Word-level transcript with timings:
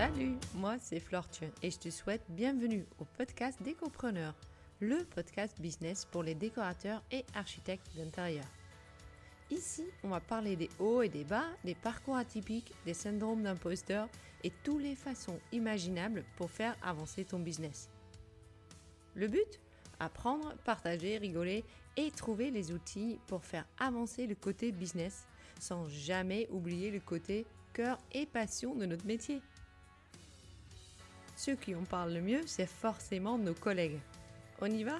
Salut, 0.00 0.38
moi 0.54 0.76
c'est 0.80 0.98
Flortune 0.98 1.50
et 1.62 1.70
je 1.70 1.78
te 1.78 1.90
souhaite 1.90 2.22
bienvenue 2.30 2.86
au 2.98 3.04
podcast 3.04 3.62
Décopreneur, 3.62 4.34
le 4.80 5.04
podcast 5.04 5.60
business 5.60 6.06
pour 6.06 6.22
les 6.22 6.34
décorateurs 6.34 7.02
et 7.12 7.22
architectes 7.34 7.94
d'intérieur. 7.94 8.46
Ici, 9.50 9.84
on 10.02 10.08
va 10.08 10.20
parler 10.20 10.56
des 10.56 10.70
hauts 10.78 11.02
et 11.02 11.10
des 11.10 11.24
bas, 11.24 11.44
des 11.64 11.74
parcours 11.74 12.16
atypiques, 12.16 12.72
des 12.86 12.94
syndromes 12.94 13.42
d'imposteur 13.42 14.08
et 14.42 14.50
toutes 14.64 14.80
les 14.80 14.96
façons 14.96 15.38
imaginables 15.52 16.24
pour 16.38 16.50
faire 16.50 16.78
avancer 16.82 17.26
ton 17.26 17.38
business. 17.38 17.90
Le 19.14 19.28
but? 19.28 19.60
Apprendre, 19.98 20.54
partager, 20.64 21.18
rigoler 21.18 21.62
et 21.98 22.10
trouver 22.10 22.50
les 22.50 22.72
outils 22.72 23.18
pour 23.26 23.44
faire 23.44 23.66
avancer 23.78 24.26
le 24.26 24.34
côté 24.34 24.72
business 24.72 25.26
sans 25.58 25.86
jamais 25.88 26.48
oublier 26.50 26.90
le 26.90 27.00
côté 27.00 27.44
cœur 27.74 27.98
et 28.12 28.24
passion 28.24 28.74
de 28.74 28.86
notre 28.86 29.04
métier. 29.04 29.42
Ceux 31.42 31.54
qui 31.54 31.74
en 31.74 31.84
parlent 31.84 32.12
le 32.12 32.20
mieux, 32.20 32.42
c'est 32.44 32.68
forcément 32.68 33.38
nos 33.38 33.54
collègues. 33.54 33.98
On 34.60 34.66
y 34.66 34.84
va? 34.84 34.98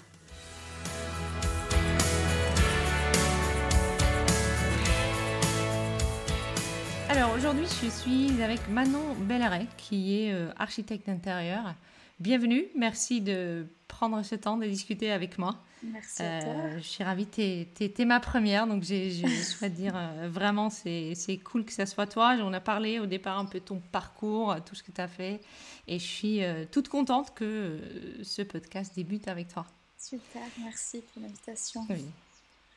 Alors 7.11 7.35
aujourd'hui, 7.35 7.67
je 7.83 7.91
suis 7.91 8.43
avec 8.43 8.67
Manon 8.71 9.15
Bellaret, 9.19 9.67
qui 9.77 10.23
est 10.23 10.33
euh, 10.33 10.51
architecte 10.57 11.09
d'intérieur. 11.09 11.75
Bienvenue, 12.21 12.69
merci 12.75 13.21
de 13.21 13.67
prendre 13.87 14.23
ce 14.23 14.35
temps 14.35 14.57
de 14.57 14.65
discuter 14.65 15.13
avec 15.13 15.37
moi. 15.37 15.63
Merci 15.83 16.23
à 16.23 16.43
toi. 16.43 16.53
Euh, 16.53 16.79
je 16.79 16.87
suis 16.87 17.05
ravie, 17.05 17.27
tu 17.27 17.41
es, 17.43 18.05
ma 18.05 18.21
première, 18.21 18.67
donc 18.67 18.83
je 18.83 19.43
souhaite 19.45 19.75
dire 19.75 19.95
euh, 19.97 20.29
vraiment, 20.31 20.71
c'est 20.71 21.41
cool 21.45 21.65
que 21.65 21.73
ça 21.73 21.87
soit 21.87 22.07
toi. 22.07 22.37
On 22.41 22.53
a 22.53 22.61
parlé 22.61 22.99
au 22.99 23.07
départ 23.07 23.39
un 23.39 23.47
peu 23.47 23.61
de 23.61 23.65
ton 23.65 23.81
parcours, 23.93 24.57
tout 24.65 24.75
ce 24.75 24.83
que 24.83 24.93
tu 24.93 25.01
as 25.01 25.09
fait, 25.09 25.41
et 25.89 25.99
je 25.99 26.05
suis 26.05 26.45
euh, 26.45 26.65
toute 26.71 26.89
contente 26.89 27.35
que 27.35 27.81
ce 28.23 28.43
podcast 28.43 28.95
débute 28.95 29.29
avec 29.29 29.49
toi. 29.49 29.67
Super, 29.99 30.43
merci 30.63 31.03
pour 31.13 31.23
l'invitation. 31.23 31.87
Oui, 31.89 32.05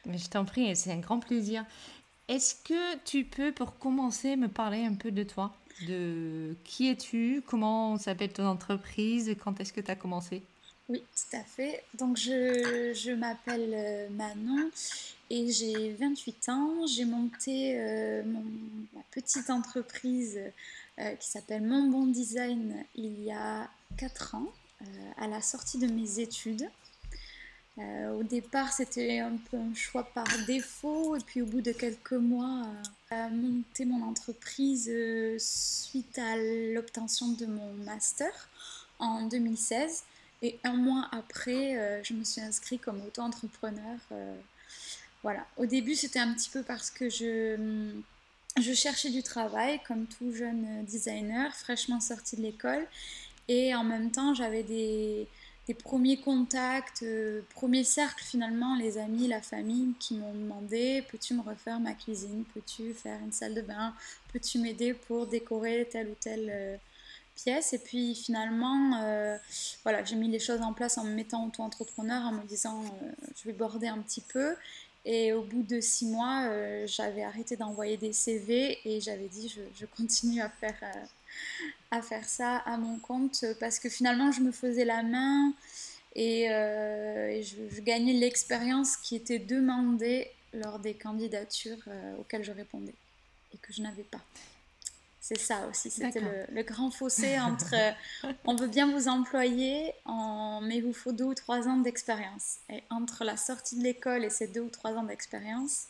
mais 0.05 0.17
je 0.17 0.29
t'en 0.29 0.45
prie, 0.45 0.75
c'est 0.75 0.91
un 0.91 0.99
grand 0.99 1.19
plaisir. 1.19 1.65
Est-ce 2.27 2.55
que 2.55 2.97
tu 3.03 3.25
peux, 3.25 3.51
pour 3.51 3.77
commencer, 3.77 4.37
me 4.37 4.47
parler 4.47 4.85
un 4.85 4.95
peu 4.95 5.11
de 5.11 5.23
toi? 5.23 5.53
De 5.87 6.55
qui 6.63 6.89
es-tu? 6.89 7.43
Comment 7.45 7.97
s'appelle 7.97 8.31
ton 8.31 8.45
entreprise? 8.45 9.35
Quand 9.43 9.59
est-ce 9.59 9.73
que 9.73 9.81
tu 9.81 9.91
as 9.91 9.95
commencé? 9.95 10.43
Oui, 10.89 11.01
tout 11.15 11.37
à 11.37 11.43
fait. 11.43 11.83
Donc, 11.93 12.17
je, 12.17 13.13
m'appelle 13.13 13.71
euh, 13.73 14.09
Manon 14.09 14.69
et 15.29 15.49
j'ai 15.51 15.93
28 15.93 16.49
ans. 16.49 16.85
J'ai 16.87 17.05
monté 17.05 17.75
euh, 17.77 18.21
ma 18.93 19.01
petite 19.11 19.49
entreprise 19.49 20.39
euh, 20.99 21.15
qui 21.15 21.29
s'appelle 21.29 21.63
Mon 21.63 21.89
Bon 21.89 22.05
Design 22.07 22.83
il 22.95 23.23
y 23.23 23.31
a 23.31 23.69
4 23.97 24.35
ans, 24.35 24.51
à 25.17 25.27
la 25.27 25.41
sortie 25.41 25.77
de 25.77 25.87
mes 25.87 26.19
études. 26.19 26.67
au 27.77 28.23
départ, 28.23 28.73
c'était 28.73 29.19
un 29.19 29.37
peu 29.49 29.57
un 29.57 29.73
choix 29.73 30.03
par 30.03 30.27
défaut, 30.45 31.15
et 31.15 31.19
puis 31.19 31.41
au 31.41 31.45
bout 31.45 31.61
de 31.61 31.71
quelques 31.71 32.11
mois, 32.11 32.63
monter 33.31 33.85
mon 33.85 34.03
entreprise 34.03 34.91
suite 35.37 36.17
à 36.17 36.35
l'obtention 36.73 37.29
de 37.29 37.45
mon 37.45 37.71
master 37.85 38.49
en 38.99 39.27
2016. 39.27 40.03
Et 40.43 40.59
un 40.65 40.73
mois 40.73 41.07
après, 41.13 41.77
euh, 41.77 42.03
je 42.03 42.13
me 42.13 42.25
suis 42.25 42.41
inscrite 42.41 42.81
comme 42.81 43.01
auto-entrepreneur. 43.01 43.97
Euh, 44.11 44.35
voilà. 45.23 45.47
Au 45.55 45.65
début, 45.65 45.95
c'était 45.95 46.19
un 46.19 46.33
petit 46.33 46.49
peu 46.49 46.63
parce 46.63 46.91
que 46.91 47.09
je, 47.09 47.93
je 48.61 48.73
cherchais 48.73 49.09
du 49.09 49.23
travail, 49.23 49.79
comme 49.87 50.05
tout 50.05 50.33
jeune 50.33 50.83
designer, 50.83 51.55
fraîchement 51.55 52.01
sorti 52.01 52.35
de 52.35 52.41
l'école. 52.41 52.85
Et 53.47 53.73
en 53.73 53.85
même 53.85 54.11
temps, 54.11 54.33
j'avais 54.33 54.63
des, 54.63 55.29
des, 55.67 55.73
premiers 55.73 56.19
contacts, 56.19 57.03
euh, 57.03 57.41
premiers 57.55 57.85
cercles 57.85 58.25
finalement, 58.25 58.75
les 58.75 58.97
amis, 58.97 59.29
la 59.29 59.41
famille 59.41 59.93
qui 59.97 60.15
m'ont 60.15 60.33
demandé 60.33 61.05
peux-tu 61.09 61.35
me 61.35 61.41
refaire 61.41 61.79
ma 61.79 61.93
cuisine? 61.93 62.43
Peux-tu 62.53 62.93
faire 62.93 63.19
une 63.21 63.31
salle 63.31 63.53
de 63.53 63.61
bain? 63.61 63.93
Peux-tu 64.33 64.59
m'aider 64.59 64.93
pour 64.93 65.25
décorer 65.25 65.87
tel 65.89 66.09
ou 66.09 66.15
tel 66.19 66.79
pièce. 67.35 67.73
Et 67.73 67.79
puis 67.79 68.15
finalement, 68.15 69.01
euh, 69.03 69.37
voilà, 69.83 70.03
j'ai 70.03 70.15
mis 70.15 70.29
les 70.29 70.39
choses 70.39 70.61
en 70.61 70.73
place 70.73 70.97
en 70.97 71.03
me 71.03 71.11
mettant 71.11 71.45
auto-entrepreneur, 71.45 72.23
en 72.23 72.31
me 72.31 72.43
disant 72.43 72.83
euh, 72.83 73.11
je 73.35 73.45
vais 73.45 73.53
border 73.53 73.87
un 73.87 73.99
petit 73.99 74.21
peu. 74.21 74.55
Et 75.05 75.33
au 75.33 75.41
bout 75.41 75.63
de 75.63 75.81
six 75.81 76.05
mois, 76.05 76.45
euh, 76.47 76.87
j'avais 76.87 77.23
arrêté 77.23 77.57
d'envoyer 77.57 77.97
des 77.97 78.13
CV 78.13 78.79
et 78.85 79.01
j'avais 79.01 79.27
dit 79.27 79.53
je, 79.75 79.85
continue 79.85 80.41
à 80.41 80.49
faire, 80.49 80.79
à 81.91 82.01
faire 82.01 82.23
ça 82.23 82.57
à 82.59 82.77
mon 82.77 82.97
compte 82.99 83.43
parce 83.59 83.79
que 83.79 83.89
finalement 83.89 84.31
je 84.31 84.39
me 84.39 84.53
faisais 84.53 84.85
la 84.85 85.03
main 85.03 85.51
et, 86.15 86.45
je, 86.47 87.81
gagnais 87.81 88.13
l'expérience 88.13 88.95
qui 88.95 89.17
était 89.17 89.39
demandée 89.39 90.31
lors 90.53 90.79
des 90.79 90.93
candidatures 90.93 91.83
auxquelles 92.17 92.45
je 92.45 92.53
répondais 92.53 92.95
et 93.53 93.57
que 93.57 93.73
je 93.73 93.81
n'avais 93.81 94.03
pas. 94.03 94.21
C'est 95.25 95.39
ça 95.39 95.67
aussi, 95.69 95.89
c'était 95.89 96.19
le, 96.19 96.63
grand 96.63 96.91
fossé 96.91 97.39
entre 97.39 97.73
euh, 97.75 98.33
on 98.43 98.57
veut 98.57 98.67
bien 98.67 98.91
vous 98.91 99.07
employer, 99.07 99.93
mais 100.05 100.75
il 100.75 100.83
vous 100.83 100.91
faut 100.91 101.13
deux 101.13 101.23
ou 101.23 101.33
trois 101.33 101.65
ans 101.69 101.77
d'expérience. 101.77 102.57
Et 102.69 102.83
entre 102.89 103.23
la 103.23 103.37
sortie 103.37 103.77
de 103.77 103.83
l'école 103.83 104.25
et 104.25 104.29
ces 104.29 104.47
deux 104.47 104.59
ou 104.59 104.69
trois 104.69 104.91
ans 104.91 105.03
d'expérience, 105.03 105.85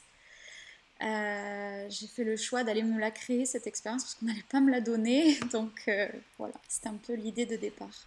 euh, 1.02 1.88
j'ai 1.90 2.06
fait 2.06 2.24
le 2.24 2.38
choix 2.38 2.64
d'aller 2.64 2.84
me 2.84 3.00
la 3.00 3.10
créer, 3.10 3.48
cette 3.48 3.66
expérience, 3.66 4.04
parce 4.04 4.14
qu'on 4.14 4.28
n'allait 4.28 4.46
pas 4.52 4.60
me 4.60 4.70
la 4.70 4.82
donner. 4.82 5.40
Donc 5.52 5.82
euh, 5.88 6.08
voilà, 6.38 6.54
c'était 6.68 6.90
un 6.90 7.00
peu 7.04 7.14
l'idée 7.16 7.48
de 7.48 7.56
départ. 7.56 8.06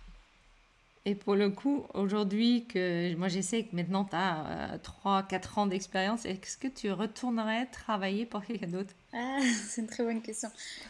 Et 1.08 1.14
pour 1.14 1.36
le 1.36 1.50
coup, 1.50 1.86
aujourd'hui, 1.94 2.66
que 2.66 3.14
moi 3.14 3.28
j'essaie 3.28 3.62
que 3.62 3.76
maintenant 3.76 4.04
tu 4.04 4.16
as 4.16 4.76
3-4 5.04 5.60
ans 5.60 5.66
d'expérience, 5.66 6.24
est-ce 6.24 6.56
que 6.58 6.66
tu 6.66 6.90
retournerais 6.90 7.66
travailler 7.66 8.26
pour 8.26 8.44
quelqu'un 8.44 8.66
d'autre? 8.66 8.92
Ah, 9.12 9.38
C'est 9.68 9.82
une 9.82 9.86
très 9.86 10.02
bonne 10.02 10.20
question. 10.20 10.48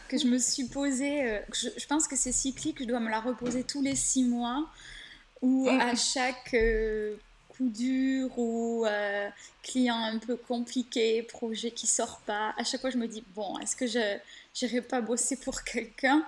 Que 0.09 0.17
je 0.17 0.27
me 0.27 0.39
suis 0.39 0.65
posée, 0.69 1.23
euh, 1.23 1.41
je, 1.53 1.87
pense 1.87 2.09
que 2.09 2.17
c'est 2.17 2.33
cyclique, 2.33 2.79
je 2.81 2.87
dois 2.87 2.99
me 2.99 3.11
la 3.11 3.21
reposer 3.21 3.63
tous 3.63 3.83
les 3.83 3.95
6 3.95 4.25
mois, 4.25 4.67
ou 5.43 5.69
à 5.69 5.95
chaque 5.95 6.55
euh, 6.55 7.17
coup 7.51 7.69
dur, 7.69 8.31
ou 8.39 8.87
euh, 8.87 9.29
client 9.63 9.99
un 10.03 10.17
peu 10.17 10.37
compliqué, 10.37 11.25
projet 11.25 11.73
qui 11.73 11.87
sort 11.87 12.23
pas, 12.25 12.55
à 12.57 12.65
chaque 12.65 12.81
fois 12.81 12.89
je 12.89 12.97
me 12.97 13.07
dis, 13.07 13.23
bon, 13.35 13.59
est-ce 13.59 13.77
que 13.77 13.87
je 13.87 14.17
n'irai 14.63 14.81
pas 14.81 15.03
bosser 15.03 15.37
pour 15.37 15.63
quelqu'un? 15.63 16.25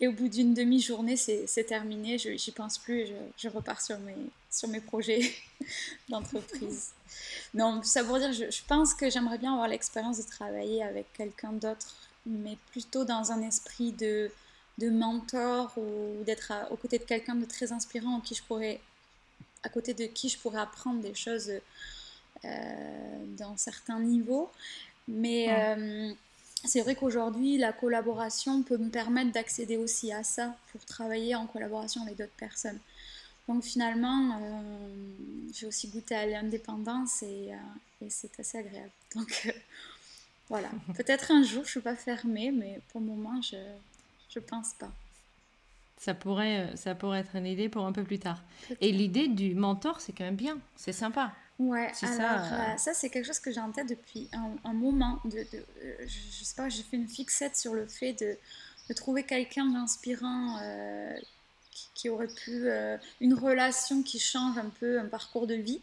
Et 0.00 0.08
au 0.08 0.12
bout 0.12 0.28
d'une 0.28 0.54
demi-journée, 0.54 1.16
c'est 1.16 1.64
terminé, 1.64 2.16
je 2.16 2.30
n'y 2.30 2.52
pense 2.54 2.78
plus, 2.78 3.06
je, 3.06 3.12
je, 3.36 3.48
repars 3.48 3.82
sur 3.82 3.98
mes, 3.98 4.16
sur 4.50 4.68
mes 4.68 4.80
projets 4.80 5.20
d'entreprise. 6.08 6.92
Non, 7.52 7.82
ça 7.82 8.02
pour 8.02 8.18
dire, 8.18 8.32
je, 8.32 8.50
je 8.50 8.62
pense 8.66 8.94
que 8.94 9.10
j'aimerais 9.10 9.36
bien 9.36 9.52
avoir 9.52 9.68
l'expérience 9.68 10.16
de 10.16 10.22
travailler 10.22 10.82
avec 10.82 11.12
quelqu'un 11.12 11.52
d'autre, 11.52 11.94
mais 12.24 12.56
plutôt 12.70 13.04
dans 13.04 13.30
un 13.30 13.42
esprit 13.42 13.92
de, 13.92 14.30
de 14.78 14.88
mentor 14.88 15.72
ou 15.76 16.24
d'être 16.24 16.50
aux 16.70 16.76
côtés 16.76 16.98
de 16.98 17.04
quelqu'un 17.04 17.34
de 17.34 17.44
très 17.44 17.70
inspirant 17.70 18.20
qui 18.20 18.34
je 18.34 18.42
pourrais, 18.42 18.80
à 19.62 19.68
côté 19.68 19.92
de 19.92 20.06
qui 20.06 20.30
je 20.30 20.38
pourrais 20.38 20.60
apprendre 20.60 21.02
des 21.02 21.14
choses 21.14 21.52
euh, 22.46 23.24
dans 23.36 23.56
certains 23.58 24.00
niveaux. 24.00 24.50
Mais. 25.06 25.48
Euh, 25.50 26.14
c'est 26.64 26.82
vrai 26.82 26.94
qu'aujourd'hui, 26.94 27.58
la 27.58 27.72
collaboration 27.72 28.62
peut 28.62 28.76
me 28.76 28.90
permettre 28.90 29.32
d'accéder 29.32 29.76
aussi 29.76 30.12
à 30.12 30.22
ça 30.22 30.54
pour 30.72 30.84
travailler 30.84 31.34
en 31.34 31.46
collaboration 31.46 32.02
avec 32.02 32.16
d'autres 32.16 32.30
personnes. 32.36 32.78
Donc 33.48 33.64
finalement, 33.64 34.38
euh, 34.40 34.62
j'ai 35.52 35.66
aussi 35.66 35.88
goûté 35.88 36.14
à 36.14 36.26
l'indépendance 36.26 37.22
et, 37.22 37.52
euh, 37.52 38.06
c'est 38.08 38.38
assez 38.38 38.58
agréable. 38.58 38.90
Donc 39.16 39.42
euh, 39.46 39.52
voilà, 40.48 40.68
peut-être 40.96 41.32
un 41.32 41.42
jour, 41.42 41.62
je 41.64 41.68
ne 41.68 41.70
suis 41.70 41.80
pas 41.80 41.96
fermée, 41.96 42.52
mais 42.52 42.80
pour 42.90 43.00
le 43.00 43.08
moment, 43.08 43.40
je 43.42 43.56
ne 43.56 44.40
pense 44.40 44.74
pas. 44.74 44.92
Ça 45.96 46.14
pourrait, 46.14 46.74
ça 46.76 46.94
pourrait 46.94 47.20
être 47.20 47.34
une 47.34 47.46
idée 47.46 47.68
pour 47.68 47.84
un 47.84 47.92
peu 47.92 48.04
plus 48.04 48.18
tard. 48.18 48.42
Et 48.80 48.92
l'idée 48.92 49.28
du 49.28 49.54
mentor, 49.54 50.00
c'est 50.00 50.12
quand 50.12 50.24
même 50.24 50.36
bien, 50.36 50.58
c'est 50.76 50.92
sympa. 50.92 51.32
Ouais, 51.60 51.92
alors 52.02 52.16
ça, 52.16 52.72
euh, 52.72 52.76
ça 52.78 52.94
c'est 52.94 53.10
quelque 53.10 53.26
chose 53.26 53.38
que 53.38 53.52
j'ai 53.52 53.60
en 53.60 53.70
tête 53.70 53.86
depuis 53.86 54.30
un, 54.32 54.72
moment. 54.72 55.20
De, 55.26 55.30
de 55.30 55.66
euh, 55.84 55.94
je, 56.06 56.42
sais 56.42 56.54
pas, 56.56 56.70
j'ai 56.70 56.82
fait 56.82 56.96
une 56.96 57.06
fixette 57.06 57.54
sur 57.54 57.74
le 57.74 57.86
fait 57.86 58.14
de, 58.14 58.38
de 58.88 58.94
trouver 58.94 59.24
quelqu'un 59.24 59.66
d'inspirant 59.66 60.58
euh, 60.62 61.14
qui, 61.94 62.08
aurait 62.08 62.28
pu. 62.28 62.66
une 63.20 63.34
relation 63.34 64.02
qui 64.02 64.18
change 64.18 64.56
un 64.56 64.70
peu 64.80 64.98
un 65.00 65.04
parcours 65.04 65.46
de 65.46 65.54
vie. 65.54 65.82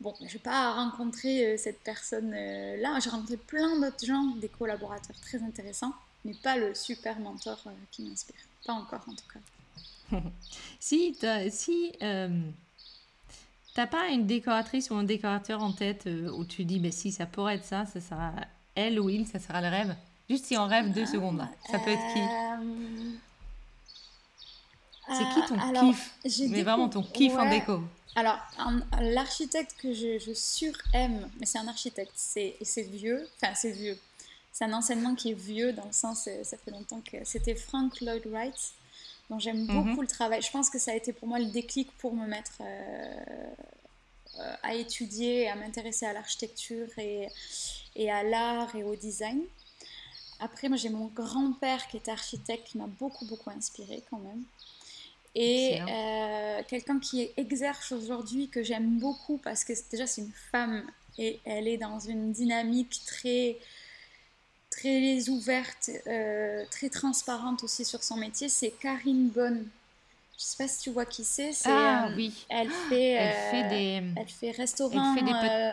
Bon, 0.00 0.14
je 0.20 0.34
n'ai 0.34 0.38
pas 0.38 0.74
rencontré 0.74 1.56
cette 1.56 1.80
personne-là. 1.80 2.98
J'ai 3.00 3.08
rencontré 3.08 3.38
plein 3.38 3.80
d'autres 3.80 4.04
gens, 4.04 4.36
des 4.36 4.50
collaborateurs 4.50 5.16
très 5.22 5.42
intéressants, 5.42 5.94
mais 6.26 6.34
pas 6.34 6.58
le 6.58 6.74
super 6.74 7.18
mentor 7.20 7.64
qui 7.90 8.02
m'inspire. 8.02 8.36
Pas 8.66 8.74
encore 8.74 9.06
en 9.08 9.14
tout 9.14 9.24
cas. 9.32 10.20
si, 10.78 11.16
si 11.50 11.92
T'as 13.76 13.86
pas 13.86 14.08
une 14.08 14.26
décoratrice 14.26 14.88
ou 14.88 14.94
un 14.94 15.04
décorateur 15.04 15.62
en 15.62 15.70
tête 15.70 16.06
euh, 16.06 16.30
où 16.30 16.46
tu 16.46 16.64
dis, 16.64 16.80
ben 16.80 16.90
si 16.90 17.12
ça 17.12 17.26
pourrait 17.26 17.56
être 17.56 17.64
ça, 17.66 17.84
ça 17.84 18.00
sera 18.00 18.32
elle 18.74 18.98
ou 18.98 19.10
il, 19.10 19.26
ça 19.26 19.38
sera 19.38 19.60
le 19.60 19.68
rêve? 19.68 19.94
Juste 20.30 20.46
si 20.46 20.56
on 20.56 20.66
rêve 20.66 20.92
deux 20.92 21.04
secondes 21.04 21.36
là, 21.36 21.50
ça 21.70 21.78
peut 21.78 21.90
être 21.90 22.14
qui? 22.14 22.20
C'est 25.08 25.28
qui 25.34 25.46
ton 25.46 25.90
kiff? 25.90 26.14
Mais 26.48 26.62
vraiment 26.62 26.88
ton 26.88 27.02
kiff 27.02 27.34
en 27.34 27.50
déco. 27.50 27.82
Alors, 28.14 28.38
l'architecte 28.98 29.76
que 29.78 29.92
je, 29.92 30.18
je 30.20 30.32
sur-aime, 30.32 31.28
mais 31.38 31.44
c'est 31.44 31.58
un 31.58 31.68
architecte, 31.68 32.14
c'est 32.14 32.56
vieux, 32.90 33.28
enfin 33.36 33.52
c'est 33.54 33.72
vieux, 33.72 33.98
c'est 34.52 34.64
un 34.64 34.72
enseignement 34.72 35.14
qui 35.14 35.32
est 35.32 35.38
vieux 35.38 35.74
dans 35.74 35.84
le 35.84 35.92
sens, 35.92 36.28
euh, 36.28 36.42
ça 36.44 36.56
fait 36.56 36.70
longtemps 36.70 37.02
que 37.02 37.18
c'était 37.24 37.54
Frank 37.54 38.00
Lloyd 38.00 38.26
Wright, 38.26 38.72
dont 39.30 39.38
j'aime 39.38 39.64
mhm. 39.64 39.66
beaucoup 39.66 40.02
le 40.02 40.08
travail. 40.08 40.42
Je 40.42 40.50
pense 40.50 40.70
que 40.70 40.78
ça 40.78 40.92
a 40.92 40.94
été 40.94 41.12
pour 41.12 41.28
moi 41.28 41.38
le 41.38 41.46
déclic 41.46 41.90
pour 41.98 42.14
me 42.14 42.26
mettre 42.26 42.58
euh, 42.60 43.14
euh, 44.38 44.54
à 44.62 44.74
étudier, 44.74 45.48
à 45.48 45.56
m'intéresser 45.56 46.06
à 46.06 46.12
l'architecture 46.12 46.88
et, 46.98 47.28
et 47.94 48.10
à 48.10 48.22
l'art 48.22 48.74
et 48.74 48.84
au 48.84 48.94
design. 48.96 49.40
Après, 50.38 50.68
moi 50.68 50.76
j'ai 50.76 50.90
mon 50.90 51.06
grand-père 51.06 51.88
qui 51.88 51.96
était 51.96 52.10
architecte, 52.10 52.68
qui 52.68 52.78
m'a 52.78 52.86
beaucoup, 52.86 53.24
beaucoup 53.26 53.50
inspiré 53.50 54.02
quand 54.10 54.18
même. 54.18 54.42
Et 55.38 55.80
quelqu'un 56.68 56.98
qui 56.98 57.28
exerce 57.36 57.92
aujourd'hui, 57.92 58.48
que 58.48 58.62
j'aime 58.62 58.98
beaucoup, 58.98 59.36
parce 59.36 59.64
que 59.64 59.74
déjà 59.90 60.06
c'est 60.06 60.22
une 60.22 60.32
femme 60.50 60.82
et 61.18 61.40
elle 61.44 61.68
est 61.68 61.76
dans 61.76 61.98
une 61.98 62.32
dynamique 62.32 63.00
très 63.06 63.58
très 64.76 65.28
ouverte, 65.28 65.90
euh, 66.06 66.64
très 66.70 66.88
transparente 66.88 67.64
aussi 67.64 67.84
sur 67.84 68.02
son 68.02 68.16
métier, 68.16 68.48
c'est 68.48 68.70
Karine 68.70 69.28
Bonne. 69.28 69.66
Je 70.38 70.44
sais 70.44 70.56
pas 70.58 70.68
si 70.68 70.80
tu 70.80 70.90
vois 70.90 71.06
qui 71.06 71.24
c'est. 71.24 71.52
Ah 71.64 72.08
euh, 72.08 72.14
oui. 72.14 72.44
Elle 72.50 72.68
fait, 72.90 73.12
elle 73.12 73.50
fait 73.50 73.64
euh, 73.64 73.68
des. 73.70 74.20
Elle 74.20 74.28
fait 74.28 74.50
restaurant 74.50 75.16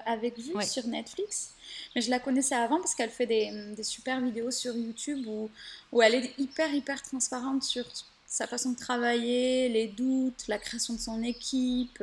avec 0.05 0.39
vue 0.39 0.53
sur 0.65 0.87
Netflix. 0.87 1.51
Mais 1.95 2.01
je 2.01 2.09
la 2.09 2.19
connaissais 2.19 2.55
avant 2.55 2.77
parce 2.77 2.95
qu'elle 2.95 3.09
fait 3.09 3.25
des, 3.25 3.73
des, 3.75 3.83
super 3.83 4.21
vidéos 4.21 4.51
sur 4.51 4.73
YouTube 4.75 5.27
où, 5.27 5.49
où 5.91 6.01
elle 6.01 6.15
est 6.15 6.33
hyper 6.37 6.73
hyper 6.73 7.01
transparente 7.01 7.63
sur 7.63 7.83
sa 8.25 8.47
façon 8.47 8.71
de 8.71 8.77
travailler, 8.77 9.67
les 9.67 9.87
doutes, 9.87 10.45
la 10.47 10.57
création 10.57 10.93
de 10.93 10.99
son 10.99 11.21
équipe, 11.23 12.01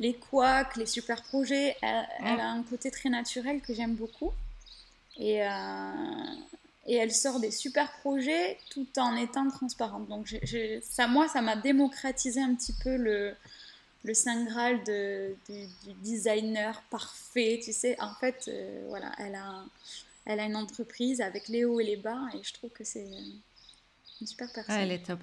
les 0.00 0.14
couacs, 0.14 0.76
les 0.76 0.86
super 0.86 1.22
projets. 1.22 1.76
elle, 1.80 2.40
a 2.40 2.50
un 2.50 2.62
côté 2.64 2.90
très 2.90 3.08
naturel 3.08 3.60
que 3.60 3.72
j'aime 3.72 3.94
beaucoup. 3.94 4.32
Et, 5.18 5.42
euh, 5.42 5.48
et 6.86 6.94
elle 6.96 7.12
sort 7.12 7.40
des 7.40 7.50
super 7.50 7.92
projets 8.00 8.58
tout 8.70 8.86
en 8.98 9.16
étant 9.16 9.48
transparente. 9.48 10.08
Donc 10.08 10.34
ça, 10.82 11.06
moi, 11.06 11.28
ça 11.28 11.42
m'a 11.42 11.56
démocratisé 11.56 12.40
un 12.40 12.54
petit 12.54 12.74
peu 12.82 12.96
le, 12.96 13.34
le 14.04 14.14
Saint 14.14 14.44
Graal 14.44 14.82
du, 14.84 15.66
designer 16.02 16.82
parfait. 16.90 17.60
Tu 17.62 17.72
sais, 17.72 18.00
en 18.00 18.14
fait, 18.14 18.48
euh, 18.48 18.86
voilà, 18.88 19.12
elle 19.18 19.34
a, 19.34 19.64
elle 20.24 20.40
a 20.40 20.44
une 20.44 20.56
entreprise 20.56 21.20
avec 21.20 21.48
les 21.48 21.64
hauts 21.64 21.80
et 21.80 21.84
les 21.84 21.96
bas 21.96 22.22
et 22.34 22.42
je 22.42 22.54
trouve 22.54 22.70
que 22.70 22.84
c'est 22.84 23.06
une 24.20 24.26
super 24.26 24.50
personne. 24.52 24.76
elle 24.76 24.92
est 24.92 25.04
top 25.04 25.20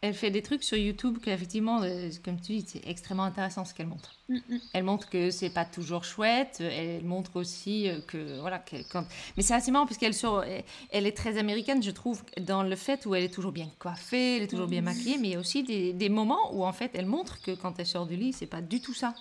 elle 0.00 0.14
fait 0.14 0.30
des 0.30 0.42
trucs 0.42 0.62
sur 0.62 0.78
YouTube 0.78 1.18
qu'effectivement, 1.20 1.82
euh, 1.82 2.08
comme 2.24 2.40
tu 2.40 2.52
dis, 2.52 2.64
c'est 2.66 2.86
extrêmement 2.86 3.24
intéressant 3.24 3.64
ce 3.64 3.74
qu'elle 3.74 3.88
montre. 3.88 4.14
Mm, 4.28 4.36
mm. 4.36 4.58
Elle 4.72 4.84
montre 4.84 5.10
que 5.10 5.32
c'est 5.32 5.50
pas 5.50 5.64
toujours 5.64 6.04
chouette. 6.04 6.60
Elle 6.60 7.04
montre 7.04 7.34
aussi 7.34 7.88
euh, 7.88 8.00
que 8.06 8.40
voilà, 8.40 8.62
quand... 8.92 9.04
mais 9.36 9.42
c'est 9.42 9.54
assez 9.54 9.72
marrant 9.72 9.86
parce 9.86 9.98
qu'elle 9.98 10.14
sur, 10.14 10.44
elle 10.90 11.06
est 11.06 11.16
très 11.16 11.36
américaine, 11.36 11.82
je 11.82 11.90
trouve, 11.90 12.22
dans 12.40 12.62
le 12.62 12.76
fait 12.76 13.06
où 13.06 13.14
elle 13.16 13.24
est 13.24 13.34
toujours 13.34 13.50
bien 13.50 13.68
coiffée, 13.80 14.36
elle 14.36 14.42
est 14.44 14.48
toujours 14.48 14.68
bien 14.68 14.82
mm. 14.82 14.84
maquillée, 14.84 15.18
mais 15.18 15.28
il 15.28 15.32
y 15.32 15.36
a 15.36 15.40
aussi 15.40 15.64
des, 15.64 15.92
des, 15.92 16.08
moments 16.08 16.54
où 16.54 16.64
en 16.64 16.72
fait, 16.72 16.92
elle 16.94 17.06
montre 17.06 17.42
que 17.42 17.50
quand 17.50 17.80
elle 17.80 17.86
sort 17.86 18.06
du 18.06 18.14
lit, 18.14 18.32
c'est 18.32 18.46
pas 18.46 18.60
du 18.60 18.80
tout 18.80 18.94
ça. 18.94 19.14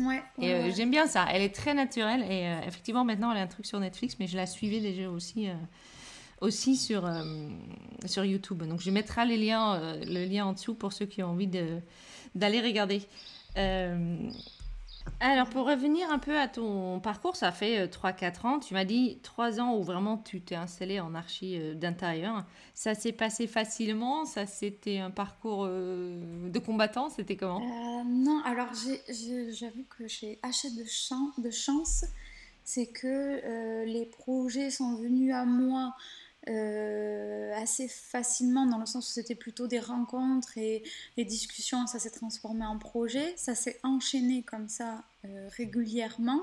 Ouais, 0.00 0.22
et 0.40 0.52
euh, 0.52 0.72
j'aime 0.74 0.90
bien 0.90 1.06
ça. 1.06 1.26
Elle 1.30 1.42
est 1.42 1.54
très 1.54 1.74
naturelle 1.74 2.24
et 2.28 2.66
effectivement 2.66 3.04
maintenant 3.04 3.30
elle 3.32 3.38
a 3.38 3.42
un 3.42 3.46
truc 3.46 3.66
sur 3.66 3.78
Netflix, 3.78 4.16
mais 4.18 4.26
je 4.26 4.36
la 4.36 4.46
suivais 4.46 4.80
déjà 4.80 5.10
aussi 5.10 5.48
aussi 6.40 6.76
sur, 6.76 7.06
euh, 7.06 7.22
sur 8.06 8.24
YouTube. 8.24 8.62
Donc 8.62 8.80
je 8.80 8.90
mettrai 8.90 9.26
les 9.26 9.36
liens, 9.36 9.74
euh, 9.74 10.04
le 10.04 10.24
lien 10.24 10.46
en 10.46 10.52
dessous 10.52 10.74
pour 10.74 10.92
ceux 10.92 11.06
qui 11.06 11.22
ont 11.22 11.30
envie 11.30 11.48
d'aller 12.34 12.60
regarder. 12.60 13.02
Euh, 13.56 14.16
alors 15.18 15.48
pour 15.48 15.66
revenir 15.66 16.10
un 16.10 16.18
peu 16.18 16.38
à 16.38 16.46
ton 16.48 17.00
parcours, 17.00 17.36
ça 17.36 17.52
fait 17.52 17.86
3-4 17.86 18.46
ans. 18.46 18.58
Tu 18.58 18.74
m'as 18.74 18.84
dit 18.84 19.18
3 19.22 19.60
ans 19.60 19.76
où 19.76 19.82
vraiment 19.82 20.16
tu 20.18 20.40
t'es 20.40 20.54
installé 20.54 21.00
en 21.00 21.14
archi 21.14 21.58
d'intérieur. 21.74 22.44
Ça 22.74 22.94
s'est 22.94 23.12
passé 23.12 23.46
facilement? 23.46 24.24
Ça 24.24 24.46
c'était 24.46 24.98
un 24.98 25.10
parcours 25.10 25.66
de 25.66 26.58
combattant? 26.58 27.08
C'était 27.08 27.36
comment? 27.36 27.60
Non, 28.04 28.40
alors 28.44 28.68
j'avoue 28.72 29.84
que 29.88 30.06
j'ai 30.06 30.38
assez 30.42 30.70
de, 30.70 31.42
de 31.42 31.50
chance. 31.50 32.04
C'est 32.62 32.86
que 32.86 33.84
les 33.84 34.06
projets 34.06 34.70
sont 34.70 34.96
venus 34.96 35.34
à 35.34 35.44
moi 35.44 35.94
euh, 36.48 37.52
assez 37.54 37.86
facilement 37.86 38.64
dans 38.64 38.78
le 38.78 38.86
sens 38.86 39.10
où 39.10 39.12
c'était 39.12 39.34
plutôt 39.34 39.66
des 39.66 39.78
rencontres 39.78 40.56
et 40.56 40.82
les 41.18 41.26
discussions, 41.26 41.86
ça 41.86 41.98
s'est 41.98 42.10
transformé 42.10 42.64
en 42.64 42.78
projet, 42.78 43.34
ça 43.36 43.54
s'est 43.54 43.78
enchaîné 43.82 44.42
comme 44.42 44.68
ça 44.68 45.04
euh, 45.26 45.48
régulièrement. 45.56 46.42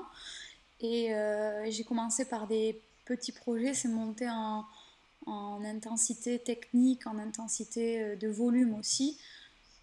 Et 0.80 1.12
euh, 1.14 1.68
j'ai 1.68 1.82
commencé 1.82 2.24
par 2.24 2.46
des 2.46 2.80
petits 3.06 3.32
projets, 3.32 3.74
c'est 3.74 3.88
monté 3.88 4.30
en, 4.30 4.64
en, 5.26 5.64
intensité 5.64 6.38
technique, 6.38 7.08
en 7.08 7.18
intensité 7.18 8.14
de 8.14 8.28
volume 8.28 8.74
aussi. 8.74 9.18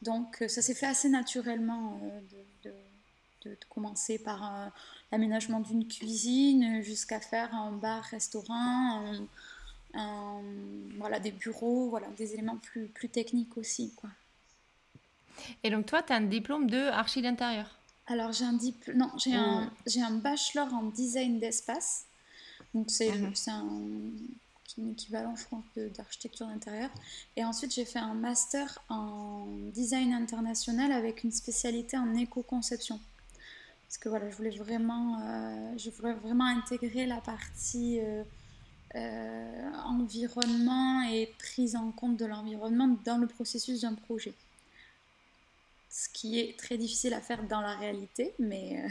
Donc 0.02 0.46
ça 0.48 0.62
s'est 0.62 0.76
fait 0.76 0.86
assez 0.86 1.10
naturellement 1.10 2.00
de, 2.64 2.70
de, 2.70 2.76
de, 3.50 3.58
commencer 3.68 4.18
par 4.18 4.72
l'aménagement 5.12 5.60
d'une 5.60 5.86
cuisine 5.88 6.82
jusqu'à 6.82 7.20
faire 7.20 7.54
un 7.54 7.74
bar-restaurant, 7.74 9.14
voilà, 10.98 11.20
des 11.20 11.32
bureaux, 11.32 11.90
voilà, 11.90 12.08
des 12.18 12.34
éléments 12.34 12.58
plus, 12.58 12.88
plus 12.88 13.10
techniques 13.10 13.58
aussi. 13.58 13.94
Quoi. 13.96 14.10
Et 15.64 15.70
donc 15.70 15.86
toi, 15.86 16.04
tu 16.04 16.14
as 16.14 16.18
un 16.18 16.22
diplôme 16.22 16.70
de 16.70 16.78
archi 16.78 17.22
d'intérieur? 17.22 17.80
Alors 18.08 18.32
j'ai 18.32 18.46
un 18.46 18.54
diplôme, 18.54 18.98
non, 18.98 19.12
j'ai 19.18 19.34
un, 19.34 19.72
j'ai 19.88 20.02
un 20.02 20.12
bachelor 20.12 20.72
en 20.74 20.84
design 20.84 21.40
d'espace. 21.40 22.06
Donc 22.74 22.92
c'est, 22.92 23.12
mhm. 23.12 23.34
c'est 23.34 23.52
un, 23.52 23.68
équivalent, 24.92 25.36
je 25.36 25.46
crois, 25.46 25.64
d'architecture 25.96 26.48
d'intérieur. 26.48 26.90
Et 27.36 27.46
ensuite, 27.46 27.74
j'ai 27.74 27.86
fait 27.86 28.00
un 28.00 28.14
master 28.14 28.80
en 28.90 29.48
design 29.74 30.14
international 30.14 30.92
avec 30.92 31.24
une 31.24 31.32
spécialité 31.32 31.98
en 31.98 32.14
éco-conception. 32.16 33.00
Parce 33.88 33.98
que 33.98 34.10
voilà, 34.10 34.30
je 34.30 34.36
voulais 34.36 34.58
vraiment, 34.58 35.22
euh, 35.22 35.78
je 35.78 35.90
voulais 35.92 36.14
vraiment 36.14 36.46
intégrer 36.46 37.06
la 37.06 37.22
partie 37.22 38.00
euh, 38.02 38.24
euh, 38.96 39.72
environnement 39.84 41.02
et 41.04 41.30
prise 41.38 41.76
en 41.76 41.92
compte 41.92 42.16
de 42.16 42.26
l'environnement 42.26 42.98
dans 43.04 43.18
le 43.18 43.28
processus 43.28 43.82
d'un 43.82 43.94
projet. 43.94 44.34
Ce 45.90 46.08
qui 46.08 46.40
est 46.40 46.58
très 46.58 46.78
difficile 46.78 47.14
à 47.14 47.20
faire 47.20 47.44
dans 47.44 47.60
la 47.60 47.76
réalité, 47.76 48.34
mais 48.40 48.86
euh, 48.86 48.90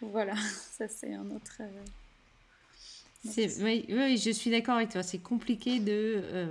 voilà, 0.00 0.34
ça 0.72 0.88
c'est 0.88 1.14
un 1.14 1.30
autre... 1.30 1.60
Euh, 1.60 1.84
oui, 3.60 3.86
oui, 3.88 4.16
je 4.16 4.30
suis 4.30 4.50
d'accord 4.50 4.76
avec 4.76 4.90
toi. 4.90 5.04
C'est 5.04 5.20
compliqué 5.20 5.78
de. 5.78 6.48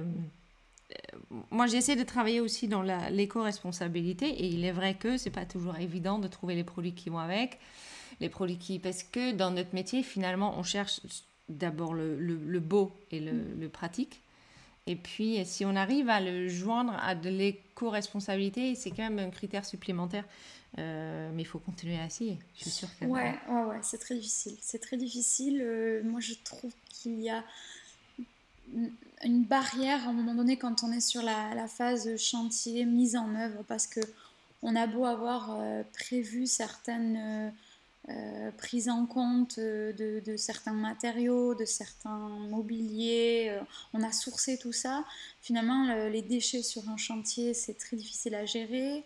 moi, 1.49 1.67
j'essaie 1.67 1.97
de 1.97 2.03
travailler 2.03 2.39
aussi 2.39 2.69
dans 2.69 2.81
l'éco-responsabilité 2.81 4.29
et 4.29 4.47
il 4.47 4.63
est 4.63 4.71
vrai 4.71 4.93
que 4.93 5.17
c'est 5.17 5.31
pas 5.31 5.45
toujours 5.45 5.77
évident 5.79 6.17
de 6.17 6.29
trouver 6.29 6.55
les 6.55 6.63
produits 6.63 6.93
qui 6.93 7.09
vont 7.09 7.19
avec, 7.19 7.59
les 8.21 8.29
produits 8.29 8.57
qui. 8.57 8.79
Parce 8.79 9.03
que 9.03 9.33
dans 9.33 9.51
notre 9.51 9.75
métier, 9.75 10.01
finalement, 10.01 10.57
on 10.57 10.63
cherche 10.63 11.01
d'abord 11.51 11.93
le, 11.93 12.17
le, 12.17 12.59
beau 12.59 12.91
et 13.11 13.19
le, 13.19 13.33
mm. 13.33 13.59
le, 13.59 13.69
pratique. 13.69 14.21
Et 14.87 14.95
puis, 14.95 15.43
si 15.45 15.63
on 15.65 15.75
arrive 15.75 16.09
à 16.09 16.19
le 16.19 16.47
joindre 16.47 16.93
à 17.01 17.15
de 17.15 17.29
l'éco-responsabilité, 17.29 18.75
c'est 18.75 18.89
quand 18.89 19.03
même 19.03 19.19
un 19.19 19.29
critère 19.29 19.65
supplémentaire. 19.65 20.25
Euh, 20.79 21.29
mais 21.33 21.41
il 21.41 21.45
faut 21.45 21.59
continuer 21.59 21.99
à 21.99 22.05
essayer, 22.05 22.39
je 22.55 22.61
suis 22.61 22.69
sûre 22.69 22.87
que... 22.97 23.03
Ouais, 23.03 23.37
ouais, 23.49 23.63
ouais 23.63 23.79
c'est 23.81 23.97
très 23.97 24.15
difficile. 24.15 24.55
C'est 24.61 24.79
très 24.79 24.95
difficile. 24.95 25.61
Euh, 25.61 26.01
moi, 26.05 26.21
je 26.21 26.33
trouve 26.45 26.71
qu'il 26.89 27.19
y 27.19 27.29
a 27.29 27.43
une 29.25 29.43
barrière 29.43 30.07
à 30.07 30.11
un 30.11 30.13
moment 30.13 30.33
donné 30.33 30.55
quand 30.55 30.83
on 30.83 30.93
est 30.93 31.01
sur 31.01 31.23
la, 31.23 31.53
la 31.55 31.67
phase 31.67 32.15
chantier, 32.15 32.85
mise 32.85 33.17
en 33.17 33.35
œuvre, 33.35 33.63
parce 33.67 33.85
que 33.85 33.99
on 34.61 34.75
a 34.77 34.87
beau 34.87 35.05
avoir 35.05 35.57
euh, 35.59 35.83
prévu 35.91 36.47
certaines 36.47 37.51
euh, 38.09 38.49
prise 38.57 38.89
en 38.89 39.05
compte 39.05 39.59
euh, 39.59 39.93
de, 39.93 40.35
certains 40.35 40.73
matériaux, 40.73 41.53
de 41.53 41.65
certains 41.65 42.29
mobiliers. 42.49 43.49
Euh, 43.51 43.61
on 43.93 44.01
a 44.01 44.11
sourcé 44.11 44.57
tout 44.57 44.73
ça. 44.73 45.05
Finalement, 45.41 45.93
les 46.09 46.21
déchets 46.21 46.63
sur 46.63 46.89
un 46.89 46.97
chantier, 46.97 47.53
c'est 47.53 47.77
très 47.77 47.95
difficile 47.95 48.35
à 48.35 48.45
gérer. 48.45 49.03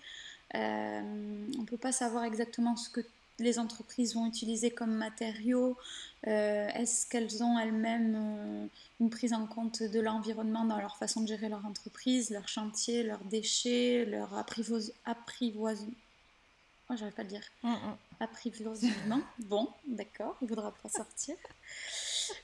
on 0.53 0.59
ne 1.59 1.65
peut 1.65 1.77
pas 1.77 1.91
savoir 1.91 2.23
exactement 2.23 2.75
ce 2.77 2.89
que 2.89 3.01
les 3.39 3.59
entreprises 3.59 4.15
vont 4.15 4.27
utiliser 4.27 4.71
comme 4.71 4.93
matériaux. 4.95 5.77
Est-ce 6.23 7.05
qu'elles 7.07 7.43
ont 7.43 7.59
elles-mêmes 7.59 8.69
une 8.99 9.09
prise 9.09 9.33
en 9.33 9.45
compte 9.45 9.83
de 9.83 9.99
l'environnement 9.99 10.65
dans 10.65 10.79
leur 10.79 10.97
façon 10.97 11.21
de 11.21 11.27
gérer 11.27 11.49
leur 11.49 11.65
entreprise, 11.65 12.29
leur 12.29 12.47
chantier, 12.47 13.03
leurs 13.03 13.23
déchets, 13.25 14.05
leur 14.05 14.33
apprivoisement 14.33 15.91
Oh, 16.89 16.93
j'arrive 16.95 17.13
pas 17.13 17.21
à 17.21 17.25
le 17.25 17.29
dire. 17.29 17.41
Mm, 17.63 17.69
mm. 17.69 17.97
Apprivoisement. 18.19 19.21
bon, 19.39 19.69
d'accord, 19.87 20.37
il 20.41 20.47
voudra 20.47 20.73
pas 20.81 20.89
sortir. 20.89 21.35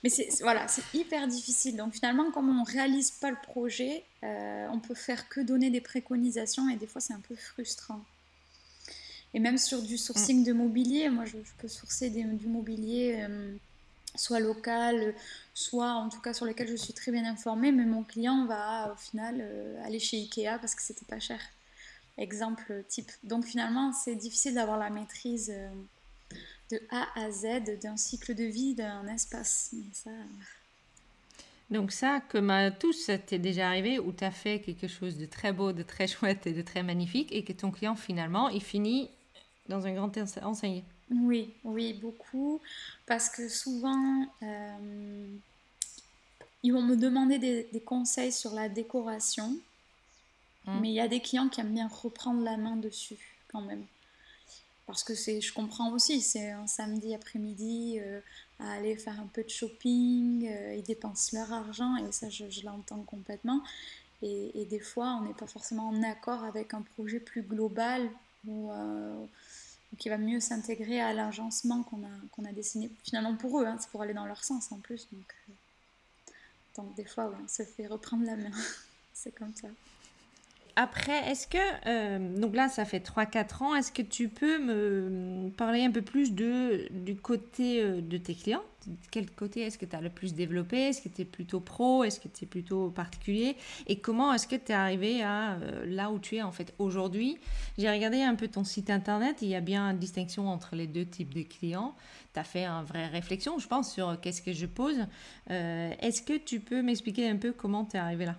mais 0.04 0.10
c'est 0.10 0.30
voilà, 0.42 0.68
c'est 0.68 0.84
hyper 0.94 1.28
difficile. 1.28 1.78
Donc 1.78 1.94
finalement, 1.94 2.32
comme 2.32 2.50
on 2.50 2.63
réalise 2.63 3.12
pas 3.12 3.30
le 3.30 3.38
projet, 3.42 4.04
euh, 4.24 4.68
on 4.72 4.80
peut 4.80 4.96
faire 4.96 5.30
que 5.30 5.42
donner 5.42 5.70
des 5.70 5.82
préconisations 5.82 6.70
et 6.70 6.75
des 6.75 6.88
fois 6.88 7.01
c'est 7.01 7.13
un 7.13 7.22
peu 7.22 7.36
frustrant. 7.36 8.01
Et 9.34 9.40
même 9.40 9.58
sur 9.58 9.82
du 9.82 9.98
sourcing 9.98 10.44
de 10.44 10.51
mobilier, 10.51 11.10
moi 11.10 11.24
je, 11.25 11.38
peux 11.58 11.70
sourcer 11.70 12.10
du 12.10 12.48
mobilier 12.48 13.25
euh, 13.30 13.56
soit 14.16 14.40
local, 14.40 15.16
soit 15.54 15.92
en 15.92 16.10
tout 16.10 16.20
cas 16.20 16.34
sur 16.34 16.46
lequel 16.46 16.68
je 16.68 16.75
suis 16.75 16.94
très 16.94 17.12
bien 17.12 17.25
informée, 17.25 17.72
mais 17.72 17.86
mon 17.86 18.04
client 18.04 18.46
va 18.46 18.92
au 18.94 18.98
final 18.98 19.38
euh, 19.40 19.86
aller 19.86 20.00
chez 20.00 20.18
Ikea 20.18 20.60
parce 20.60 20.75
que 20.75 20.82
c'était 20.82 21.06
pas 21.06 21.20
cher. 21.20 21.40
Exemple 22.18 22.84
type. 22.88 23.12
Donc 23.24 23.46
finalement, 23.46 23.94
c'est 23.94 24.15
difficile 24.15 24.56
d'avoir 24.56 24.77
la 24.77 24.89
maîtrise 24.89 25.51
euh, 25.53 25.70
de 26.72 26.82
A 26.89 27.08
à 27.15 27.32
Z 27.32 27.80
d'un 27.82 27.98
cycle 27.98 28.36
de 28.36 28.44
vie 28.44 28.75
d'un 28.75 29.08
espace. 29.08 29.74
ça... 29.94 30.12
Donc 31.70 31.94
ça, 31.94 32.22
comme 32.30 32.50
à 32.50 32.70
tous, 32.70 32.94
ça 32.94 33.18
t'est 33.18 33.39
déjà 33.39 33.70
arrivé 33.70 33.98
où 33.98 34.12
tu 34.12 34.25
as 34.25 34.32
fait 34.32 34.60
quelque 34.60 34.89
chose 34.89 35.18
de 35.18 35.25
très 35.25 35.53
beau, 35.53 35.72
de 35.72 35.84
très 35.84 36.08
chouette 36.15 36.46
et 36.46 36.53
de 36.53 36.62
très 36.62 36.84
magnifique 36.84 37.32
et 37.32 37.44
que 37.44 37.53
ton 37.53 37.72
client 37.72 37.96
finalement, 37.96 38.50
il 38.50 38.62
finit 38.62 39.10
dans 39.70 39.86
un 39.86 39.94
grand 39.94 40.12
enseigne. 40.41 40.84
Oui, 41.12 41.53
oui, 41.63 41.94
beaucoup. 41.94 42.62
Parce 43.06 43.30
que 43.30 43.50
souvent, 43.50 44.25
euh, 44.44 45.27
ils 46.63 46.72
vont 46.72 46.82
me 46.82 46.96
demander 46.96 47.39
des, 47.39 47.82
conseils 47.82 48.32
sur 48.32 48.53
la 48.53 48.70
décoration. 48.70 49.58
Hum. 50.68 50.80
Mais 50.82 50.89
il 50.89 50.94
y 50.94 51.00
a 51.00 51.08
des 51.08 51.22
clients 51.22 51.50
qui 51.50 51.62
aiment 51.62 51.74
bien 51.74 51.88
reprendre 51.88 52.44
la 52.44 52.58
main 52.58 52.75
dessus 52.75 53.38
quand 53.48 53.62
même. 53.62 53.86
Parce 54.88 55.03
que 55.03 55.15
c'est, 55.15 55.41
je 55.41 55.53
comprends 55.53 55.91
aussi, 55.91 56.22
c'est 56.22 56.51
un 56.51 56.68
samedi 56.68 57.13
après-midi 57.13 58.00
euh, 58.00 58.20
à 58.60 58.74
aller 58.74 58.98
faire 58.98 59.20
un 59.20 59.27
peu 59.27 59.44
de 59.44 59.50
shopping, 59.50 60.48
euh, 60.48 60.75
ils 60.75 60.84
dépensent 60.84 61.38
leur 61.38 61.51
argent 61.53 61.96
et 61.98 62.12
ça 62.12 62.30
je, 62.30 62.46
l'entends 62.65 63.03
complètement. 63.03 63.62
Et, 64.22 64.51
et, 64.62 64.65
des 64.65 64.80
fois 64.80 65.18
on 65.20 65.25
n'est 65.25 65.34
pas 65.34 65.48
forcément 65.48 65.89
en 65.89 66.03
accord 66.03 66.44
avec 66.44 66.74
un 66.74 66.82
projet 66.82 67.20
plus 67.20 67.41
global 67.41 68.10
ou 68.46 68.70
qui 69.98 70.10
va 70.10 70.18
mieux 70.18 70.39
s'intégrer 70.39 71.01
à 71.01 71.13
l'agencement 71.13 71.84
qu'on 71.84 72.03
a, 72.03 72.12
qu'on 72.32 72.46
a 72.46 72.51
dessiné 72.51 72.89
finalement 73.03 73.36
pour 73.36 73.60
eux, 73.60 73.65
hein, 73.65 73.77
c'est 73.80 73.89
pour 73.89 74.01
aller 74.01 74.13
dans 74.13 74.25
leur 74.25 74.44
sens 74.44 74.72
en 74.72 74.77
plus. 74.77 75.08
Donc, 75.12 75.36
euh, 75.50 76.32
donc 76.77 76.96
des 76.96 77.06
fois, 77.06 77.34
on 77.44 77.48
se 77.48 77.63
fait 77.63 77.88
reprendre 77.88 78.25
la 78.25 78.36
main, 78.36 78.51
c'est 79.13 79.32
comme 79.32 79.53
ça. 79.56 79.68
Après, 80.75 81.30
est-ce 81.30 81.48
que, 81.48 81.58
euh, 81.88 82.38
donc 82.38 82.56
là, 82.56 82.70
ça 82.70 82.86
fait 82.86 83.00
3-4 83.00 83.63
ans, 83.63 83.75
est-ce 83.75 83.92
que 83.92 84.01
tu 84.01 84.30
peux 84.30 84.58
me 84.58 85.50
parler 85.50 85.84
un 85.84 85.92
peu 85.92 86.01
plus 86.01 86.34
de, 86.34 86.88
du 86.92 87.16
côté 87.16 87.82
euh, 87.82 88.01
de 88.01 88.18
tes 88.18 88.36
clients? 88.36 88.63
Quel 89.12 89.30
côté 89.30 89.62
est-ce 89.62 89.78
que 89.78 89.86
tu 89.86 89.96
as 89.96 90.01
le 90.01 90.10
plus 90.10 90.34
développé? 90.34 90.90
Est-ce 90.90 91.01
que 91.01 91.10
tu 91.10 91.22
es 91.22 91.25
plutôt 91.25 91.60
pro? 91.60 92.04
Est-ce 92.04 92.20
que 92.20 92.28
tu 92.28 92.46
es 92.46 92.48
plutôt 92.48 92.90
particulier? 92.90 93.56
Et 93.88 94.00
comment 94.00 94.34
est-ce 94.34 94.48
que 94.48 94.56
tu 94.56 94.72
es 94.72 94.75
arrivé 94.75 95.22
à 95.22 95.54
euh, 95.54 95.86
là 95.86 96.10
où 96.10 96.20
tu 96.20 96.38
es 96.38 96.42
en 96.42 96.51
fait 96.51 96.74
aujourd'hui? 96.80 97.38
J'ai 97.78 97.92
regardé 97.92 98.22
un 98.22 98.36
peu 98.36 98.48
ton 98.48 98.63
site 98.63 98.90
internet, 98.90 99.38
il 99.42 99.50
y 99.50 99.56
a 99.56 99.62
bien 99.62 99.90
une 99.92 100.00
distinction 100.00 100.48
entre 100.48 100.75
les 100.75 100.88
deux 100.88 101.06
types 101.06 101.34
de 101.34 101.44
clients. 101.44 101.94
Tu 102.34 102.40
as 102.40 102.44
fait 102.44 102.66
une 102.66 102.86
vraie 102.86 103.08
réflexion, 103.08 103.60
je 103.60 103.68
pense, 103.68 103.94
sur 103.94 104.20
qu'est-ce 104.20 104.42
que 104.42 104.54
je 104.54 104.66
pose. 104.66 105.06
est-ce 105.50 106.22
que 106.22 106.38
tu 106.38 106.60
peux 106.60 106.82
m'expliquer 106.82 107.30
un 107.30 107.38
peu 107.38 107.51
comment 107.51 107.86
tu 107.86 107.98
es 107.98 108.00
arrivé 108.00 108.25
là? 108.25 108.36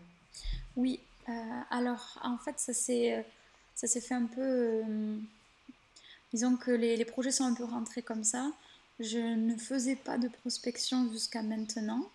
Oui, 0.76 0.98
euh, 1.28 1.32
alors, 1.70 2.18
en 2.22 2.38
fait, 2.38 2.58
ça 2.58 2.72
s'est, 2.72 3.14
euh, 3.14 3.22
ça 3.74 3.86
s'est 3.86 4.00
fait 4.00 4.14
un 4.14 4.26
peu. 4.26 4.40
Euh, 4.40 5.16
disons 6.32 6.56
que 6.56 6.70
les, 6.70 6.96
les, 6.96 7.04
projets 7.04 7.30
sont 7.30 7.44
un 7.44 7.54
peu 7.54 7.64
rentrés 7.64 8.02
comme 8.02 8.24
ça. 8.24 8.50
Je 9.00 9.18
ne 9.18 9.56
faisais 9.56 9.96
pas 9.96 10.18
de 10.18 10.28
prospection 10.28 11.10
jusqu'à 11.12 11.42
maintenant. 11.42 12.08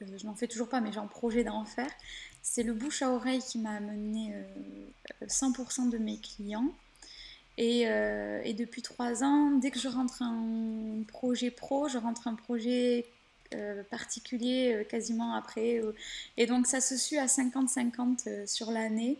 je 0.00 0.26
n'en 0.26 0.34
fais 0.34 0.48
toujours 0.48 0.68
pas, 0.68 0.80
mais 0.80 0.92
j'ai 0.92 0.98
un 0.98 1.06
projet 1.06 1.44
d'en 1.44 1.64
faire. 1.64 1.90
C'est 2.42 2.62
le 2.62 2.74
bouche 2.74 3.02
à 3.02 3.10
oreille 3.10 3.40
qui 3.40 3.58
m'a 3.58 3.72
amené 3.72 4.34
100% 5.22 5.90
de 5.90 5.98
mes 5.98 6.18
clients. 6.18 6.68
Et, 7.56 7.82
et, 7.82 8.54
depuis 8.54 8.82
trois 8.82 9.22
ans, 9.22 9.52
dès 9.52 9.70
que 9.70 9.78
je 9.78 9.88
rentre 9.88 10.22
un 10.22 11.02
projet 11.06 11.50
pro, 11.50 11.88
je 11.88 11.98
rentre 11.98 12.26
un 12.26 12.34
projet 12.34 13.06
particulier 13.90 14.74
euh, 14.74 14.84
quasiment 14.84 15.34
après. 15.34 15.78
Euh, 15.78 15.92
et 16.36 16.46
donc 16.46 16.66
ça 16.66 16.80
se 16.80 16.96
suit 16.96 17.18
à 17.18 17.26
50-50 17.26 18.46
sur 18.46 18.70
l'année. 18.70 19.18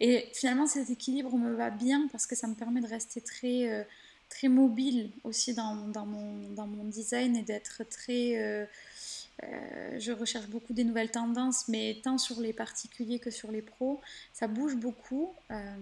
Et 0.00 0.28
finalement 0.32 0.66
cet 0.66 0.90
équilibre 0.90 1.36
me 1.36 1.54
va 1.54 1.70
bien 1.70 2.08
parce 2.10 2.26
que 2.26 2.34
ça 2.34 2.46
me 2.46 2.54
permet 2.54 2.80
de 2.80 2.86
rester 2.86 3.20
très, 3.20 3.86
très 4.28 4.48
mobile 4.48 5.10
aussi 5.22 5.54
dans, 5.54 5.76
dans, 5.88 6.04
mon, 6.04 6.50
dans 6.50 6.66
mon 6.66 6.84
design 6.84 7.36
et 7.36 7.42
d'être 7.42 7.84
très 7.88 8.66
euh, 9.42 9.98
je 9.98 10.12
recherche 10.12 10.46
beaucoup 10.46 10.72
des 10.72 10.84
nouvelles 10.84 11.10
tendances, 11.10 11.66
mais 11.68 12.00
tant 12.02 12.18
sur 12.18 12.40
les 12.40 12.52
particuliers 12.52 13.18
que 13.18 13.30
sur 13.30 13.50
les 13.50 13.62
pros, 13.62 14.00
ça 14.32 14.46
bouge 14.46 14.76
beaucoup. 14.76 15.32
Euh, 15.50 15.76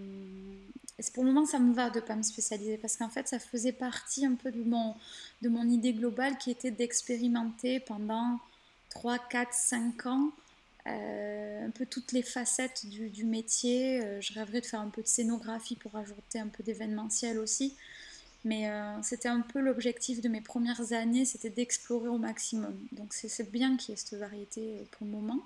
et 0.98 1.02
pour 1.14 1.24
le 1.24 1.32
moment, 1.32 1.46
ça 1.46 1.58
me 1.58 1.74
va 1.74 1.90
de 1.90 2.00
ne 2.00 2.04
pas 2.04 2.14
me 2.14 2.22
spécialiser 2.22 2.76
parce 2.76 2.96
qu'en 2.96 3.08
fait, 3.08 3.28
ça 3.28 3.38
faisait 3.38 3.72
partie 3.72 4.26
un 4.26 4.34
peu 4.34 4.50
de 4.50 4.62
mon, 4.62 4.94
de 5.40 5.48
mon 5.48 5.68
idée 5.68 5.92
globale 5.92 6.38
qui 6.38 6.50
était 6.50 6.70
d'expérimenter 6.70 7.80
pendant 7.80 8.38
3, 8.90 9.18
4, 9.18 9.52
5 9.52 10.06
ans 10.06 10.30
euh, 10.86 11.66
un 11.66 11.70
peu 11.70 11.86
toutes 11.86 12.12
les 12.12 12.22
facettes 12.22 12.86
du, 12.86 13.08
du 13.08 13.24
métier. 13.24 14.02
je 14.20 14.34
rêverais 14.34 14.60
de 14.60 14.66
faire 14.66 14.80
un 14.80 14.88
peu 14.88 15.02
de 15.02 15.06
scénographie 15.06 15.76
pour 15.76 15.96
ajouter 15.96 16.40
un 16.40 16.48
peu 16.48 16.62
d'événementiel 16.62 17.38
aussi. 17.38 17.74
Mais 18.44 18.68
euh, 18.68 19.00
c'était 19.02 19.28
un 19.28 19.40
peu 19.40 19.60
l'objectif 19.60 20.20
de 20.20 20.28
mes 20.28 20.40
premières 20.40 20.92
années, 20.92 21.24
c'était 21.24 21.50
d'explorer 21.50 22.08
au 22.08 22.18
maximum. 22.18 22.76
Donc 22.92 23.12
c'est 23.12 23.50
bien 23.50 23.76
qu'il 23.76 23.90
y 23.90 23.92
ait 23.92 23.96
cette 23.96 24.18
variété 24.18 24.60
euh, 24.60 24.84
pour 24.90 25.06
le 25.06 25.12
moment. 25.12 25.38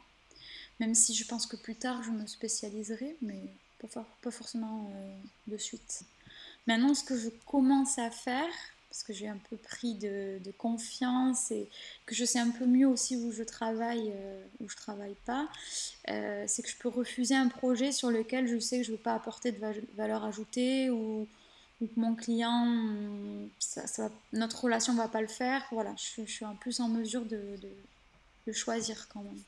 Même 0.81 0.95
si 0.95 1.15
je 1.15 1.26
pense 1.26 1.47
que 1.47 1.57
plus 1.57 1.75
tard 1.75 2.03
je 2.03 2.11
me 2.11 2.26
spécialiserai, 2.26 3.17
mais 3.21 3.43
pas, 3.78 4.30
forcément 4.30 4.90
euh, 4.95 5.16
de 5.47 5.56
suite. 5.56 6.02
Maintenant, 6.66 6.95
ce 6.95 7.04
que 7.04 7.16
je 7.16 7.28
commence 7.47 7.99
à 7.99 8.11
faire, 8.11 8.52
parce 8.90 9.02
que 9.02 9.12
j'ai 9.12 9.28
un 9.28 9.38
peu 9.50 9.56
pris 9.56 9.95
de, 9.95 10.40
confiance 10.59 11.50
et 11.50 11.68
que 12.06 12.14
je 12.14 12.25
sais 12.25 12.38
un 12.38 12.50
peu 12.50 12.66
mieux 12.66 12.88
aussi 12.88 13.16
où 13.16 13.30
je 13.30 13.42
travaille, 13.42 14.12
où 14.61 14.68
je 14.68 14.76
travaille 14.76 15.16
pas, 15.26 15.49
c'est 16.06 16.62
que 16.62 16.68
je 16.68 16.76
peux 16.76 16.88
refuser 16.88 17.35
un 17.35 17.49
projet 17.49 17.92
sur 17.92 18.11
lequel 18.11 18.49
je 18.49 18.59
sais 18.59 18.78
que 18.78 18.85
je 18.85 18.92
ne 18.92 18.97
veux 18.97 19.02
pas 19.02 19.14
apporter 19.14 19.52
de 19.52 19.61
valeur 19.97 20.25
ajoutée 20.25 20.88
ou 20.88 21.28
que 21.80 22.00
mon 22.00 22.14
client, 22.14 22.66
notre 24.33 24.64
relation 24.64 24.95
ne 24.95 24.99
va 24.99 25.09
pas 25.09 25.21
le 25.21 25.26
faire, 25.26 25.62
voilà, 25.71 25.95
je, 25.97 26.23
suis 26.25 26.45
un 26.45 26.54
plus 26.54 26.80
en 26.80 26.88
mesure 26.88 27.25
de, 27.25 27.40
de, 28.47 28.52
choisir 28.52 29.09
quand 29.09 29.21
même. 29.21 29.40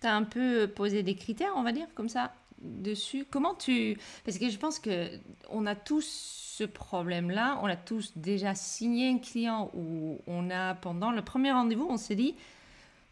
Tu 0.00 0.06
as 0.06 0.14
un 0.14 0.24
peu 0.24 0.66
posé 0.66 1.02
des 1.02 1.14
critères, 1.14 1.52
on 1.56 1.62
va 1.62 1.72
dire, 1.72 1.86
comme 1.94 2.08
ça, 2.08 2.34
dessus. 2.60 3.26
Comment 3.30 3.54
tu... 3.54 3.98
Parce 4.24 4.38
que 4.38 4.48
je 4.48 4.58
pense 4.58 4.78
que 4.78 5.08
on 5.50 5.66
a 5.66 5.74
tous 5.74 6.54
ce 6.58 6.64
problème-là, 6.64 7.58
on 7.62 7.66
a 7.66 7.76
tous 7.76 8.12
déjà 8.16 8.54
signé 8.54 9.10
un 9.10 9.18
client 9.18 9.70
où 9.74 10.18
on 10.26 10.50
a, 10.50 10.74
pendant 10.74 11.10
le 11.10 11.22
premier 11.22 11.52
rendez-vous, 11.52 11.86
on 11.88 11.96
s'est 11.96 12.14
dit, 12.14 12.34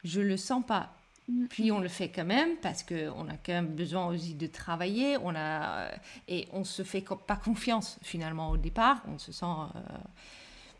je 0.05 0.21
le 0.21 0.37
sens 0.37 0.65
pas 0.65 0.93
Mm. 1.29 1.47
Puis 1.47 1.73
on 1.73 1.81
le 1.81 1.89
fait 1.89 2.09
quand 2.09 2.25
même 2.25 2.57
parce 2.61 2.83
qu'on 2.83 3.29
a 3.29 3.37
quand 3.45 3.53
même 3.53 3.75
besoin 3.75 4.07
aussi 4.07 4.35
de 4.35 4.47
travailler. 4.47 5.17
On 5.23 5.35
a, 5.35 5.89
et 6.29 6.49
on 6.53 6.65
se 6.65 6.83
fait 6.83 7.05
pas 7.27 7.37
confiance 7.37 7.99
finalement 8.03 8.51
au 8.51 8.57
départ. 8.57 9.03
On 9.09 9.19
se 9.19 9.33
sent 9.33 9.47
euh, 9.47 9.81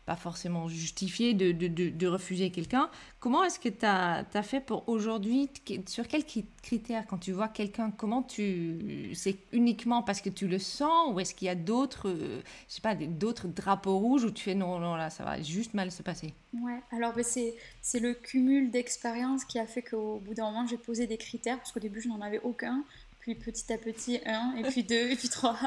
pas 0.05 0.15
forcément 0.17 0.67
justifié 0.67 1.33
de, 1.33 1.51
de, 1.51 1.67
de, 1.67 2.07
refuser 2.07 2.51
quelqu'un. 2.51 2.89
Comment 3.19 3.43
est-ce 3.43 3.57
que 3.57 3.69
tu 3.69 3.85
as, 3.85 4.43
fait 4.43 4.59
pour 4.59 4.87
aujourd'hui 4.89 5.49
Sur 5.87 6.07
quels 6.07 6.25
critères, 6.61 7.05
quand 7.07 7.17
tu 7.17 7.31
vois 7.31 7.47
quelqu'un, 7.47 7.89
comment 7.91 8.21
tu. 8.21 9.11
C'est 9.13 9.37
uniquement 9.53 10.03
parce 10.03 10.19
que 10.19 10.29
tu 10.29 10.47
le 10.47 10.59
sens 10.59 11.13
ou 11.13 11.19
est-ce 11.19 11.33
qu'il 11.33 11.45
y 11.45 11.49
a 11.49 11.55
d'autres, 11.55 12.09
euh, 12.09 12.41
je 12.67 12.75
sais 12.75 12.81
pas, 12.81 12.95
d'autres 12.95 13.47
drapeaux 13.47 13.97
rouges 13.97 14.25
où 14.25 14.31
tu 14.31 14.43
fais 14.43 14.55
non, 14.55 14.79
non, 14.79 14.95
là, 14.95 15.09
ça 15.09 15.23
va 15.23 15.41
juste 15.41 15.73
mal 15.73 15.91
se 15.91 16.03
passer? 16.03 16.33
Ouais, 16.53 16.79
alors 16.91 17.13
ben, 17.13 17.23
c'est 17.23 17.99
le 17.99 18.13
cumul 18.13 18.71
d'expériences 18.71 19.45
qui 19.45 19.57
a 19.57 19.65
fait 19.65 19.81
qu'au 19.81 20.19
bout 20.19 20.33
d'un 20.33 20.51
moment, 20.51 20.67
j'ai 20.67 20.77
posé 20.77 21.07
des 21.07 21.17
critères 21.17 21.57
parce 21.57 21.71
qu'au 21.71 21.79
début, 21.79 22.01
je 22.01 22.09
n'en 22.09 22.21
avais 22.21 22.41
aucun 22.43 22.83
puis 23.23 23.35
petit 23.35 23.71
à 23.71 23.77
petit 23.77 24.19
un, 24.25 24.53
et 24.57 24.63
puis 24.63 24.83
deux, 24.83 25.11
et 25.11 25.15
puis 25.15 25.29
trois. 25.29 25.57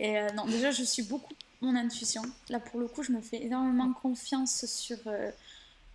Et 0.00 0.18
euh, 0.18 0.30
non, 0.30 0.46
déjà, 0.46 0.72
je 0.72 0.82
suis 0.82 1.04
beaucoup 1.04 1.32
mon 1.60 1.74
intuition. 1.74 2.22
Là, 2.48 2.60
pour 2.60 2.80
le 2.80 2.88
coup, 2.88 3.02
je 3.02 3.12
me 3.12 3.20
fais 3.20 3.42
énormément 3.42 3.92
confiance 3.92 4.66
sur 4.66 4.98
euh, 5.06 5.30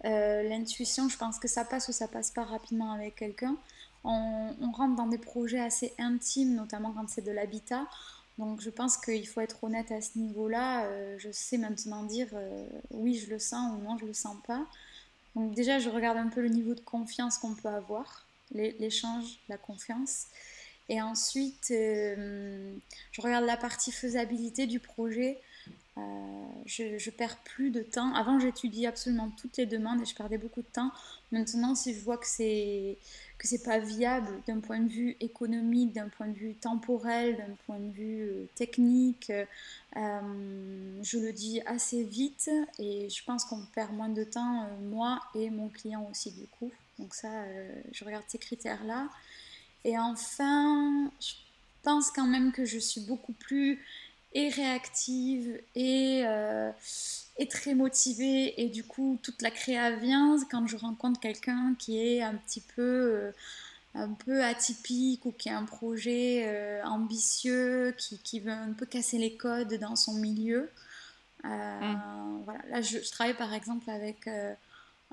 euh, 0.06 0.44
l'intuition. 0.44 1.10
Je 1.10 1.18
pense 1.18 1.40
que 1.40 1.48
ça 1.48 1.66
passe 1.66 1.88
ou 1.88 1.92
ça 1.92 2.08
passe 2.08 2.32
pas 2.32 2.44
rapidement 2.44 2.92
avec 2.92 3.16
quelqu'un. 3.16 3.56
On, 4.04 4.72
rentre 4.74 4.96
dans 4.96 5.08
des 5.08 5.18
projets 5.18 5.62
assez 5.62 5.94
intimes, 5.98 6.56
notamment 6.56 6.92
quand 6.92 7.08
c'est 7.08 7.22
de 7.22 7.32
l'habitat. 7.32 7.88
Donc, 8.38 8.60
je 8.60 8.70
pense 8.70 8.98
qu'il 8.98 9.26
faut 9.28 9.42
être 9.42 9.64
honnête 9.64 9.92
à 9.92 10.02
ce 10.02 10.18
niveau-là. 10.18 10.90
je 11.18 11.30
sais 11.32 11.58
maintenant 11.58 12.04
dire 12.04 12.28
oui, 12.92 13.16
je 13.16 13.30
le 13.30 13.40
sens 13.40 13.78
ou 13.78 13.82
non, 13.84 13.98
je 13.98 14.06
le 14.06 14.14
sens 14.14 14.36
pas. 14.46 14.66
Donc, 15.36 15.54
déjà, 15.54 15.80
je 15.80 15.90
regarde 15.90 16.18
un 16.18 16.28
peu 16.28 16.42
le 16.42 16.50
niveau 16.50 16.74
de 16.74 16.82
confiance 16.82 17.38
qu'on 17.38 17.56
peut 17.56 17.70
avoir, 17.70 18.26
l'échange, 18.52 19.40
la 19.48 19.58
confiance. 19.58 20.26
Et 20.90 21.02
ensuite, 21.02 21.72
euh, 21.72 22.76
je 23.12 23.22
regarde 23.22 23.46
la 23.46 23.58
partie 23.58 23.92
faisabilité 23.92 24.68
du 24.68 24.80
projet. 24.80 25.40
Euh, 25.98 26.02
je, 26.66 26.98
je, 26.98 27.10
perds 27.12 27.38
plus 27.44 27.70
de 27.70 27.82
temps. 27.82 28.14
Avant, 28.16 28.40
j'étudiais 28.40 28.88
absolument 28.88 29.30
toutes 29.38 29.58
les 29.58 29.68
demandes 29.68 30.02
et 30.02 30.06
je 30.06 30.16
perdais 30.16 30.40
beaucoup 30.40 30.62
de 30.62 30.68
temps. 30.74 30.92
Maintenant, 31.32 31.76
si 31.76 31.94
je 31.94 32.00
vois 32.00 32.18
que 32.18 32.26
c'est 32.26 32.98
que 33.38 33.48
c'est 33.48 33.64
pas 33.64 33.78
viable 33.80 34.30
d'un 34.48 34.60
point 34.60 34.80
de 34.80 34.90
vue 34.90 35.18
économique, 35.20 35.94
d'un 35.94 36.08
point 36.08 36.28
de 36.28 36.34
vue 36.34 36.56
temporel, 36.56 37.38
d'un 37.38 37.56
point 37.68 37.78
de 37.78 37.92
vue 37.92 38.24
euh, 38.24 38.46
technique, 38.56 39.32
euh, 39.96 41.02
je 41.04 41.18
le 41.20 41.32
dis 41.32 41.62
assez 41.66 42.04
vite 42.04 42.50
et 42.80 43.10
je 43.10 43.24
pense 43.24 43.46
qu'on 43.46 43.62
perd 43.76 43.94
moins 43.94 44.10
de 44.10 44.24
temps, 44.24 44.68
moi 44.82 45.22
et 45.36 45.50
mon 45.50 45.70
client 45.70 46.08
aussi 46.10 46.32
du 46.32 46.48
coup. 46.48 46.72
Donc 46.98 47.14
ça, 47.14 47.46
je 47.92 48.06
regarde 48.06 48.24
ces 48.28 48.38
critères-là. 48.38 49.10
Et 49.84 49.98
enfin, 50.00 51.12
je 51.20 51.34
pense 51.84 52.10
quand 52.12 52.28
même 52.28 52.52
que 52.52 52.66
je 52.66 52.80
suis 52.80 53.02
beaucoup 53.02 53.34
plus 53.34 53.80
et 54.34 54.50
réactive 54.50 55.62
et, 55.76 56.24
euh, 56.26 56.72
et, 57.38 57.48
très 57.48 57.76
motivée. 57.76 58.62
Et 58.62 58.70
du 58.70 58.84
coup, 58.84 59.20
toute 59.22 59.42
la 59.42 59.52
créa 59.52 59.92
vient 59.92 60.38
quand 60.50 60.68
je 60.68 60.78
rencontre 60.78 61.20
quelqu'un 61.20 61.76
qui 61.78 62.00
est 62.00 62.22
un 62.22 62.36
petit 62.36 62.62
peu, 62.62 62.82
euh, 62.82 63.32
un 63.94 64.10
peu 64.10 64.44
atypique 64.44 65.26
ou 65.26 65.32
qui 65.32 65.50
a 65.50 65.58
un 65.58 65.66
projet 65.66 66.46
euh, 66.48 66.84
ambitieux, 66.84 67.94
qui, 67.98 68.18
qui, 68.20 68.40
veut 68.40 68.52
un 68.52 68.74
peu 68.74 68.86
casser 68.86 69.18
les 69.18 69.36
codes 69.36 69.76
dans 69.76 69.96
son 69.96 70.14
milieu. 70.14 70.70
Mm. 71.44 72.42
Voilà. 72.46 72.62
Là, 72.70 72.82
je, 72.82 73.00
je, 73.00 73.12
travaille 73.12 73.36
par 73.36 73.54
exemple 73.54 73.90
avec 73.90 74.30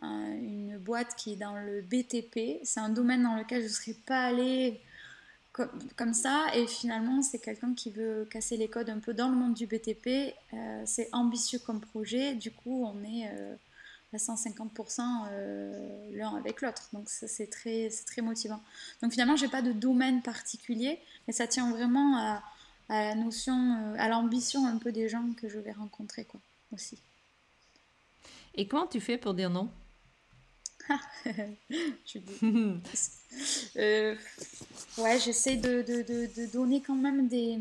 une 0.03 0.79
boîte 0.79 1.15
qui 1.17 1.33
est 1.33 1.37
dans 1.37 1.57
le 1.57 1.83
BTP. 1.83 2.61
C'est 2.65 2.81
un 2.81 2.89
domaine 2.89 3.25
dans 3.25 3.37
lequel 3.37 3.63
je 3.63 3.67
ne 3.67 3.73
serais 3.73 3.97
pas 4.07 4.27
allée 4.27 4.81
comme, 5.97 6.15
ça. 6.15 6.47
Et 6.55 6.67
finalement, 6.67 7.23
c'est 7.23 7.39
quelqu'un 7.39 7.75
qui 7.75 7.91
veut 7.91 8.27
casser 8.31 8.57
les 8.57 8.69
codes 8.69 8.91
un 8.91 8.99
peu 8.99 9.15
dans 9.15 9.29
le 9.29 9.37
monde 9.37 9.55
du 9.55 9.67
BTP. 9.67 10.35
Euh, 10.55 10.83
c'est 10.87 11.09
ambitieux 11.13 11.59
comme 11.59 11.81
projet. 11.81 12.35
Du 12.35 12.51
coup, 12.51 12.85
on 12.85 13.03
est 13.05 13.29
euh, 13.33 13.55
à 14.13 14.17
150% 14.17 15.01
euh, 15.31 16.11
l'un 16.13 16.37
avec 16.37 16.63
l'autre. 16.63 16.89
Donc, 16.93 17.09
c'est 17.09 17.51
très, 17.51 17.91
très 18.07 18.23
motivant. 18.23 18.61
Donc, 19.03 19.13
finalement, 19.13 19.37
j'ai 19.37 19.49
pas 19.49 19.63
de 19.63 19.73
domaine 19.73 20.23
particulier, 20.23 20.99
mais 21.27 21.33
ça 21.33 21.47
tient 21.47 21.71
vraiment 21.71 22.17
à, 22.17 22.43
à 22.89 23.05
la 23.05 23.15
notion, 23.15 23.95
à 23.99 24.09
l'ambition 24.09 24.67
un 24.67 24.79
peu 24.79 24.93
des 24.93 25.09
gens 25.09 25.25
que 25.37 25.49
je 25.49 25.59
vais 25.59 25.73
rencontrer, 25.73 26.25
quoi, 26.25 26.41
aussi. 26.73 26.99
Et 28.55 28.67
comment 28.67 28.87
tu 28.87 29.01
fais 29.01 29.17
pour 29.17 29.35
dire 29.35 29.51
non? 29.51 29.69
je. 29.69 29.80
Euh, 33.77 34.17
ouais, 34.99 35.21
j'essaie 35.21 35.57
de, 35.57 35.83
de, 35.83 36.03
de, 36.03 36.53
donner 36.53 36.81
quand 36.81 36.97
même 36.97 37.29
des. 37.29 37.57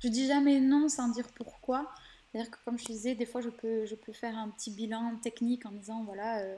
Je 0.00 0.06
dis 0.06 0.28
jamais 0.28 0.60
non 0.60 0.88
sans 0.88 1.08
dire 1.08 1.26
pourquoi. 1.34 1.92
C'est-à-dire 2.30 2.52
que, 2.52 2.58
comme 2.64 2.78
je 2.78 2.84
disais, 2.84 3.16
des 3.16 3.26
fois, 3.26 3.40
je 3.40 3.48
peux, 3.48 3.84
je 3.84 3.96
peux 3.96 4.12
faire 4.12 4.38
un 4.38 4.48
petit 4.48 4.70
bilan 4.70 5.16
technique 5.20 5.66
en 5.66 5.72
disant 5.72 6.04
voilà, 6.04 6.38
euh, 6.38 6.56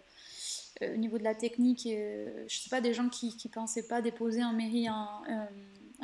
euh, 0.82 0.94
au 0.94 0.96
niveau 0.98 1.16
de 1.16 1.24
la 1.24 1.34
technique, 1.34 1.84
je 1.84 2.54
sais 2.54 2.68
pas, 2.68 2.82
des 2.82 2.92
gens 2.92 3.08
qui 3.08 3.34
ne 3.44 3.50
pensaient 3.50 3.88
pas 3.88 4.02
déposer 4.02 4.44
en 4.44 4.52
mairie 4.52 4.88
un, 4.88 5.22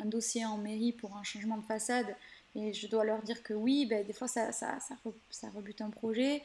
dossier 0.05 0.43
en 0.43 0.57
mairie 0.57 0.93
pour 0.93 1.15
un 1.15 1.23
changement 1.23 1.57
de 1.57 1.65
façade. 1.65 2.07
Et 2.55 2.73
je 2.73 2.87
dois 2.87 3.05
leur 3.05 3.21
dire 3.21 3.43
que 3.43 3.53
oui, 3.53 3.85
ben, 3.85 4.03
des 4.03 4.13
fois, 4.13 4.27
ça, 4.27 4.51
ça, 4.51 4.79
ça 5.29 5.49
rebute 5.51 5.81
un 5.81 5.91
projet. 5.91 6.41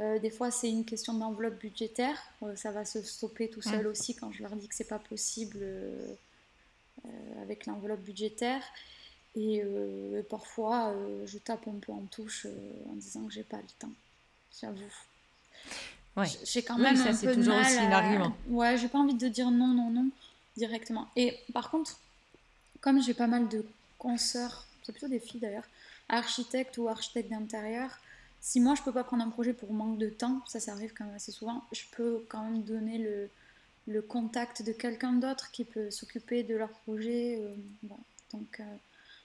Euh, 0.00 0.18
des 0.18 0.30
fois, 0.30 0.50
c'est 0.50 0.68
une 0.68 0.84
question 0.84 1.14
d'enveloppe 1.14 1.58
budgétaire. 1.58 2.18
Euh, 2.42 2.56
ça 2.56 2.72
va 2.72 2.84
se 2.84 3.02
stopper 3.02 3.48
tout 3.48 3.62
seul 3.62 3.86
aussi 3.86 4.14
quand 4.14 4.32
je 4.32 4.42
leur 4.42 4.56
dis 4.56 4.68
que 4.68 4.74
c'est 4.74 4.88
pas 4.88 4.98
possible 4.98 5.58
euh, 5.60 6.14
avec 7.42 7.66
l'enveloppe 7.66 8.00
budgétaire. 8.00 8.62
Et 9.36 9.64
parfois, 10.30 10.94
je 11.26 11.38
tape 11.38 11.66
un 11.66 11.80
peu 11.80 11.90
en 11.90 12.04
touche 12.08 12.46
en 12.88 12.92
disant 12.92 13.26
que 13.26 13.32
j'ai 13.32 13.42
pas 13.42 13.56
le 13.56 13.66
temps. 13.80 13.90
J'avoue. 14.60 14.80
Ouais. 16.16 16.26
J'ai 16.44 16.62
quand 16.62 16.78
même 16.78 16.96
ça, 16.96 17.08
un 17.08 17.16
peu 17.16 17.34
toujours 17.34 17.56
aussi 17.56 17.78
un 17.78 17.90
argument. 17.90 18.36
Ouais, 18.46 18.78
j'ai 18.78 18.86
pas 18.86 18.98
envie 18.98 19.14
de 19.14 19.26
dire 19.26 19.50
non, 19.50 19.66
non, 19.66 19.90
non 19.90 20.08
directement. 20.56 21.08
Et 21.16 21.36
par 21.52 21.68
contre, 21.68 21.98
comme 22.80 23.02
j'ai 23.02 23.12
pas 23.12 23.26
mal 23.26 23.48
de 23.48 23.66
consoeurs, 23.98 24.66
c'est 24.84 24.92
plutôt 24.92 25.08
des 25.08 25.18
filles 25.18 25.40
d'ailleurs, 25.40 25.66
architectes 26.08 26.78
ou 26.78 26.86
architectes 26.86 27.30
d'intérieur, 27.30 27.90
si 28.44 28.60
moi 28.60 28.74
je 28.74 28.82
peux 28.82 28.92
pas 28.92 29.04
prendre 29.04 29.24
un 29.24 29.30
projet 29.30 29.54
pour 29.54 29.72
manque 29.72 29.96
de 29.96 30.10
temps, 30.10 30.42
ça 30.46 30.60
ça 30.60 30.72
arrive 30.72 30.92
quand 30.92 31.06
même 31.06 31.14
assez 31.14 31.32
souvent, 31.32 31.64
je 31.72 31.84
peux 31.96 32.22
quand 32.28 32.44
même 32.44 32.62
donner 32.62 32.98
le, 32.98 33.30
le 33.86 34.02
contact 34.02 34.62
de 34.62 34.72
quelqu'un 34.72 35.14
d'autre 35.14 35.50
qui 35.50 35.64
peut 35.64 35.90
s'occuper 35.90 36.42
de 36.42 36.54
leur 36.54 36.68
projet. 36.84 37.38
Euh, 37.40 37.56
Donc 38.32 38.60
euh, 38.60 38.76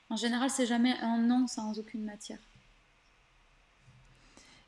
en 0.10 0.16
général 0.16 0.50
c'est 0.50 0.66
jamais 0.66 0.96
un 1.02 1.18
non 1.18 1.48
sans 1.48 1.78
aucune 1.78 2.06
matière. 2.06 2.40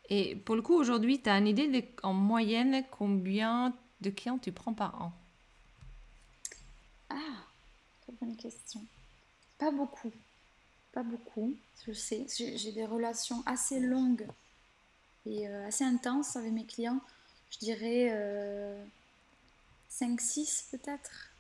Et 0.10 0.36
pour 0.36 0.56
le 0.58 0.62
coup 0.62 0.74
aujourd'hui 0.74 1.22
tu 1.22 1.30
as 1.30 1.38
une 1.38 1.48
idée 1.48 1.70
de, 1.70 1.82
en 2.04 2.14
moyenne 2.14 2.84
combien 2.92 3.74
de 4.02 4.10
clients 4.10 4.38
tu 4.38 4.52
prends 4.52 4.74
par 4.74 5.02
an? 5.02 5.14
Ah, 7.10 7.38
très 8.02 8.14
bonne 8.20 8.36
question. 8.36 8.82
Pas 9.58 9.72
beaucoup. 9.72 10.12
Pas 10.94 11.04
beaucoup, 11.04 11.56
je 11.88 11.94
sais. 11.94 12.26
J'ai 12.38 12.72
des 12.72 12.86
relations 12.86 13.44
assez 13.46 13.80
longues 13.80 14.28
et 15.26 15.48
euh, 15.48 15.68
assez 15.68 15.84
intenses 15.84 16.36
avec 16.36 16.52
mes 16.52 16.66
clients. 16.66 17.00
Je 17.52 17.60
dirais 17.60 18.10
5-6 19.90 20.66
euh, 20.74 20.78
peut-être. 20.78 21.32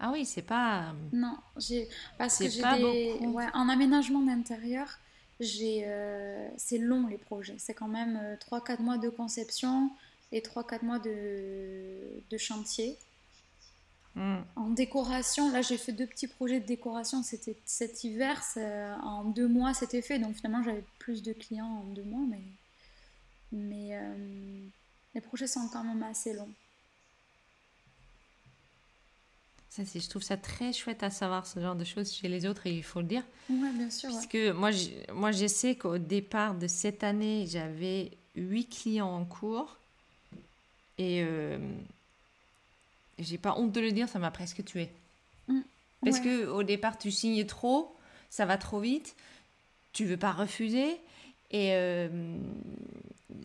Ah 0.00 0.10
oui, 0.12 0.24
c'est 0.24 0.42
pas. 0.42 0.92
Non, 1.12 1.36
j'ai 1.56 1.88
parce 2.18 2.38
que 2.38 2.48
j'ai 2.48 2.62
des. 2.62 3.26
Ouais, 3.26 3.46
en 3.52 3.68
aménagement 3.68 4.22
d'intérieur, 4.22 4.98
j'ai. 5.40 5.84
Euh, 5.86 6.48
c'est 6.56 6.78
long 6.78 7.06
les 7.08 7.18
projets. 7.18 7.56
C'est 7.58 7.74
quand 7.74 7.88
même 7.88 8.36
3-4 8.50 8.80
mois 8.80 8.98
de 8.98 9.08
conception 9.08 9.90
et 10.30 10.40
3-4 10.40 10.84
mois 10.84 10.98
de, 10.98 12.22
de 12.30 12.36
chantier. 12.36 12.96
En 14.56 14.70
décoration, 14.70 15.50
là 15.52 15.62
j'ai 15.62 15.78
fait 15.78 15.92
deux 15.92 16.06
petits 16.06 16.28
projets 16.28 16.60
de 16.60 16.66
décoration 16.66 17.22
c'était 17.22 17.56
cet 17.64 18.04
hiver. 18.04 18.42
En 19.02 19.24
deux 19.24 19.48
mois 19.48 19.74
c'était 19.74 20.02
fait, 20.02 20.18
donc 20.18 20.34
finalement 20.34 20.62
j'avais 20.62 20.84
plus 20.98 21.22
de 21.22 21.32
clients 21.32 21.82
en 21.82 21.84
deux 21.94 22.04
mois, 22.04 22.26
mais, 22.28 22.42
mais 23.52 23.88
euh, 23.92 24.66
les 25.14 25.20
projets 25.20 25.46
sont 25.46 25.68
quand 25.72 25.84
même 25.84 26.02
assez 26.02 26.32
longs. 26.34 26.52
Ça, 29.70 29.82
je 29.94 30.08
trouve 30.08 30.22
ça 30.22 30.36
très 30.36 30.72
chouette 30.72 31.02
à 31.02 31.10
savoir 31.10 31.46
ce 31.46 31.60
genre 31.60 31.76
de 31.76 31.84
choses 31.84 32.12
chez 32.12 32.28
les 32.28 32.46
autres, 32.46 32.66
et 32.66 32.74
il 32.74 32.82
faut 32.82 33.00
le 33.00 33.06
dire. 33.06 33.22
Oui, 33.48 33.70
bien 33.74 33.90
sûr. 33.90 34.10
Parce 34.10 34.26
que 34.26 34.50
moi, 34.50 34.70
moi, 35.12 35.30
je 35.30 35.46
sais 35.46 35.76
qu'au 35.76 35.98
départ 35.98 36.54
de 36.54 36.66
cette 36.66 37.04
année, 37.04 37.46
j'avais 37.46 38.10
huit 38.34 38.66
clients 38.66 39.14
en 39.14 39.24
cours. 39.24 39.76
Et 40.96 41.22
euh, 41.22 41.58
j'ai 43.18 43.38
pas 43.38 43.56
honte 43.56 43.72
de 43.72 43.80
le 43.80 43.92
dire, 43.92 44.08
ça 44.08 44.18
m'a 44.18 44.30
presque 44.30 44.64
tué. 44.64 44.90
Mm. 45.48 45.60
Parce 46.04 46.20
que 46.20 46.46
au 46.46 46.62
départ, 46.62 46.98
tu 46.98 47.10
signes 47.10 47.44
trop, 47.46 47.96
ça 48.30 48.46
va 48.46 48.56
trop 48.56 48.80
vite, 48.80 49.16
tu 49.92 50.04
veux 50.04 50.16
pas 50.16 50.32
refuser 50.32 51.00
et, 51.50 51.72
euh, 51.72 52.38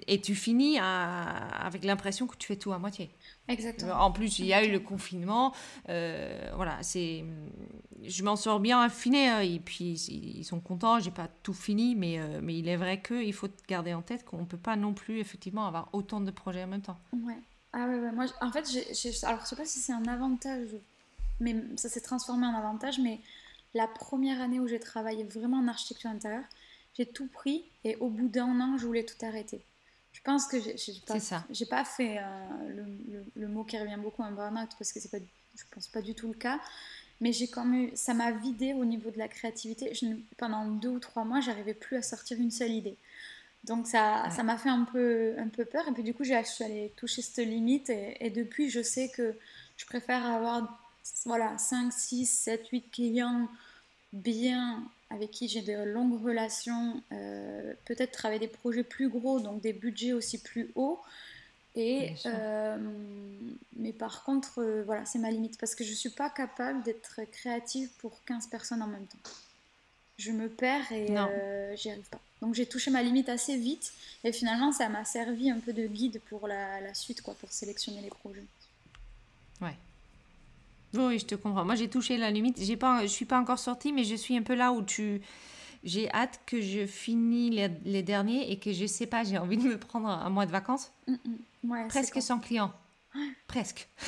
et 0.08 0.22
tu 0.22 0.36
finis 0.36 0.78
avec 0.80 1.84
l'impression 1.84 2.28
que 2.28 2.36
tu 2.38 2.48
fais 2.48 2.56
tout 2.56 2.74
à 2.74 2.78
moitié. 2.78 3.10
Exactement. 3.48 3.96
En 3.96 4.12
plus, 4.12 4.40
il 4.40 4.46
y 4.46 4.54
a 4.54 4.64
eu 4.64 4.72
le 4.72 4.80
confinement. 4.80 5.54
Euh, 5.90 6.52
voilà, 6.56 6.82
c'est, 6.82 7.26
je 8.04 8.24
m'en 8.24 8.36
sors 8.36 8.60
bien 8.60 8.82
affiné 8.82 9.28
hein, 9.28 9.40
et 9.40 9.60
puis 9.60 9.94
ils 9.94 10.44
sont 10.44 10.60
contents. 10.60 11.00
J'ai 11.00 11.12
pas 11.12 11.28
tout 11.44 11.54
fini, 11.54 11.96
mais, 11.96 12.20
euh, 12.20 12.40
mais 12.42 12.58
il 12.58 12.68
est 12.68 12.78
vrai 12.78 13.02
qu'il 13.02 13.34
faut 13.34 13.50
garder 13.68 13.94
en 13.94 14.02
tête 14.02 14.26
qu'on 14.26 14.46
peut 14.46 14.58
pas 14.58 14.76
non 14.76 14.94
plus 14.94 15.20
effectivement 15.20 15.66
avoir 15.66 15.90
autant 15.94 16.22
de 16.22 16.32
projets 16.32 16.64
en 16.64 16.68
même 16.68 16.82
temps. 16.82 17.00
Ouais. 17.14 17.38
Ah 17.74 17.88
ouais, 17.88 18.12
moi, 18.12 18.26
en 18.42 18.52
fait, 18.52 18.66
alors 19.24 19.42
je 19.42 19.46
sais 19.48 19.56
pas 19.56 19.66
si 19.66 19.80
c'est 19.80 19.94
un 19.94 20.06
avantage, 20.06 20.70
mais 21.40 21.56
ça 21.76 21.90
s'est 21.90 22.02
transformé 22.02 22.46
en 22.46 22.54
avantage, 22.54 23.00
mais 23.00 23.20
la 23.74 23.88
première 23.88 24.40
année 24.42 24.60
où 24.60 24.68
j'ai 24.68 24.80
travaillé 24.80 25.24
vraiment 25.24 25.58
en 25.58 25.68
architecture 25.68 26.12
intérieure, 26.12 26.46
j'ai 26.96 27.08
tout 27.08 27.28
pris 27.28 27.66
et 27.84 27.96
au 27.96 28.10
bout 28.10 28.28
d'un 28.28 28.60
an, 28.60 28.78
je 28.78 28.86
voulais 28.86 29.04
tout 29.04 29.26
arrêter. 29.26 29.62
Je 30.12 30.22
pense 30.22 30.46
que 30.46 30.58
j'ai 30.60 30.94
pas, 31.08 31.16
pas 31.78 31.86
fait 31.86 32.20
euh, 32.20 33.24
le, 33.36 33.48
mot 33.48 33.64
qui 33.64 33.80
revient 33.80 33.98
beaucoup 33.98 34.22
un 34.22 34.32
burn-out 34.32 34.70
parce 34.78 34.94
que 34.94 35.00
c'est 35.00 35.10
pas, 35.10 35.18
je 35.18 35.64
pense 35.72 35.88
pas 35.88 36.04
du 36.04 36.14
tout 36.14 36.28
le 36.28 36.36
cas, 36.36 36.60
mais 37.20 37.34
j'ai 37.34 37.48
quand 37.48 37.66
même, 37.66 37.90
ça 37.96 38.14
m'a 38.14 38.32
vidé 38.32 38.74
au 38.74 38.86
niveau 38.86 39.10
de 39.10 39.18
la 39.18 39.28
créativité. 39.28 39.96
Je, 39.96 40.06
pendant 40.38 40.68
deux 40.68 40.90
ou 40.90 41.00
trois 41.00 41.24
mois, 41.24 41.42
j'arrivais 41.42 41.74
plus 41.74 41.98
à 41.98 42.04
sortir 42.04 42.38
une 42.40 42.52
seule 42.52 42.72
idée. 42.72 42.96
Donc 43.64 43.88
ça 43.88 44.30
ça 44.30 44.44
m'a 44.44 44.58
fait 44.58 44.70
un 44.70 44.84
peu, 44.84 45.36
un 45.38 45.48
peu 45.48 45.66
peur. 45.66 45.88
Et 45.88 45.92
puis 45.92 46.04
du 46.04 46.14
coup, 46.14 46.24
j'ai 46.24 46.42
suis 46.44 46.64
allée 46.64 46.92
toucher 46.98 47.22
cette 47.22 47.46
limite. 47.46 47.90
Et, 47.90 48.30
depuis, 48.30 48.70
je 48.70 48.82
sais 48.82 49.10
que 49.10 49.36
je 49.78 49.86
préfère 49.86 50.26
avoir 50.26 50.80
voilà, 51.26 51.58
5, 51.58 51.92
6, 51.92 52.26
7, 52.26 52.68
8 52.70 52.92
clients 52.92 53.48
bien 54.14 54.84
avec 55.10 55.32
qui 55.32 55.48
j'ai 55.48 55.62
de 55.62 55.84
longues 55.84 56.24
relations. 56.24 57.02
Euh, 57.12 57.74
peut-être 57.86 58.12
travailler 58.12 58.40
des 58.40 58.48
projets 58.48 58.84
plus 58.84 59.10
gros, 59.10 59.40
donc 59.40 59.62
des 59.62 59.74
budgets 59.74 60.14
aussi 60.14 60.42
plus 60.42 60.72
hauts. 60.76 61.00
Et, 61.76 62.14
euh, 62.28 62.78
mais 63.78 63.94
par 63.94 64.24
contre, 64.24 64.60
euh, 64.62 64.84
voilà, 64.86 65.06
c'est 65.06 65.18
ma 65.20 65.32
limite 65.32 65.58
parce 65.58 65.74
que 65.74 65.84
je 65.84 65.90
ne 65.90 65.96
suis 65.96 66.12
pas 66.12 66.30
capable 66.30 66.84
d'être 66.84 67.22
créative 67.32 67.90
pour 67.98 68.24
15 68.26 68.48
personnes 68.48 68.82
en 68.82 68.88
même 68.88 69.06
temps. 69.06 69.32
Je 70.18 70.32
me 70.32 70.48
perds 70.50 70.92
et 70.92 71.08
j'y 71.76 71.90
arrive 71.90 72.10
pas. 72.10 72.22
Donc 72.44 72.56
j'ai 72.56 72.66
touché 72.66 72.92
ma 72.92 73.02
limite 73.02 73.30
assez 73.30 73.56
vite 73.56 73.94
et 74.26 74.34
finalement 74.34 74.74
ça 74.74 74.90
m'a 74.90 75.06
servi 75.06 75.50
un 75.50 75.60
peu 75.60 75.72
de 75.72 75.88
guide 75.88 76.20
pour 76.28 76.46
la, 76.46 76.82
la, 76.82 76.94
suite, 76.94 77.22
quoi, 77.22 77.34
pour 77.36 77.50
sélectionner 77.50 78.02
les 78.02 78.10
projets. 78.10 78.44
Ouais. 79.62 79.78
Oui, 80.94 81.20
je 81.20 81.26
te 81.26 81.36
comprends. 81.36 81.64
Moi 81.64 81.76
j'ai 81.76 81.88
touché 81.88 82.18
la 82.18 82.30
limite. 82.32 82.62
J'ai 82.62 82.76
pas, 82.76 83.02
je 83.04 83.08
suis 83.08 83.24
pas 83.24 83.40
encore 83.40 83.60
sortie, 83.60 83.94
mais 83.94 84.04
je 84.04 84.16
suis 84.16 84.36
un 84.36 84.42
peu 84.42 84.56
là 84.56 84.74
où 84.74 84.82
tu. 84.82 85.22
J'ai 85.86 86.12
hâte 86.12 86.42
que 86.46 86.60
je 86.60 86.86
finis 86.86 87.50
les, 87.50 87.70
les 87.86 88.04
derniers 88.04 88.52
et 88.52 88.60
que 88.60 88.74
je 88.74 88.88
sais 88.88 89.06
pas, 89.06 89.24
j'ai 89.24 89.38
envie 89.38 89.58
de 89.58 89.64
me 89.64 89.78
prendre 89.78 90.10
un 90.10 90.30
mois 90.30 90.46
de 90.46 90.52
vacances. 90.52 90.92
Mm, 91.08 91.14
mm. 91.14 91.72
Ouais, 91.72 91.88
Presque 91.88 92.22
sans 92.22 92.40
client. 92.40 92.74
Presque. 93.48 93.88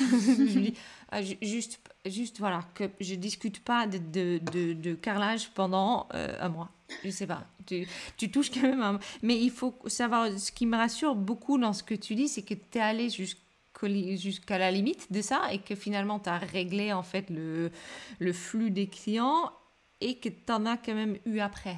Ah, 1.08 1.22
juste, 1.22 1.78
juste 2.04 2.40
voilà, 2.40 2.64
que 2.74 2.90
je 3.00 3.14
discute 3.14 3.60
pas 3.60 3.86
de, 3.86 3.98
de, 3.98 4.72
de, 4.72 4.94
carrelage 4.94 5.50
pendant 5.50 6.08
euh, 6.14 6.36
un 6.40 6.48
mois. 6.48 6.68
Je 7.04 7.10
sais 7.10 7.28
pas. 7.28 7.46
Tu, 7.64 7.86
tu 8.16 8.28
touches 8.28 8.50
quand 8.50 8.62
même 8.62 8.98
Mais 9.22 9.40
il 9.40 9.52
faut 9.52 9.78
savoir, 9.86 10.36
ce 10.36 10.50
qui 10.50 10.66
me 10.66 10.76
rassure 10.76 11.14
beaucoup 11.14 11.58
dans 11.58 11.72
ce 11.72 11.84
que 11.84 11.94
tu 11.94 12.16
dis, 12.16 12.26
c'est 12.26 12.42
que 12.42 12.54
tu 12.54 12.78
es 12.78 12.80
allé 12.80 13.08
jusqu'à 13.08 14.58
la 14.58 14.72
limite 14.72 15.12
de 15.12 15.22
ça 15.22 15.52
et 15.52 15.60
que 15.60 15.76
finalement 15.76 16.18
tu 16.18 16.28
as 16.28 16.38
réglé 16.38 16.92
en 16.92 17.04
fait 17.04 17.30
le, 17.30 17.70
le 18.18 18.32
flux 18.32 18.72
des 18.72 18.88
clients 18.88 19.52
et 20.00 20.16
que 20.16 20.28
tu 20.28 20.52
en 20.52 20.66
as 20.66 20.76
quand 20.76 20.94
même 20.94 21.18
eu 21.24 21.38
après. 21.38 21.76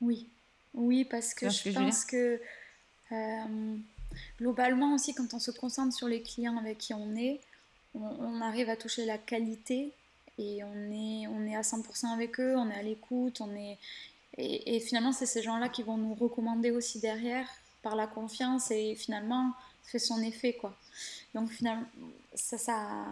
Oui, 0.00 0.28
oui, 0.74 1.04
parce 1.04 1.34
que 1.34 1.48
je, 1.50 1.70
pense 1.70 2.04
que 2.04 2.40
euh, 3.12 3.76
globalement 4.38 4.94
aussi, 4.94 5.14
quand 5.14 5.34
on 5.34 5.38
se 5.38 5.50
concentre 5.50 5.94
sur 5.94 6.08
les 6.08 6.22
clients 6.22 6.56
avec 6.56 6.78
qui 6.78 6.94
on 6.94 7.14
est, 7.16 7.40
on, 7.94 8.40
arrive 8.40 8.68
à 8.68 8.76
toucher 8.76 9.04
la 9.04 9.18
qualité 9.18 9.92
et 10.38 10.62
on 10.64 10.92
est, 10.92 11.26
on 11.26 11.46
est 11.46 11.56
à 11.56 11.62
100% 11.62 12.06
avec 12.12 12.38
eux, 12.40 12.56
on 12.56 12.70
est 12.70 12.74
à 12.74 12.82
l'écoute, 12.82 13.40
on 13.40 13.54
est... 13.54 13.78
Et, 14.38 14.80
finalement, 14.80 15.12
c'est 15.12 15.26
ces 15.26 15.42
gens-là 15.42 15.68
qui 15.68 15.82
vont 15.82 15.96
nous 15.96 16.14
recommander 16.14 16.70
aussi 16.70 16.98
derrière 17.00 17.46
par 17.82 17.96
la 17.96 18.06
confiance 18.06 18.70
et 18.70 18.94
finalement, 18.94 19.52
ça 19.82 19.90
fait 19.90 19.98
son 19.98 20.22
effet, 20.22 20.54
quoi. 20.54 20.74
Donc 21.34 21.50
finalement, 21.50 21.86
ça, 22.34 22.56
ça 22.56 23.06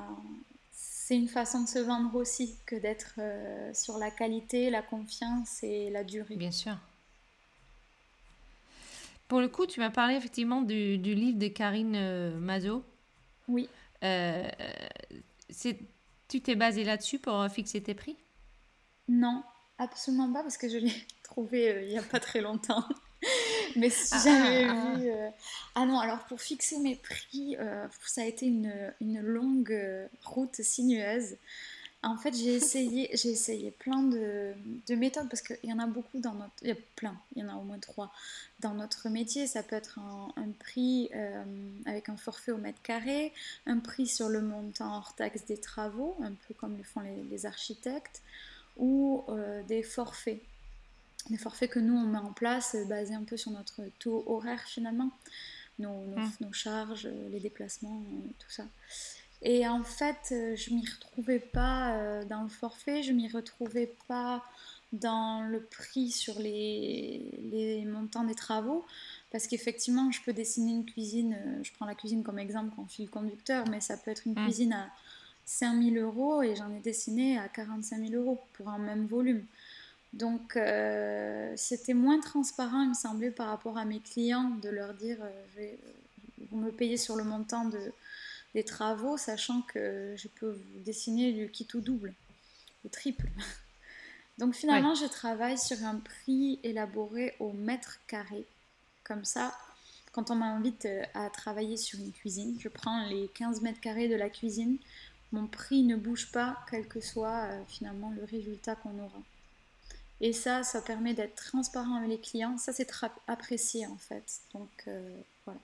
c'est 1.08 1.16
une 1.16 1.28
façon 1.28 1.62
de 1.62 1.68
se 1.68 1.78
vendre 1.78 2.14
aussi 2.14 2.54
que 2.66 2.76
d'être 2.76 3.14
euh, 3.18 3.72
sur 3.72 3.96
la 3.96 4.10
qualité, 4.10 4.68
la 4.68 4.82
confiance 4.82 5.62
et 5.62 5.88
la 5.88 6.04
durée. 6.04 6.36
Bien 6.36 6.50
sûr. 6.50 6.76
Pour 9.28 9.40
le 9.40 9.48
coup, 9.48 9.66
tu 9.66 9.78
m'as 9.80 9.90
parlé 9.90 10.14
effectivement 10.14 10.62
du, 10.62 10.96
livre 10.96 11.38
de 11.38 11.48
Karine 11.48 11.94
euh, 11.96 12.38
Mazo. 12.38 12.82
Oui. 13.46 13.68
Euh, 14.02 14.48
tu 16.28 16.40
t'es 16.40 16.56
basé 16.56 16.82
là-dessus 16.84 17.18
pour 17.18 17.46
fixer 17.48 17.82
tes 17.82 17.94
prix? 17.94 18.16
Non, 19.06 19.42
absolument 19.78 20.32
pas, 20.32 20.42
parce 20.42 20.56
que 20.56 20.68
je 20.68 20.78
l'ai 20.78 20.92
trouvé 21.22 21.70
euh, 21.70 21.82
il 21.82 21.88
n'y 21.88 21.98
a 21.98 22.02
pas 22.02 22.20
très 22.20 22.40
longtemps. 22.40 22.84
Mais 23.76 23.90
si 23.90 24.14
ah, 24.14 24.20
j'avais 24.24 24.64
ah, 24.64 24.74
ah. 24.74 24.98
vu. 24.98 25.10
Ah 25.74 25.84
non, 25.84 25.98
alors 25.98 26.24
pour 26.24 26.40
fixer 26.40 26.78
mes 26.78 26.96
prix, 26.96 27.56
ça 28.06 28.22
a 28.22 28.24
été 28.24 28.46
une, 28.46 28.72
une 29.00 29.20
longue 29.20 30.08
route 30.24 30.62
sinueuse. 30.62 31.36
En 32.04 32.16
fait, 32.16 32.32
j'ai 32.32 32.54
essayé, 32.54 33.10
j'ai 33.12 33.30
essayé 33.30 33.72
plein 33.72 34.02
de, 34.02 34.52
de 34.86 34.94
méthodes 34.94 35.28
parce 35.28 35.42
qu'il 35.42 35.58
y 35.64 35.72
en 35.72 35.80
a 35.80 35.86
beaucoup 35.86 36.20
dans 36.20 36.34
notre. 36.34 36.52
Il 36.62 36.68
y 36.68 36.72
a 36.72 36.76
plein, 36.94 37.18
il 37.34 37.42
y 37.42 37.44
en 37.44 37.48
a 37.48 37.56
au 37.56 37.62
moins 37.62 37.80
trois. 37.80 38.12
Dans 38.60 38.72
notre 38.72 39.08
métier, 39.08 39.48
ça 39.48 39.64
peut 39.64 39.74
être 39.74 39.98
un, 39.98 40.50
prix 40.60 41.10
euh, 41.14 41.44
avec 41.86 42.08
un 42.08 42.16
forfait 42.16 42.52
au 42.52 42.56
mètre 42.56 42.80
carré, 42.82 43.32
un 43.66 43.78
prix 43.78 44.06
sur 44.06 44.28
le 44.28 44.42
montant 44.42 44.96
hors 44.96 45.14
taxe 45.16 45.44
des 45.46 45.56
travaux, 45.56 46.16
un 46.22 46.32
peu 46.46 46.54
comme 46.54 46.76
le 46.76 46.84
font 46.84 47.00
les, 47.00 47.46
architectes, 47.46 48.22
ou 48.76 49.24
euh, 49.28 49.62
des 49.64 49.82
forfaits. 49.82 50.40
Des 51.30 51.36
forfaits 51.36 51.70
que 51.70 51.80
nous, 51.80 51.96
on 51.96 52.06
met 52.06 52.18
en 52.18 52.32
place 52.32 52.76
euh, 52.76 52.84
basés 52.84 53.14
un 53.14 53.24
peu 53.24 53.36
sur 53.36 53.50
notre 53.50 53.82
taux 53.98 54.22
horaire 54.28 54.62
finalement, 54.62 55.10
nos, 55.80 56.04
nos, 56.06 56.16
mmh. 56.16 56.32
nos 56.42 56.52
charges, 56.52 57.08
les 57.32 57.40
déplacements, 57.40 58.00
tout 58.38 58.50
ça. 58.50 58.64
Et 59.42 59.68
en 59.68 59.84
fait, 59.84 60.32
euh, 60.32 60.56
je 60.56 60.74
m'y 60.74 60.84
retrouvais 60.86 61.38
pas 61.38 61.96
euh, 61.96 62.24
dans 62.24 62.42
le 62.42 62.48
forfait, 62.48 63.02
je 63.02 63.12
m'y 63.12 63.28
retrouvais 63.28 63.92
pas 64.08 64.44
dans 64.92 65.42
le 65.42 65.60
prix 65.60 66.10
sur 66.10 66.38
les, 66.40 67.22
les 67.52 67.84
montants 67.84 68.24
des 68.24 68.34
travaux, 68.34 68.84
parce 69.30 69.46
qu'effectivement, 69.46 70.10
je 70.10 70.20
peux 70.22 70.32
dessiner 70.32 70.72
une 70.72 70.84
cuisine, 70.84 71.36
euh, 71.38 71.62
je 71.62 71.70
prends 71.72 71.86
la 71.86 71.94
cuisine 71.94 72.24
comme 72.24 72.38
exemple 72.38 72.72
en 72.80 72.86
fil 72.86 73.08
conducteur, 73.08 73.68
mais 73.68 73.80
ça 73.80 73.96
peut 73.96 74.10
être 74.10 74.26
une 74.26 74.32
mmh. 74.32 74.44
cuisine 74.44 74.72
à 74.72 74.88
5000 75.44 75.98
euros 75.98 76.42
et 76.42 76.56
j'en 76.56 76.70
ai 76.74 76.80
dessiné 76.80 77.38
à 77.38 77.48
45 77.48 78.08
000 78.08 78.20
euros 78.20 78.40
pour 78.54 78.68
un 78.70 78.78
même 78.78 79.06
volume. 79.06 79.44
Donc, 80.14 80.58
c'était 81.56 81.94
moins 81.94 82.18
transparent, 82.20 82.82
il 82.82 82.88
me 82.90 82.94
semblait, 82.94 83.30
par 83.30 83.48
rapport 83.48 83.76
à 83.76 83.84
mes 83.84 84.00
clients, 84.00 84.50
de 84.62 84.70
leur 84.70 84.94
dire, 84.94 85.18
vous 86.50 86.56
me 86.58 86.70
payez 86.70 86.96
sur 86.96 87.14
le 87.14 87.24
montant 87.24 87.66
de, 87.66 87.78
des 88.54 88.64
travaux, 88.64 89.16
sachant 89.16 89.62
que 89.62 90.14
je 90.16 90.28
peux 90.28 90.50
vous 90.50 90.80
dessiner 90.80 91.32
le 91.32 91.46
kit 91.48 91.66
au 91.74 91.80
double, 91.80 92.14
au 92.84 92.88
triple. 92.88 93.26
Donc 94.38 94.54
finalement, 94.54 94.94
je 94.94 95.06
travaille 95.06 95.58
sur 95.58 95.84
un 95.84 95.96
prix 95.96 96.60
élaboré 96.62 97.34
au 97.40 97.52
mètre 97.52 97.98
carré. 98.06 98.44
Comme 99.02 99.24
ça, 99.24 99.56
quand 100.12 100.30
on 100.30 100.36
m'invite 100.36 100.86
euh, 100.86 101.02
à 101.14 101.28
travailler 101.30 101.76
sur 101.76 101.98
une 101.98 102.12
cuisine, 102.12 102.56
je 102.60 102.68
prends 102.68 103.06
les 103.06 103.28
15 103.34 103.62
mètres 103.62 103.80
carrés 103.80 104.08
de 104.08 104.14
la 104.14 104.30
cuisine. 104.30 104.78
Mon 105.32 105.46
prix 105.46 105.82
ne 105.82 105.96
bouge 105.96 106.30
pas, 106.30 106.58
quel 106.70 106.86
que 106.86 107.00
soit 107.00 107.44
euh, 107.44 107.62
finalement 107.66 108.10
le 108.10 108.24
résultat 108.24 108.76
qu'on 108.76 108.98
aura. 108.98 109.22
Et 110.20 110.32
ça, 110.32 110.62
ça 110.62 110.82
permet 110.82 111.14
d'être 111.14 111.36
transparent 111.36 111.96
avec 111.96 112.10
les 112.10 112.18
clients. 112.18 112.58
Ça, 112.58 112.72
c'est 112.72 112.90
apprécié 113.26 113.86
en 113.86 113.96
fait. 113.96 114.40
Donc 114.52 114.70
euh, 114.88 115.20
voilà. 115.44 115.60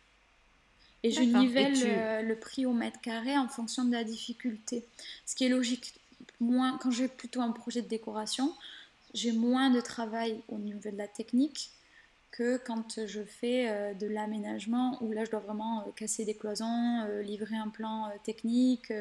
Et 1.04 1.10
je 1.10 1.20
nivelle 1.20 1.74
euh, 1.84 2.22
le 2.22 2.34
prix 2.34 2.64
au 2.64 2.72
mètre 2.72 2.98
carré 3.02 3.36
en 3.36 3.46
fonction 3.46 3.84
de 3.84 3.92
la 3.92 4.04
difficulté. 4.04 4.86
Ce 5.26 5.36
qui 5.36 5.44
est 5.44 5.50
logique. 5.50 5.92
Moins, 6.40 6.78
quand 6.78 6.90
j'ai 6.90 7.08
plutôt 7.08 7.42
un 7.42 7.52
projet 7.52 7.82
de 7.82 7.88
décoration, 7.88 8.54
j'ai 9.12 9.32
moins 9.32 9.68
de 9.68 9.82
travail 9.82 10.40
au 10.48 10.56
niveau 10.56 10.90
de 10.90 10.96
la 10.96 11.06
technique 11.06 11.70
que 12.30 12.56
quand 12.56 13.06
je 13.06 13.22
fais 13.22 13.68
euh, 13.68 13.92
de 13.92 14.06
l'aménagement 14.06 14.98
où 15.02 15.12
là 15.12 15.26
je 15.26 15.30
dois 15.30 15.40
vraiment 15.40 15.82
euh, 15.82 15.90
casser 15.94 16.24
des 16.24 16.34
cloisons, 16.34 17.06
livrer 17.22 17.56
un 17.56 17.68
plan 17.68 18.10
technique, 18.24 18.92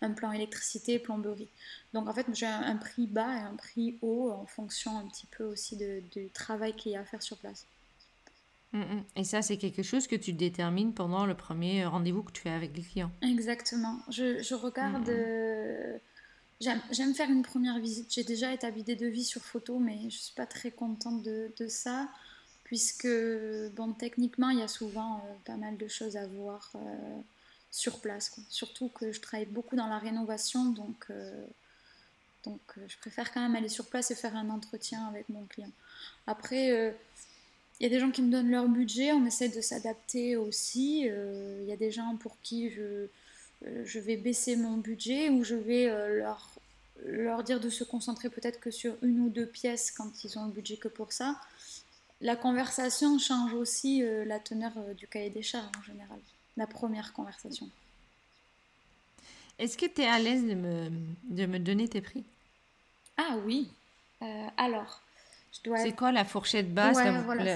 un 0.00 0.10
plan 0.12 0.32
électricité, 0.32 0.98
plomberie. 0.98 1.48
Donc 1.92 2.08
en 2.08 2.14
fait 2.14 2.26
j'ai 2.32 2.46
un, 2.46 2.76
prix 2.76 3.06
bas 3.06 3.36
et 3.36 3.40
un 3.40 3.56
prix 3.56 3.98
haut 4.00 4.30
en 4.30 4.46
fonction 4.46 4.98
un 4.98 5.06
petit 5.06 5.26
peu 5.26 5.44
aussi 5.44 5.76
du 5.76 6.28
travail 6.30 6.74
qu'il 6.74 6.92
y 6.92 6.96
a 6.96 7.00
à 7.00 7.04
faire 7.04 7.22
sur 7.22 7.36
place. 7.36 7.66
Mm, 8.72 8.80
mm. 8.80 9.04
Et 9.16 9.24
ça, 9.24 9.42
c'est 9.42 9.56
quelque 9.56 9.82
chose 9.82 10.06
que 10.06 10.16
tu 10.16 10.32
détermines 10.32 10.92
pendant 10.94 11.26
le 11.26 11.34
premier 11.34 11.84
rendez-vous 11.84 12.22
que 12.22 12.32
tu 12.32 12.42
fais 12.42 12.50
avec 12.50 12.76
les 12.76 12.82
clients. 12.82 13.10
Exactement. 13.22 14.00
Je, 14.08 14.42
je 14.42 14.54
regarde. 14.54 15.08
Mm, 15.08 15.14
euh, 15.14 15.98
j'aime 16.60 17.14
faire 17.14 17.30
une 17.30 17.42
première 17.42 17.78
visite. 17.78 18.12
J'ai 18.12 18.24
déjà 18.24 18.52
établi 18.52 18.82
des 18.82 18.96
devis 18.96 19.24
sur 19.24 19.42
photo, 19.42 19.78
mais 19.78 19.98
je 20.00 20.04
ne 20.04 20.10
suis 20.10 20.34
pas 20.34 20.46
très 20.46 20.70
contente 20.70 21.22
de, 21.22 21.52
de, 21.58 21.68
ça, 21.68 22.08
puisque, 22.64 23.08
bon, 23.74 23.92
techniquement, 23.92 24.50
il 24.50 24.60
y 24.60 24.62
a 24.62 24.68
souvent 24.68 25.16
euh, 25.16 25.34
pas 25.44 25.56
mal 25.56 25.76
de 25.76 25.88
choses 25.88 26.16
à 26.16 26.26
voir 26.26 26.70
euh, 26.76 27.20
sur 27.70 28.00
place. 28.00 28.34
Surtout 28.48 28.88
que 28.88 29.12
je 29.12 29.20
travaille 29.20 29.46
beaucoup 29.46 29.76
dans 29.76 29.88
la 29.88 29.98
rénovation, 29.98 30.66
donc, 30.66 31.08
donc 32.44 32.60
je 32.86 32.96
préfère 32.98 33.32
quand 33.32 33.40
même 33.40 33.56
aller 33.56 33.70
sur 33.70 33.86
place 33.86 34.10
et 34.10 34.14
faire 34.14 34.36
un 34.36 34.50
entretien 34.50 35.06
avec 35.08 35.28
mon 35.30 35.44
client. 35.46 35.70
Après 36.26 36.94
il 37.82 37.86
y 37.86 37.88
a 37.88 37.90
des 37.90 37.98
gens 37.98 38.12
qui 38.12 38.22
me 38.22 38.30
donnent 38.30 38.50
leur 38.52 38.68
budget, 38.68 39.12
on 39.12 39.26
essaie 39.26 39.48
de 39.48 39.60
s'adapter 39.60 40.36
aussi. 40.36 41.08
Euh, 41.10 41.58
il 41.62 41.68
y 41.68 41.72
a 41.72 41.76
des 41.76 41.90
gens 41.90 42.16
pour 42.16 42.36
qui 42.40 42.70
je, 42.70 42.80
euh, 42.80 43.84
je 43.84 43.98
vais 43.98 44.16
baisser 44.16 44.54
mon 44.54 44.76
budget 44.76 45.30
ou 45.30 45.42
je 45.42 45.56
vais 45.56 45.90
euh, 45.90 46.20
leur, 46.20 46.48
leur 47.04 47.42
dire 47.42 47.58
de 47.58 47.68
se 47.70 47.82
concentrer 47.82 48.28
peut-être 48.30 48.60
que 48.60 48.70
sur 48.70 48.94
une 49.02 49.18
ou 49.18 49.30
deux 49.30 49.46
pièces 49.46 49.90
quand 49.90 50.22
ils 50.22 50.38
ont 50.38 50.46
le 50.46 50.52
budget 50.52 50.76
que 50.76 50.86
pour 50.86 51.12
ça. 51.12 51.40
La 52.20 52.36
conversation 52.36 53.18
change 53.18 53.52
aussi 53.52 54.04
la 54.26 54.38
teneur 54.38 54.70
du 54.96 55.08
cahier 55.08 55.30
des 55.30 55.42
charges 55.42 55.76
en 55.76 55.82
général, 55.82 56.20
la 56.56 56.68
première 56.68 57.12
conversation. 57.12 57.68
Est-ce 59.58 59.76
que 59.76 59.86
tu 59.86 60.02
es 60.02 60.06
à 60.06 60.20
l'aise 60.20 60.44
de 60.44 60.54
me, 60.54 60.88
de 61.24 61.46
me 61.46 61.58
donner 61.58 61.88
tes 61.88 62.00
prix? 62.00 62.22
Ah 63.16 63.38
oui. 63.44 63.68
alors, 64.56 65.02
c'est 65.52 65.94
quoi 65.94 66.12
la 66.12 66.24
fourchette 66.24 66.72
basse 66.72 66.98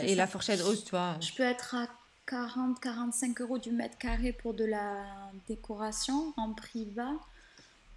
et 0.04 0.14
la 0.14 0.26
fourchette 0.26 0.60
haute, 0.60 0.84
toi 0.84 1.16
Je 1.20 1.32
peux 1.32 1.42
être 1.42 1.74
à 1.74 1.88
40-45 2.28 3.40
euros 3.42 3.58
du 3.58 3.70
mètre 3.70 3.96
carré 3.98 4.32
pour 4.32 4.54
de 4.54 4.64
la 4.64 5.04
décoration 5.48 6.32
en 6.36 6.52
prix 6.52 6.84
bas. 6.84 7.14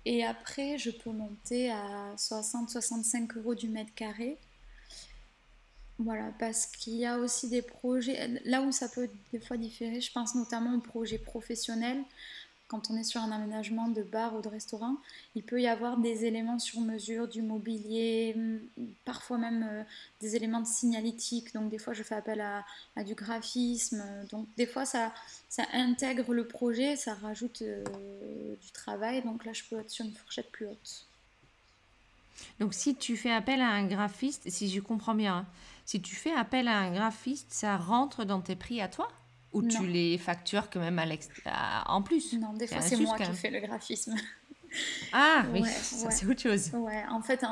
Et 0.05 0.25
après, 0.25 0.77
je 0.77 0.91
peux 0.91 1.11
monter 1.11 1.71
à 1.71 2.13
60-65 2.15 3.37
euros 3.37 3.55
du 3.55 3.67
mètre 3.67 3.93
carré. 3.95 4.37
Voilà, 5.97 6.31
parce 6.39 6.65
qu'il 6.65 6.93
y 6.93 7.05
a 7.05 7.17
aussi 7.17 7.49
des 7.49 7.61
projets, 7.61 8.39
là 8.45 8.61
où 8.61 8.71
ça 8.71 8.87
peut 8.87 9.09
des 9.33 9.39
fois 9.39 9.57
différer, 9.57 9.99
je 9.99 10.11
pense 10.13 10.33
notamment 10.33 10.73
aux 10.73 10.79
projets 10.79 11.17
professionnels, 11.17 12.01
quand 12.69 12.91
on 12.91 12.97
est 12.97 13.03
sur 13.03 13.19
un 13.19 13.31
aménagement 13.31 13.87
de 13.87 14.03
bar 14.03 14.35
ou 14.35 14.41
de 14.41 14.47
restaurant, 14.47 14.95
il 15.35 15.43
peut 15.43 15.59
y 15.59 15.67
avoir 15.67 15.97
des 15.97 16.25
éléments 16.25 16.59
sur 16.59 16.79
mesure, 16.79 17.27
du 17.27 17.41
mobilier, 17.41 18.35
parfois 19.05 19.39
même 19.39 19.67
euh, 19.67 19.83
des 20.21 20.35
éléments 20.35 20.61
de 20.61 20.67
signalétique. 20.67 21.51
Donc 21.53 21.71
des 21.71 21.79
fois, 21.79 21.93
je 21.93 22.03
fais 22.03 22.13
appel 22.13 22.41
à, 22.41 22.63
du 23.03 23.15
graphisme. 23.15 24.03
Donc 24.31 24.47
des 24.55 24.67
fois, 24.67 24.85
ça, 24.85 25.11
ça 25.49 25.63
intègre 25.73 26.31
le 26.31 26.47
projet, 26.47 26.95
ça 26.95 27.15
rajoute 27.15 27.63
euh, 27.63 27.83
du 28.61 28.71
travail. 28.71 29.23
Donc 29.23 29.45
là, 29.45 29.51
je 29.51 29.63
peux 29.63 29.79
être 29.79 29.89
sur 29.89 30.05
une 30.05 30.13
fourchette 30.13 30.51
plus 30.51 30.67
haute. 30.67 31.07
Donc 32.59 32.75
si 32.75 32.95
tu 32.95 33.17
fais 33.17 33.31
appel 33.31 33.61
à 33.61 33.69
un 33.69 33.87
graphiste, 33.87 34.47
si 34.47 34.69
je 34.69 34.79
comprends 34.79 35.15
bien, 35.15 35.37
hein, 35.37 35.45
si 35.85 35.99
tu 36.01 36.15
fais 36.15 36.33
appel 36.33 36.67
à 36.67 36.77
un 36.77 36.91
graphiste, 36.91 37.47
ça 37.49 37.77
rentre 37.77 38.25
dans 38.25 38.41
tes 38.41 38.55
prix 38.55 38.79
à 38.79 38.87
toi? 38.87 39.09
Ou 39.53 39.63
tu 39.63 39.85
les 39.87 40.17
factures 40.17 40.69
quand 40.69 40.79
même 40.79 40.99
à 41.45 41.91
en 41.91 42.01
plus 42.01 42.33
Non, 42.33 42.53
des 42.53 42.67
fois 42.67 42.81
c'est 42.81 42.97
moi 42.97 43.17
qui 43.17 43.33
fais 43.33 43.49
le 43.49 43.59
graphisme. 43.59 44.15
Ah 45.11 45.45
oui, 45.51 45.63
ça 45.65 46.11
c'est 46.11 46.25
autre 46.25 46.41
chose. 46.41 46.69
Ouais, 46.73 47.03
en 47.09 47.21
fait, 47.21 47.43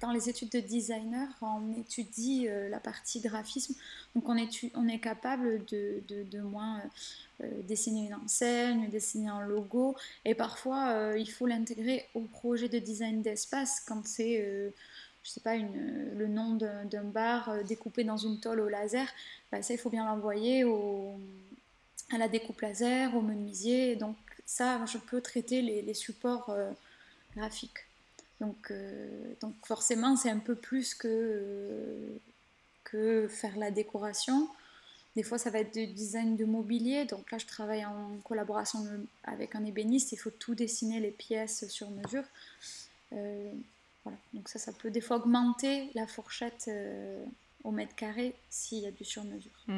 dans 0.00 0.12
les 0.12 0.28
études 0.28 0.50
de 0.50 0.60
designer, 0.60 1.28
on 1.40 1.72
étudie 1.78 2.46
euh, 2.48 2.68
la 2.68 2.80
partie 2.80 3.20
graphisme. 3.20 3.74
Donc 4.14 4.28
on, 4.28 4.36
on 4.74 4.88
est 4.88 4.98
capable 4.98 5.64
de, 5.66 6.02
de, 6.08 6.24
de 6.24 6.40
moins 6.40 6.78
euh, 6.78 7.44
euh, 7.44 7.62
dessiner 7.66 8.06
une 8.08 8.14
enseigne, 8.14 8.88
dessiner 8.90 9.28
un 9.28 9.40
logo. 9.40 9.96
Et 10.24 10.34
parfois, 10.34 11.14
il 11.16 11.30
faut 11.30 11.46
l'intégrer 11.46 12.06
au 12.14 12.20
projet 12.20 12.68
de 12.68 12.78
design 12.78 13.22
d'espace 13.22 13.80
quand 13.86 14.06
c'est 14.06 14.72
je 15.28 15.34
sais 15.34 15.40
pas, 15.40 15.56
le 15.56 16.26
nom 16.26 16.54
d'un 16.54 17.04
bar 17.04 17.50
euh, 17.50 17.62
découpé 17.62 18.02
dans 18.02 18.16
une 18.16 18.40
tôle 18.40 18.60
au 18.60 18.68
laser, 18.68 19.06
bah, 19.52 19.60
ça, 19.60 19.74
il 19.74 19.78
faut 19.78 19.90
bien 19.90 20.06
l'envoyer 20.06 20.64
à 22.10 22.16
la 22.16 22.28
découpe 22.28 22.62
laser, 22.62 23.14
au 23.14 23.20
menuisier. 23.20 23.96
Donc 23.96 24.16
ça, 24.46 24.86
je 24.86 24.96
peux 24.96 25.20
traiter 25.20 25.60
les, 25.60 25.92
supports 25.94 26.48
euh, 26.48 26.70
graphiques. 27.36 27.84
Donc, 28.40 28.70
euh, 28.70 29.34
donc 29.42 29.54
forcément, 29.66 30.16
c'est 30.16 30.30
un 30.30 30.38
peu 30.38 30.54
plus 30.54 30.94
que, 30.94 32.18
que 32.84 33.28
faire 33.28 33.58
la 33.58 33.70
décoration. 33.70 34.48
Des 35.14 35.22
fois, 35.22 35.36
ça 35.36 35.50
va 35.50 35.58
être 35.58 35.74
du 35.74 35.88
design 35.88 36.36
de 36.36 36.46
mobilier. 36.46 37.04
Donc 37.04 37.30
là, 37.30 37.36
je 37.36 37.44
travaille 37.44 37.84
en 37.84 38.16
collaboration 38.24 38.78
avec 39.24 39.54
un 39.54 39.64
ébéniste. 39.66 40.12
Il 40.12 40.16
faut 40.16 40.30
tout 40.30 40.54
dessiner, 40.54 41.00
les 41.00 41.10
pièces 41.10 41.68
sur 41.68 41.90
mesure. 41.90 42.24
Donc 44.32 44.48
ça, 44.48 44.58
ça 44.58 44.72
peut 44.72 44.90
des 44.90 45.00
fois 45.00 45.16
augmenter 45.16 45.90
la 45.94 46.06
fourchette 46.06 46.66
euh, 46.68 47.24
au 47.64 47.70
mètre 47.70 47.94
carré 47.94 48.34
s'il 48.50 48.78
y 48.78 48.86
a 48.86 48.90
du 48.90 49.04
sur-mesure. 49.04 49.64
Hmm. 49.66 49.76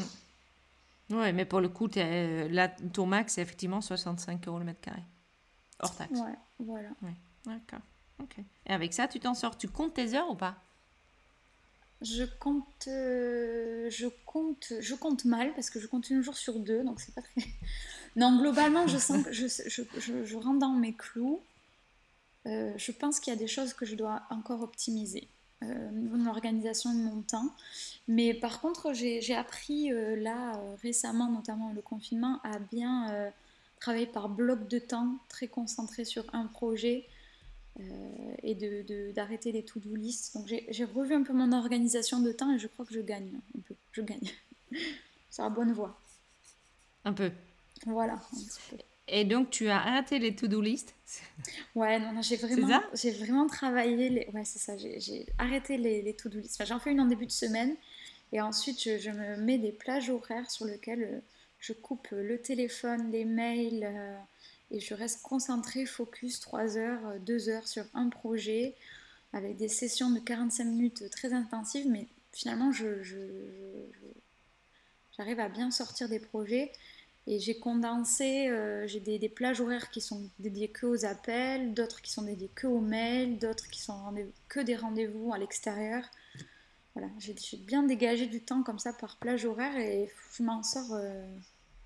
Oui, 1.10 1.32
mais 1.32 1.44
pour 1.44 1.60
le 1.60 1.68
coup, 1.68 1.88
es, 1.96 2.48
là, 2.48 2.68
ton 2.68 3.06
max, 3.06 3.34
c'est 3.34 3.42
effectivement 3.42 3.80
65 3.80 4.46
euros 4.46 4.58
le 4.58 4.64
mètre 4.64 4.80
carré. 4.80 5.02
Hors 5.80 5.94
taxe. 5.96 6.12
Ouais, 6.12 6.34
voilà. 6.58 6.90
D'accord. 7.44 7.80
Ok. 8.22 8.36
Et 8.66 8.72
avec 8.72 8.92
ça, 8.92 9.08
tu 9.08 9.18
t'en 9.18 9.34
sors. 9.34 9.56
Tu 9.56 9.68
comptes 9.68 9.94
tes 9.94 10.14
heures 10.14 10.30
ou 10.30 10.36
pas? 10.36 10.56
Je 12.02 12.24
compte, 12.24 12.88
euh, 12.88 13.90
je 13.90 14.06
compte, 14.24 14.72
je 14.80 14.94
compte 14.94 15.26
mal 15.26 15.52
parce 15.54 15.68
que 15.68 15.78
je 15.78 15.86
compte 15.86 16.08
une 16.08 16.22
jour 16.22 16.34
sur 16.34 16.58
deux, 16.58 16.82
donc 16.82 17.00
c'est 17.00 17.14
pas 17.14 17.22
très. 17.22 17.42
Non, 18.16 18.38
globalement, 18.38 18.88
je 18.88 18.98
sens 18.98 19.22
que 19.22 19.32
je, 19.32 19.46
je, 19.46 19.82
je, 19.98 20.24
je 20.24 20.36
rentre 20.36 20.58
dans 20.58 20.72
mes 20.72 20.94
clous. 20.94 21.40
Euh, 22.46 22.72
je 22.76 22.92
pense 22.92 23.20
qu'il 23.20 23.32
y 23.32 23.36
a 23.36 23.38
des 23.38 23.46
choses 23.46 23.74
que 23.74 23.84
je 23.84 23.94
dois 23.94 24.22
encore 24.30 24.62
optimiser 24.62 25.28
euh, 25.62 25.88
au 25.90 25.92
niveau 25.92 26.16
de 26.16 26.24
l'organisation 26.24 26.92
de 26.94 27.00
mon 27.00 27.22
temps. 27.22 27.54
Mais 28.08 28.34
par 28.34 28.60
contre, 28.60 28.92
j'ai 28.94 29.34
appris 29.34 29.92
euh, 29.92 30.16
là 30.16 30.60
récemment, 30.82 31.30
notamment 31.30 31.72
le 31.72 31.82
confinement, 31.82 32.40
à 32.42 32.58
bien 32.58 33.32
travailler 33.80 34.06
par 34.06 34.28
bloc 34.28 34.68
de 34.68 34.78
temps, 34.78 35.18
très 35.28 35.48
concentré 35.48 36.04
sur 36.04 36.24
un 36.34 36.46
projet 36.46 37.06
et 38.42 38.54
d'arrêter 39.14 39.52
de, 39.52 39.56
les 39.56 39.64
to-do 39.64 39.94
list. 39.94 40.34
Donc 40.34 40.46
j'ai 40.46 40.84
revu 40.84 41.14
un 41.14 41.22
peu 41.22 41.32
mon 41.32 41.52
organisation 41.52 42.20
de 42.20 42.30
temps 42.32 42.52
et 42.52 42.58
je 42.58 42.66
crois 42.66 42.84
que 42.84 42.92
je 42.92 43.00
gagne 43.00 43.40
un 43.56 43.60
peu. 43.60 43.74
Je 43.92 44.02
gagne. 44.02 44.30
C'est 45.30 45.42
la 45.42 45.48
bonne 45.48 45.72
voie. 45.72 45.98
Un 47.04 47.14
peu. 47.14 47.30
Voilà. 47.86 48.20
Et 49.12 49.24
donc, 49.24 49.50
tu 49.50 49.68
as 49.68 49.78
arrêté 49.78 50.18
les 50.18 50.34
to-do 50.34 50.60
list 50.60 50.94
Ouais, 51.74 51.98
non, 51.98 52.12
non 52.12 52.22
j'ai 52.22 52.36
vraiment, 52.36 52.80
j'ai 52.94 53.10
vraiment 53.10 53.46
travaillé. 53.46 54.08
Les... 54.08 54.28
Ouais, 54.32 54.44
c'est 54.44 54.60
ça, 54.60 54.76
j'ai 54.76 55.26
arrêté 55.38 55.76
les, 55.76 56.00
les 56.00 56.14
to-do 56.14 56.38
list. 56.38 56.54
Enfin, 56.54 56.64
j'en 56.64 56.78
fais 56.78 56.92
une 56.92 57.00
en 57.00 57.06
début 57.06 57.26
de 57.26 57.32
semaine. 57.32 57.74
Et 58.32 58.40
ensuite, 58.40 58.80
je, 58.80 59.10
me 59.10 59.36
mets 59.36 59.58
des 59.58 59.72
plages 59.72 60.10
horaires 60.10 60.50
sur 60.50 60.64
lesquelles 60.64 61.02
euh, 61.02 61.20
je 61.58 61.72
coupe 61.72 62.08
le 62.12 62.40
téléphone, 62.40 63.10
les 63.10 63.24
mails. 63.24 63.84
Euh, 63.84 64.16
et 64.70 64.78
je 64.78 64.94
reste 64.94 65.22
concentrée, 65.22 65.84
focus 65.84 66.38
3 66.38 66.78
heures, 66.78 67.18
2 67.20 67.48
euh, 67.48 67.52
heures 67.52 67.68
sur 67.68 67.84
un 67.94 68.08
projet. 68.08 68.76
Avec 69.32 69.56
des 69.56 69.68
sessions 69.68 70.10
de 70.10 70.18
45 70.20 70.64
minutes 70.64 71.10
très 71.10 71.32
intensives. 71.32 71.88
Mais 71.88 72.06
finalement, 72.32 72.70
je, 72.70 73.02
j'arrive 75.16 75.40
à 75.40 75.48
bien 75.48 75.70
sortir 75.70 76.08
des 76.08 76.20
projets. 76.20 76.72
Et 77.30 77.38
j'ai 77.38 77.56
condensé, 77.56 78.48
euh, 78.48 78.88
j'ai 78.88 78.98
des, 78.98 79.28
plages 79.28 79.60
horaires 79.60 79.90
qui 79.90 80.00
sont 80.00 80.28
dédiées 80.40 80.66
que 80.66 80.84
aux 80.84 81.04
appels, 81.04 81.74
d'autres 81.74 82.02
qui 82.02 82.10
sont 82.10 82.22
dédiées 82.22 82.50
que 82.56 82.66
aux 82.66 82.80
mails, 82.80 83.38
d'autres 83.38 83.70
qui 83.70 83.80
sont 83.80 83.94
que 84.48 84.58
des 84.58 84.74
rendez-vous 84.74 85.32
à 85.32 85.38
l'extérieur. 85.38 86.02
Voilà, 86.96 87.08
j'ai 87.20 87.36
bien 87.58 87.84
dégagé 87.84 88.26
du 88.26 88.40
temps 88.40 88.64
comme 88.64 88.80
ça 88.80 88.92
par 88.92 89.16
plage 89.18 89.44
horaire 89.44 89.76
et 89.76 90.10
je 90.36 90.42
m'en 90.42 90.64
sors 90.64 90.92
euh, 90.92 91.24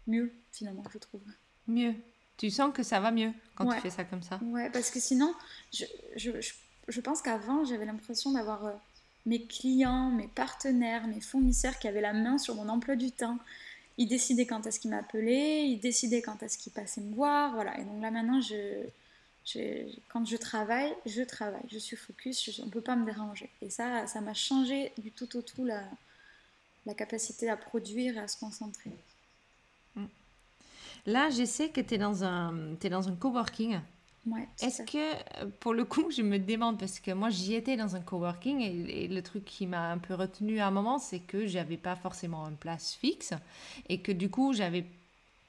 mieux 0.07 0.33
finalement, 0.51 0.83
je 0.91 0.97
trouve. 0.97 1.21
Mieux. 1.69 1.95
Tu 2.39 2.49
sens 2.49 2.73
que 2.73 2.83
ça 2.83 2.99
va 2.99 3.11
mieux 3.11 3.33
quand 3.55 3.71
tu 3.71 3.79
fais 3.81 3.91
ça 3.91 4.05
comme 4.05 4.23
ça? 4.23 4.41
Ouais, 4.45 4.71
parce 4.71 4.91
que 4.91 4.99
sinon, 4.99 5.35
je, 5.75 5.85
je, 6.17 6.31
je, 6.89 7.01
pense 7.03 7.21
qu'avant, 7.21 7.67
j'avais 7.67 7.85
l'impression 7.85 8.33
d'avoir 8.33 8.65
euh, 8.65 8.73
mes 9.27 9.45
clients, 9.45 10.11
mes 10.11 10.27
partenaires, 10.27 11.07
mes 11.07 11.21
fournisseurs 11.21 11.79
qui 11.79 11.87
avaient 11.87 12.01
la 12.01 12.15
main 12.15 12.39
sur 12.39 12.55
mon 12.55 12.71
emploi 12.71 12.97
du 12.97 13.11
temps 13.11 13.39
il 13.97 14.09
décidait 14.09 14.47
quand 14.47 14.67
est-ce 14.67 14.81
qu'il 14.81 14.91
m'appelait, 14.91 15.69
il 15.69 15.79
décidait 15.79 16.23
quand 16.23 16.43
est-ce 16.43 16.59
qu'il 16.59 16.73
passait 16.73 17.01
me 17.01 17.15
voir, 17.15 17.55
voilà. 17.55 17.79
Et 17.79 17.85
donc 17.85 18.03
là 18.03 18.11
maintenant, 18.11 18.41
quand 20.09 20.25
je 20.25 20.37
travaille, 20.37 20.93
je 21.07 21.23
travaille, 21.23 21.67
je 21.71 21.79
suis 21.79 21.97
focus, 21.97 22.61
on 22.63 22.67
ne 22.67 22.71
peut 22.71 22.81
pas 22.81 22.97
me 22.97 23.05
déranger. 23.05 23.51
Et 23.63 23.71
ça, 23.71 24.07
ça 24.07 24.21
m'a 24.21 24.35
changé 24.35 24.93
du 24.99 25.13
tout 25.13 25.37
au 25.37 25.43
tout 25.43 25.65
la, 25.65 25.85
capacité 26.95 27.49
à 27.49 27.57
produire 27.57 28.17
et 28.17 28.21
à 28.21 28.29
se 28.29 28.39
concentrer. 28.39 28.91
Mm. 29.95 30.07
Là, 31.07 31.31
je 31.31 31.45
sais 31.45 31.69
que 31.69 31.81
tu 31.81 31.95
es 31.95 31.99
dans 31.99 32.25
un 32.25 33.17
coworking. 33.21 33.81
Est-ce 34.61 34.83
que, 34.83 35.47
pour 35.61 35.75
le 35.75 35.85
coup, 35.85 36.11
je 36.17 36.23
me 36.23 36.39
demande, 36.39 36.79
parce 36.79 37.01
que 37.01 37.11
moi 37.11 37.31
j'y 37.31 37.55
étais 37.55 37.77
dans 37.77 37.97
un 37.97 38.01
coworking 38.01 38.61
et, 38.61 39.05
et 39.05 39.09
le 39.09 39.23
truc 39.23 39.45
qui 39.45 39.67
m'a 39.67 39.91
un 39.91 39.99
peu 39.99 40.15
retenu 40.15 40.61
à 40.61 40.67
un 40.67 40.71
moment, 40.71 40.99
c'est 40.99 41.21
que 41.21 41.47
j'avais 41.47 41.77
pas 41.77 41.97
forcément 41.97 42.47
une 42.49 42.57
place 42.57 42.95
fixe 42.95 43.35
et 43.89 44.01
que 44.01 44.13
du 44.13 44.31
coup 44.31 44.53
j'avais 44.53 44.85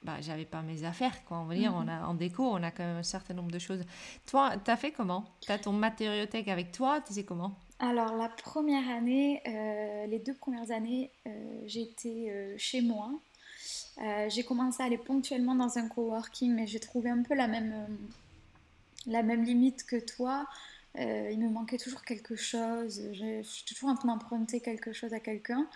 bah, 0.06 0.18
j'avais 0.20 0.44
pas 0.44 0.62
mes 0.62 0.84
affaires, 0.84 1.24
quoi. 1.24 1.38
On 1.38 1.46
va 1.46 1.56
dire, 1.56 1.74
on 1.74 1.80
mhm. 1.80 1.88
a, 1.88 2.08
en 2.08 2.14
déco, 2.14 2.44
on 2.44 2.62
a 2.62 2.70
quand 2.70 2.84
même 2.84 2.98
un 2.98 3.02
certain 3.02 3.34
nombre 3.34 3.50
de 3.50 3.58
choses. 3.58 3.82
Toi, 4.26 4.52
tu 4.64 4.70
as 4.70 4.76
fait 4.76 4.92
comment? 4.92 5.24
Tu 5.40 5.50
as 5.50 5.58
ton 5.58 5.72
matériothèque 5.72 6.46
avec 6.46 6.70
toi 6.70 7.00
Tu 7.04 7.12
sais 7.12 7.24
comment? 7.24 7.56
Alors, 7.80 8.14
la 8.14 8.28
première 8.28 8.88
année, 8.88 9.42
euh, 9.48 10.06
les 10.06 10.20
deux 10.20 10.34
premières 10.34 10.70
années, 10.70 11.10
euh, 11.26 11.30
j'étais 11.66 12.28
euh, 12.28 12.54
chez 12.56 12.82
moi. 12.82 13.10
j'ai 14.28 14.44
commencé 14.44 14.82
à 14.82 14.86
aller 14.86 14.98
ponctuellement 14.98 15.56
dans 15.56 15.76
un 15.76 15.88
coworking, 15.88 16.54
mais 16.54 16.66
j'ai 16.68 16.80
trouvé 16.80 17.10
un 17.10 17.22
peu 17.22 17.34
la 17.34 17.48
même 17.48 17.74
la 19.06 19.22
même 19.22 19.44
limite 19.44 19.84
que 19.84 19.96
toi. 19.96 20.46
Euh, 20.98 21.30
il 21.30 21.38
me 21.38 21.48
manquait 21.48 21.78
toujours 21.78 22.04
quelque 22.04 22.36
chose. 22.36 23.02
J'étais 23.12 23.74
toujours 23.74 23.90
en 23.90 23.94
train 23.94 24.08
d'emprunter 24.08 24.60
quelque 24.60 24.92
chose 24.92 25.12
à 25.12 25.20
quelqu'un. 25.20 25.68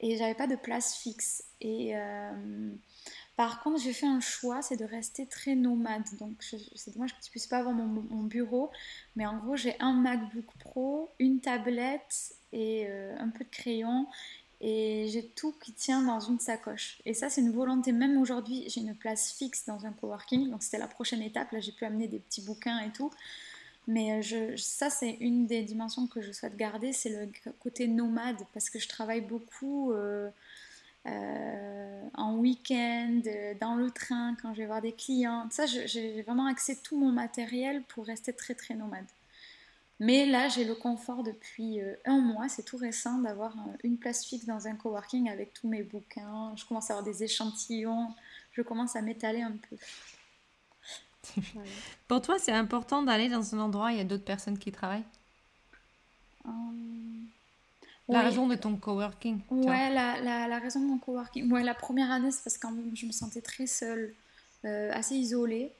Et 0.00 0.16
j'avais 0.16 0.34
pas 0.34 0.46
de 0.46 0.56
place 0.56 0.96
fixe. 0.96 1.44
Et 1.60 1.96
euh, 1.96 2.70
par 3.36 3.62
contre, 3.62 3.80
j'ai 3.80 3.92
fait 3.92 4.06
un 4.06 4.20
choix, 4.20 4.60
c'est 4.60 4.76
de 4.76 4.84
rester 4.84 5.26
très 5.26 5.54
nomade. 5.54 6.04
Donc, 6.18 6.42
c'est 6.42 6.92
dommage 6.92 7.14
que 7.16 7.22
tu 7.22 7.48
pas 7.48 7.58
avoir 7.58 7.74
mon, 7.74 7.86
mon 7.86 8.24
bureau. 8.24 8.70
Mais 9.16 9.24
en 9.26 9.38
gros, 9.38 9.56
j'ai 9.56 9.76
un 9.80 9.92
MacBook 9.92 10.46
Pro, 10.58 11.10
une 11.18 11.40
tablette 11.40 12.34
et 12.52 12.86
euh, 12.88 13.16
un 13.18 13.28
peu 13.28 13.44
de 13.44 13.50
crayon 13.50 14.06
et 14.62 15.08
j'ai 15.08 15.26
tout 15.26 15.52
qui 15.60 15.72
tient 15.72 16.02
dans 16.02 16.20
une 16.20 16.38
sacoche. 16.38 17.00
Et 17.04 17.14
ça, 17.14 17.28
c'est 17.28 17.40
une 17.40 17.50
volonté. 17.50 17.90
Même 17.90 18.16
aujourd'hui, 18.16 18.64
j'ai 18.68 18.80
une 18.80 18.94
place 18.94 19.32
fixe 19.32 19.66
dans 19.66 19.84
un 19.84 19.92
coworking, 19.92 20.50
donc 20.50 20.62
c'était 20.62 20.78
la 20.78 20.86
prochaine 20.86 21.20
étape. 21.20 21.50
Là, 21.50 21.58
j'ai 21.58 21.72
pu 21.72 21.84
amener 21.84 22.06
des 22.06 22.20
petits 22.20 22.42
bouquins 22.42 22.78
et 22.78 22.90
tout. 22.90 23.10
Mais 23.88 24.22
euh, 24.22 24.56
ça, 24.56 24.88
c'est 24.88 25.10
une 25.20 25.46
des 25.46 25.62
dimensions 25.62 26.06
que 26.06 26.20
je 26.20 26.30
souhaite 26.30 26.56
garder, 26.56 26.92
c'est 26.92 27.10
le 27.10 27.28
côté 27.58 27.88
nomade, 27.88 28.38
parce 28.54 28.70
que 28.70 28.78
je 28.78 28.88
travaille 28.88 29.20
beaucoup 29.20 29.90
euh, 29.90 30.30
euh, 31.06 32.02
en 32.14 32.36
week-end, 32.36 33.20
dans 33.60 33.74
le 33.74 33.90
train, 33.90 34.36
quand 34.40 34.54
je 34.54 34.60
vais 34.60 34.66
voir 34.66 34.80
des 34.80 34.92
clients. 34.92 35.48
Ça, 35.50 35.66
j'ai 35.66 36.22
vraiment 36.22 36.46
accès 36.46 36.76
tout 36.76 36.96
mon 36.96 37.10
matériel 37.10 37.82
pour 37.88 38.06
rester 38.06 38.32
très 38.32 38.54
très 38.54 38.74
nomade. 38.74 39.06
Mais 40.02 40.26
là, 40.26 40.48
j'ai 40.48 40.64
le 40.64 40.74
confort 40.74 41.22
depuis 41.22 41.80
euh, 41.80 41.94
un 42.06 42.18
mois, 42.18 42.48
c'est 42.48 42.64
tout 42.64 42.76
récent, 42.76 43.18
d'avoir 43.18 43.52
euh, 43.52 43.76
une 43.84 43.98
place 43.98 44.24
fixe 44.24 44.46
dans 44.46 44.66
un 44.66 44.74
coworking 44.74 45.30
avec 45.30 45.54
tous 45.54 45.68
mes 45.68 45.84
bouquins. 45.84 46.52
Je 46.56 46.64
commence 46.64 46.90
à 46.90 46.94
avoir 46.94 47.04
des 47.04 47.22
échantillons, 47.22 48.08
je 48.50 48.62
commence 48.62 48.96
à 48.96 49.00
m'étaler 49.00 49.42
un 49.42 49.52
peu. 49.52 49.76
Pour 52.08 52.20
toi, 52.20 52.36
c'est 52.40 52.50
important 52.50 53.04
d'aller 53.04 53.28
dans 53.28 53.54
un 53.54 53.60
endroit 53.60 53.86
où 53.86 53.90
il 53.90 53.98
y 53.98 54.00
a 54.00 54.04
d'autres 54.04 54.24
personnes 54.24 54.58
qui 54.58 54.72
travaillent? 54.72 55.04
Euh, 56.46 56.50
La 58.08 58.22
raison 58.22 58.48
de 58.48 58.56
ton 58.56 58.74
coworking 58.74 59.38
Ouais, 59.50 59.88
la, 59.94 60.20
la, 60.20 60.48
la, 60.48 60.58
raison 60.58 60.80
de 60.80 60.86
mon 60.86 60.98
coworking. 60.98 61.48
Ouais, 61.52 61.62
la 61.62 61.74
première 61.74 62.10
année, 62.10 62.32
c'est 62.32 62.42
parce 62.42 62.58
que 62.58 62.66
je 62.94 63.06
me 63.06 63.12
sentais 63.12 63.40
très 63.40 63.68
seule, 63.68 64.12
euh, 64.64 64.90
assez 64.92 65.14
isolée. 65.14 65.70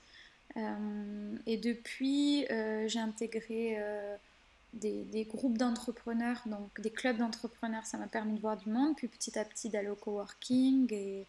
Euh, 0.56 1.36
et 1.46 1.56
depuis, 1.56 2.46
j'ai 2.86 2.98
intégré 2.98 3.78
des, 4.74 5.02
des, 5.04 5.24
groupes 5.24 5.58
d'entrepreneurs, 5.58 6.42
donc 6.46 6.80
des 6.80 6.90
clubs 6.90 7.16
d'entrepreneurs. 7.16 7.84
Ça 7.86 7.98
m'a 7.98 8.06
permis 8.06 8.34
de 8.34 8.40
voir 8.40 8.56
du 8.56 8.68
monde, 8.68 8.96
puis 8.96 9.08
petit 9.08 9.38
à 9.38 9.44
petit 9.44 9.68
d'aller 9.68 9.88
au 9.88 9.96
coworking 9.96 10.92
et 10.92 11.26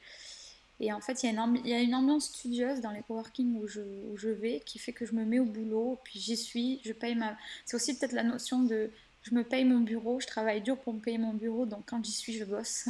et 0.79 0.91
en 0.91 0.99
fait, 0.99 1.23
il 1.23 1.31
y, 1.31 1.37
a 1.37 1.41
une, 1.41 1.61
il 1.63 1.69
y 1.69 1.73
a 1.73 1.79
une 1.79 1.95
ambiance 1.95 2.25
studieuse 2.25 2.81
dans 2.81 2.91
les 2.91 3.01
coworking 3.03 3.55
où 3.55 3.67
je, 3.67 3.79
où 3.79 4.17
je 4.17 4.29
vais 4.29 4.61
qui 4.65 4.79
fait 4.79 4.91
que 4.91 5.05
je 5.05 5.13
me 5.13 5.23
mets 5.23 5.39
au 5.39 5.45
boulot, 5.45 5.99
puis 6.03 6.19
j'y 6.19 6.35
suis, 6.35 6.81
je 6.83 6.91
paye 6.91 7.15
ma. 7.15 7.37
C'est 7.65 7.75
aussi 7.75 7.97
peut-être 7.97 8.11
la 8.11 8.23
notion 8.23 8.63
de 8.63 8.89
je 9.21 9.33
me 9.33 9.43
paye 9.43 9.63
mon 9.63 9.79
bureau, 9.79 10.19
je 10.19 10.27
travaille 10.27 10.61
dur 10.61 10.77
pour 10.77 10.93
me 10.93 10.99
payer 10.99 11.17
mon 11.17 11.33
bureau, 11.33 11.65
donc 11.65 11.83
quand 11.85 12.03
j'y 12.03 12.11
suis, 12.11 12.33
je 12.33 12.43
bosse. 12.43 12.89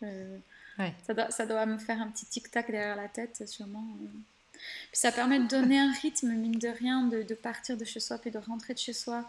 ça, 0.00 1.14
doit, 1.14 1.30
ça, 1.30 1.44
doit, 1.44 1.66
me 1.66 1.76
faire 1.76 2.00
un 2.00 2.08
petit 2.08 2.24
tic-tac 2.26 2.70
derrière 2.70 2.96
la 2.96 3.08
tête, 3.08 3.46
sûrement. 3.46 3.84
Puis 4.90 5.00
ça 5.00 5.12
permet 5.12 5.38
de 5.38 5.46
donner 5.46 5.78
un 5.78 5.92
rythme, 5.92 6.32
mine 6.32 6.58
de 6.58 6.68
rien, 6.68 7.02
de, 7.02 7.34
partir 7.34 7.76
de 7.76 7.84
chez 7.84 8.00
soi, 8.00 8.18
puis 8.18 8.30
de 8.30 8.38
rentrer 8.38 8.74
de 8.74 8.78
chez 8.78 8.92
soi, 8.92 9.24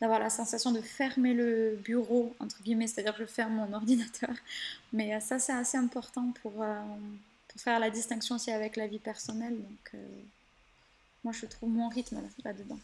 d'avoir 0.00 0.18
la 0.18 0.30
sensation 0.30 0.72
de 0.72 0.80
fermer 0.80 1.34
le 1.34 1.78
bureau, 1.82 2.34
entre 2.40 2.62
guillemets, 2.62 2.86
c'est-à-dire 2.86 3.14
que 3.14 3.24
je 3.24 3.28
ferme 3.28 3.54
mon 3.54 3.72
ordinateur. 3.74 4.34
Mais 4.92 5.18
ça, 5.20 5.38
c'est 5.38 5.52
assez 5.52 5.78
important 5.78 6.32
pour. 6.42 6.62
Euh, 6.62 6.80
pour 7.50 7.60
faire 7.60 7.80
la 7.80 7.90
distinction 7.90 8.36
aussi 8.36 8.50
avec 8.50 8.76
la 8.76 8.86
vie 8.86 8.98
personnelle. 8.98 9.56
Donc, 9.56 9.90
euh, 9.94 10.06
moi, 11.24 11.32
je 11.32 11.46
trouve 11.46 11.70
mon 11.70 11.88
rythme 11.88 12.20
là-dedans. 12.44 12.78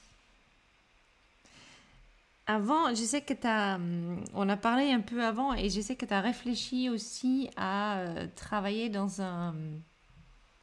Avant, 2.48 2.94
je 2.94 3.02
sais 3.02 3.22
que 3.22 3.34
tu 3.34 3.46
as. 3.46 3.76
Hum, 3.76 4.24
on 4.34 4.48
a 4.48 4.56
parlé 4.56 4.92
un 4.92 5.00
peu 5.00 5.22
avant 5.24 5.52
et 5.54 5.68
je 5.70 5.80
sais 5.80 5.96
que 5.96 6.06
tu 6.06 6.14
as 6.14 6.20
réfléchi 6.20 6.88
aussi 6.90 7.50
à 7.56 7.98
euh, 7.98 8.26
travailler 8.36 8.88
dans 8.88 9.20
un. 9.20 9.54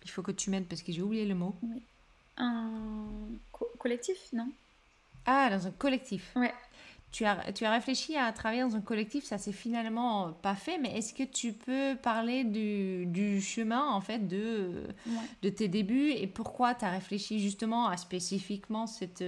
Il 0.03 0.09
faut 0.09 0.21
que 0.21 0.31
tu 0.31 0.49
m'aides 0.49 0.67
parce 0.67 0.81
que 0.81 0.91
j'ai 0.91 1.01
oublié 1.01 1.25
le 1.25 1.35
mot. 1.35 1.55
Oui. 1.63 1.81
Un 2.37 3.09
collectif, 3.77 4.17
non? 4.33 4.49
Ah, 5.25 5.49
dans 5.49 5.67
un 5.67 5.71
collectif. 5.71 6.31
Ouais 6.35 6.53
tu 7.13 7.25
as, 7.25 7.53
tu 7.53 7.63
as 7.63 7.71
réfléchi 7.71 8.17
à 8.17 8.33
travailler 8.33 8.63
dans 8.63 8.75
un 8.75 8.81
collectif, 8.81 9.23
ça 9.23 9.37
s'est 9.37 9.51
finalement 9.53 10.33
pas 10.41 10.55
fait, 10.55 10.79
mais 10.79 10.97
est-ce 10.97 11.13
que 11.13 11.21
tu 11.21 11.53
peux 11.53 11.95
parler 12.01 12.43
du, 12.43 13.05
du 13.05 13.39
chemin 13.39 13.87
en 13.87 14.01
fait 14.01 14.27
de, 14.27 14.87
de 15.43 15.49
tes 15.49 15.67
débuts 15.67 16.09
et 16.09 16.25
pourquoi 16.25 16.73
tu 16.73 16.85
as 16.85 16.89
réfléchi 16.89 17.39
justement 17.39 17.87
à 17.87 17.97
spécifiquement 17.97 18.87
cette, 18.87 19.23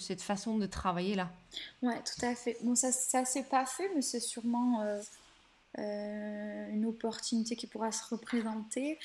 cette 0.00 0.20
façon 0.20 0.58
de 0.58 0.66
travailler 0.66 1.14
là? 1.14 1.30
Ouais, 1.80 2.00
tout 2.00 2.26
à 2.26 2.34
fait. 2.34 2.56
Bon, 2.64 2.74
ça 2.74 2.88
ne 2.88 3.24
s'est 3.24 3.44
pas 3.44 3.66
fait, 3.66 3.88
mais 3.94 4.02
c'est 4.02 4.18
sûrement 4.18 4.80
euh, 4.80 5.00
euh, 5.78 6.68
une 6.72 6.86
opportunité 6.86 7.54
qui 7.54 7.68
pourra 7.68 7.92
se 7.92 8.04
représenter. 8.12 8.98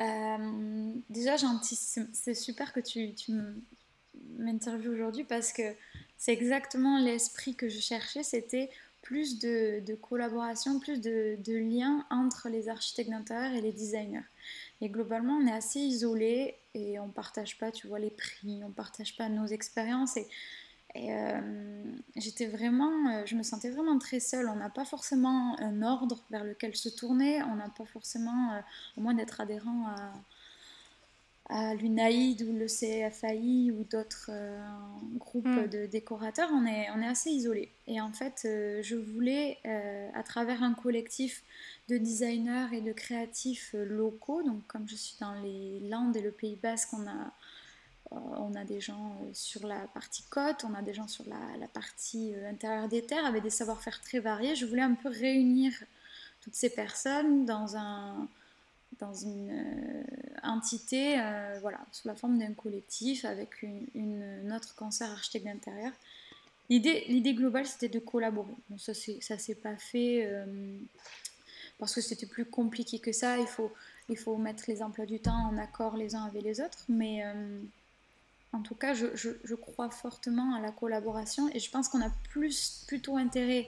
Euh, 0.00 0.92
déjà, 1.10 1.36
c'est 2.12 2.34
super 2.34 2.72
que 2.72 2.80
tu, 2.80 3.14
tu 3.14 3.32
m'interviewes 4.38 4.90
aujourd'hui 4.92 5.24
parce 5.24 5.52
que 5.52 5.74
c'est 6.16 6.32
exactement 6.32 6.98
l'esprit 6.98 7.54
que 7.54 7.68
je 7.68 7.78
cherchais, 7.78 8.22
c'était 8.22 8.70
plus 9.02 9.40
de, 9.40 9.94
collaboration, 9.96 10.78
plus 10.78 11.00
de, 11.00 11.36
de 11.44 11.56
liens 11.56 12.06
entre 12.10 12.48
les 12.48 12.68
architectes 12.68 13.10
d'intérieur 13.10 13.52
et 13.52 13.60
les 13.60 13.72
designers. 13.72 14.24
Et 14.80 14.88
globalement, 14.88 15.34
on 15.34 15.46
est 15.46 15.52
assez 15.52 15.80
isolés 15.80 16.56
et 16.74 16.98
on 16.98 17.08
ne 17.08 17.12
partage 17.12 17.58
pas, 17.58 17.70
tu 17.70 17.88
vois, 17.88 17.98
les 17.98 18.10
prix, 18.10 18.62
on 18.64 18.68
ne 18.68 18.72
partage 18.72 19.16
pas 19.16 19.28
nos 19.28 19.46
expériences. 19.46 20.16
Euh, 20.96 21.40
j'étais 22.16 22.46
vraiment, 22.46 23.10
euh, 23.10 23.22
je 23.26 23.34
me 23.34 23.42
sentais 23.42 23.70
vraiment 23.70 23.98
très 23.98 24.20
seule. 24.20 24.48
On 24.48 24.56
n'a 24.56 24.70
pas 24.70 24.84
forcément 24.84 25.58
un 25.60 25.82
ordre 25.82 26.22
vers 26.30 26.44
lequel 26.44 26.76
se 26.76 26.88
tourner, 26.88 27.42
on 27.42 27.56
n'a 27.56 27.68
pas 27.68 27.84
forcément, 27.86 28.52
euh, 28.52 28.60
au 28.96 29.00
moins 29.00 29.14
d'être 29.14 29.40
adhérent 29.40 29.86
à, 29.88 30.12
à 31.48 31.74
l'UNAID 31.74 32.42
ou 32.42 32.52
le 32.52 32.66
CFAI 32.66 33.70
ou 33.72 33.84
d'autres 33.84 34.30
euh, 34.30 34.58
groupes 35.18 35.46
hmm. 35.46 35.68
de 35.68 35.86
décorateurs, 35.86 36.50
on 36.52 36.66
est, 36.66 36.88
on 36.94 37.00
est 37.02 37.08
assez 37.08 37.30
isolés. 37.30 37.70
Et 37.86 38.00
en 38.00 38.12
fait, 38.12 38.40
je 38.44 38.94
voulais, 38.94 39.58
à 40.14 40.22
travers 40.22 40.62
un 40.62 40.74
collectif 40.74 41.42
de 41.88 41.98
designers 41.98 42.68
et 42.72 42.80
de 42.80 42.92
créatifs 42.92 43.74
locaux, 43.74 44.42
donc 44.42 44.66
comme 44.66 44.88
je 44.88 44.94
suis 44.94 45.16
dans 45.20 45.34
les 45.42 45.80
Landes 45.88 46.16
et 46.16 46.22
le 46.22 46.30
Pays 46.30 46.56
Basque, 46.62 46.92
on 46.94 47.06
a, 47.06 47.32
on 48.38 48.54
a 48.54 48.64
des 48.64 48.80
gens 48.80 49.16
sur 49.32 49.66
la 49.66 49.80
partie 49.94 50.22
côte, 50.30 50.64
on 50.64 50.74
a 50.74 50.82
des 50.82 50.94
gens 50.94 51.08
sur 51.08 51.24
la, 51.28 51.68
partie 51.68 52.34
intérieure 52.48 52.88
des 52.88 53.02
terres, 53.02 53.24
avec 53.24 53.42
des 53.42 53.50
savoir-faire 53.50 54.00
très 54.00 54.18
variés. 54.18 54.54
Je 54.54 54.66
voulais 54.66 54.82
un 54.82 54.94
peu 54.94 55.08
réunir 55.08 55.72
toutes 56.40 56.54
ces 56.54 56.70
personnes 56.70 57.44
dans 57.46 57.76
un 57.76 58.28
dans 58.98 59.14
une 59.14 59.50
euh, 59.50 60.02
entité, 60.42 61.18
euh, 61.18 61.58
voilà, 61.60 61.78
sous 61.92 62.08
la 62.08 62.14
forme 62.14 62.38
d'un 62.38 62.52
collectif 62.52 63.24
avec 63.24 63.62
une, 63.62 63.86
une, 63.94 64.60
cancer 64.76 65.10
architecte 65.10 65.46
d'intérieur. 65.46 65.92
L'idée, 66.68 67.34
globale, 67.34 67.66
c'était 67.66 67.88
de 67.88 67.98
collaborer. 67.98 68.52
Bon, 68.70 68.78
ça 68.78 68.92
ne 68.92 69.20
ça 69.20 69.38
s'est 69.38 69.56
pas 69.56 69.76
fait 69.76 70.24
euh, 70.24 70.78
parce 71.78 71.94
que 71.94 72.00
c'était 72.00 72.26
plus 72.26 72.44
compliqué 72.44 72.98
que 72.98 73.12
ça. 73.12 73.38
Il 73.38 73.46
faut, 73.46 73.72
il 74.08 74.16
faut 74.16 74.36
mettre 74.36 74.64
les 74.68 74.82
emplois 74.82 75.04
du 75.04 75.20
temps 75.20 75.48
en 75.50 75.58
accord 75.58 75.96
les 75.96 76.14
uns 76.14 76.24
avec 76.24 76.42
les 76.42 76.60
autres. 76.60 76.84
Mais 76.88 77.24
en 78.52 78.60
tout 78.60 78.74
cas, 78.74 78.94
je, 78.94 79.54
crois 79.54 79.90
fortement 79.90 80.54
à 80.54 80.60
la 80.60 80.72
collaboration 80.72 81.48
et 81.54 81.58
je 81.58 81.70
pense 81.70 81.88
qu'on 81.88 82.02
a 82.02 82.10
plus, 82.30 82.84
plutôt 82.86 83.16
intérêt 83.16 83.66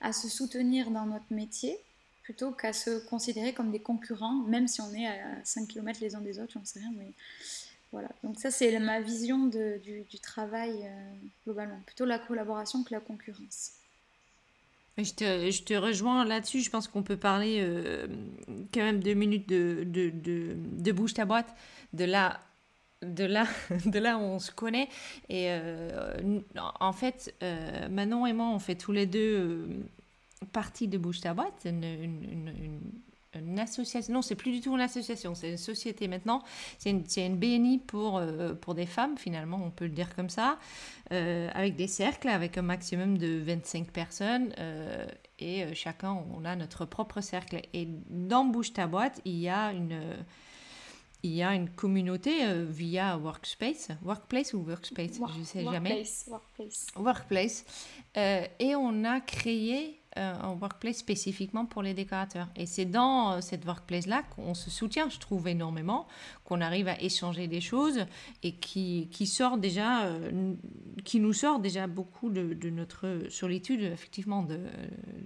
à 0.00 0.12
se 0.12 0.28
soutenir 0.28 0.90
dans 0.90 1.06
notre 1.06 1.30
métier 1.30 1.78
plutôt 2.22 2.50
qu'à 2.50 2.72
se 2.72 3.06
considérer 3.06 3.52
comme 3.52 3.70
des 3.70 3.78
concurrents, 3.78 4.42
même 4.48 4.66
si 4.66 4.80
on 4.80 4.92
est 4.92 5.06
à 5.06 5.44
5 5.44 5.68
km 5.68 6.00
les 6.00 6.16
uns 6.16 6.20
des 6.20 6.40
autres, 6.40 6.54
j'en 6.54 6.64
sais 6.64 6.80
rien, 6.80 6.90
mais 6.96 7.12
voilà. 7.92 8.08
Donc 8.24 8.40
ça, 8.40 8.50
c'est 8.50 8.76
ma 8.80 9.00
vision 9.00 9.46
du, 9.46 10.18
travail 10.20 10.72
euh, 10.72 11.12
globalement, 11.44 11.80
plutôt 11.86 12.04
la 12.04 12.18
collaboration 12.18 12.82
que 12.82 12.92
la 12.92 12.98
concurrence. 12.98 13.74
Je 14.98 15.62
te, 15.62 15.74
rejoins 15.74 16.24
là-dessus. 16.24 16.62
Je 16.62 16.70
pense 16.70 16.88
qu'on 16.88 17.04
peut 17.04 17.16
parler 17.16 17.58
euh, 17.60 18.08
quand 18.74 18.80
même 18.80 19.00
deux 19.00 19.14
minutes 19.14 19.48
de, 19.48 19.84
de, 19.84 20.92
bouge 20.92 21.14
ta 21.14 21.26
boîte, 21.26 21.54
de 21.92 22.04
là, 22.04 22.40
de 23.02 23.24
là, 23.24 23.46
de 23.86 23.98
là 23.98 24.18
où 24.18 24.22
on 24.22 24.38
se 24.38 24.50
connaît. 24.50 24.88
Et 25.28 25.46
euh, 25.50 26.40
en 26.80 26.92
fait, 26.92 27.34
Manon 27.90 28.26
et 28.26 28.32
moi, 28.32 28.46
on 28.46 28.58
fait 28.58 28.76
tous 28.76 28.92
les 28.92 29.06
deux 29.06 29.68
partie 30.52 30.88
de 30.88 30.98
Bouge 30.98 31.20
ta 31.20 31.34
boîte, 31.34 31.62
une, 31.64 31.84
une, 31.84 33.58
association. 33.58 34.14
Non, 34.14 34.22
c'est 34.22 34.34
plus 34.34 34.50
du 34.50 34.60
tout 34.62 34.74
une 34.74 34.80
association, 34.80 35.34
c'est 35.34 35.50
une 35.50 35.56
société 35.58 36.08
maintenant. 36.08 36.42
C'est 36.78 36.90
une, 36.90 37.04
une, 37.16 37.36
BNI 37.36 37.78
pour, 37.78 38.16
euh, 38.16 38.54
pour 38.54 38.74
des 38.74 38.86
femmes, 38.86 39.18
finalement, 39.18 39.60
on 39.62 39.70
peut 39.70 39.84
le 39.84 39.90
dire 39.90 40.14
comme 40.14 40.30
ça, 40.30 40.58
euh, 41.12 41.50
avec 41.52 41.76
des 41.76 41.86
cercles, 41.86 42.28
avec 42.28 42.56
un 42.56 42.62
maximum 42.62 43.18
de 43.18 43.38
25 43.38 43.90
personnes. 43.90 44.54
Euh, 44.58 45.04
et 45.38 45.74
chacun, 45.74 46.18
on 46.34 46.46
a 46.46 46.56
notre 46.56 46.86
propre 46.86 47.20
cercle. 47.20 47.60
Et 47.74 47.88
dans 48.08 48.46
Bouge 48.46 48.72
ta 48.72 48.86
boîte, 48.86 49.20
il 49.26 49.36
y 49.36 49.50
a 49.50 49.72
une 49.72 50.00
il 51.26 51.34
y 51.34 51.42
a 51.42 51.54
une 51.54 51.68
communauté 51.70 52.32
via 52.64 53.18
Workspace, 53.18 53.88
Workplace 54.02 54.54
ou 54.54 54.58
Workspace, 54.60 55.18
je 55.34 55.38
ne 55.40 55.44
sais 55.44 55.64
jamais. 55.64 56.04
Workplace. 56.28 56.86
Workplace. 56.96 57.64
et 58.14 58.76
on 58.76 59.04
a 59.04 59.20
créé 59.20 60.00
euh, 60.16 60.34
un 60.42 60.54
workplace 60.54 60.96
spécifiquement 60.96 61.66
pour 61.66 61.82
les 61.82 61.94
décorateurs. 61.94 62.48
Et 62.56 62.66
c'est 62.66 62.84
dans 62.84 63.32
euh, 63.32 63.40
cette 63.40 63.64
workplace-là 63.64 64.22
qu'on 64.34 64.54
se 64.54 64.70
soutient, 64.70 65.08
je 65.08 65.18
trouve, 65.18 65.48
énormément, 65.48 66.06
qu'on 66.44 66.60
arrive 66.60 66.88
à 66.88 67.00
échanger 67.02 67.48
des 67.48 67.60
choses 67.60 68.06
et 68.42 68.52
qui, 68.52 69.08
qui 69.10 69.26
sort 69.26 69.58
déjà, 69.58 70.04
euh, 70.04 70.54
qui 71.04 71.20
nous 71.20 71.32
sort 71.32 71.58
déjà 71.58 71.86
beaucoup 71.86 72.30
de, 72.30 72.70
notre 72.70 73.26
solitude, 73.28 73.82
effectivement, 73.82 74.42
de, 74.42 74.58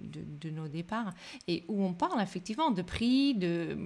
de, 0.03 0.49
nos 0.49 0.67
départs, 0.67 1.13
et 1.47 1.63
où 1.67 1.83
on 1.83 1.93
parle 1.93 2.21
effectivement 2.21 2.71
de 2.71 2.81
prix, 2.81 3.35
de, 3.35 3.77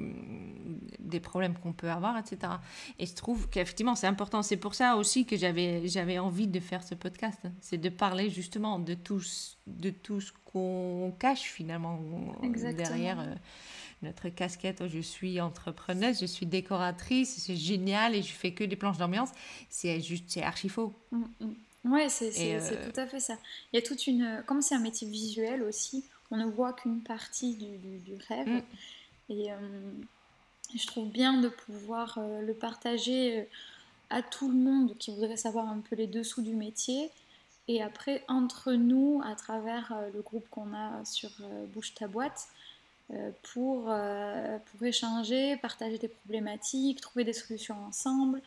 des 0.99 1.19
problèmes 1.19 1.55
qu'on 1.55 1.73
peut 1.73 1.89
avoir, 1.89 2.17
etc. 2.17 2.53
Et 2.99 3.05
je 3.05 3.13
trouve 3.13 3.49
qu'effectivement, 3.49 3.95
c'est 3.95 4.07
important. 4.07 4.41
C'est 4.41 4.57
pour 4.57 4.75
ça 4.75 4.95
aussi 4.95 5.25
que 5.25 5.37
j'avais, 5.37 6.19
envie 6.19 6.47
de 6.47 6.59
faire 6.59 6.83
ce 6.83 6.95
podcast, 6.95 7.41
c'est 7.59 7.77
de 7.77 7.89
parler 7.89 8.29
justement 8.29 8.79
de 8.79 8.93
tout, 8.93 9.21
de 9.67 9.89
tout 9.89 10.21
qu'on 10.55 11.11
cache 11.19 11.41
finalement 11.41 11.99
derrière 12.77 13.19
euh, 13.19 13.35
notre 14.03 14.29
casquette. 14.29 14.81
Oh, 14.81 14.87
je 14.87 14.99
suis 14.99 15.41
entrepreneuse, 15.41 16.21
je 16.21 16.25
suis 16.25 16.45
décoratrice, 16.45 17.35
c'est 17.39 17.57
génial 17.57 18.15
et 18.15 18.23
je 18.23 18.31
fais 18.31 18.51
que 18.51 18.63
des 18.63 18.77
planches 18.77 18.97
d'ambiance. 18.97 19.31
C'est 19.69 19.99
juste, 19.99 20.23
c'est 20.29 20.43
archi 20.43 20.69
faux. 20.69 20.93
Mm, 21.11 21.23
mm. 21.41 21.91
Ouais, 21.91 22.07
c'est 22.07 22.31
euh, 22.55 22.89
tout 22.89 22.99
à 22.99 23.05
fait 23.05 23.19
ça. 23.19 23.37
Il 23.71 23.75
y 23.75 23.79
a 23.79 23.81
toute 23.81 24.07
une. 24.07 24.43
Comme 24.47 24.61
c'est 24.61 24.75
un 24.75 24.79
métier 24.79 25.07
visuel 25.09 25.61
aussi, 25.61 26.05
on 26.31 26.37
ne 26.37 26.45
voit 26.45 26.71
qu'une 26.71 27.01
partie 27.01 27.55
du, 27.55 27.99
du, 27.99 28.13
rêve. 28.29 28.47
Mm. 28.47 28.61
Et 29.29 29.51
euh, 29.51 29.57
je 30.73 30.87
trouve 30.87 31.11
bien 31.11 31.41
de 31.41 31.49
pouvoir 31.49 32.17
le 32.41 32.53
partager 32.53 33.47
à 34.09 34.21
tout 34.21 34.49
le 34.49 34.55
monde 34.55 34.97
qui 34.97 35.13
voudrait 35.13 35.37
savoir 35.37 35.67
un 35.67 35.79
peu 35.79 35.97
les 35.97 36.07
dessous 36.07 36.41
du 36.41 36.55
métier. 36.55 37.11
Et 37.67 37.81
après, 37.81 38.23
entre 38.27 38.73
nous, 38.73 39.21
à 39.25 39.35
travers 39.35 39.91
euh, 39.91 40.09
le 40.13 40.21
groupe 40.21 40.47
qu'on 40.49 40.73
a 40.73 41.03
sur 41.03 41.31
euh, 41.41 41.65
Bouge 41.73 41.93
ta 41.95 42.07
boîte, 42.07 42.47
euh, 43.11 43.29
pour, 43.53 43.83
pour 43.83 44.83
échanger, 44.87 45.57
partager 45.57 45.99
des 45.99 46.07
problématiques, 46.07 47.01
trouver 47.01 47.23
des 47.23 47.33
solutions 47.33 47.77
ensemble. 47.85 48.41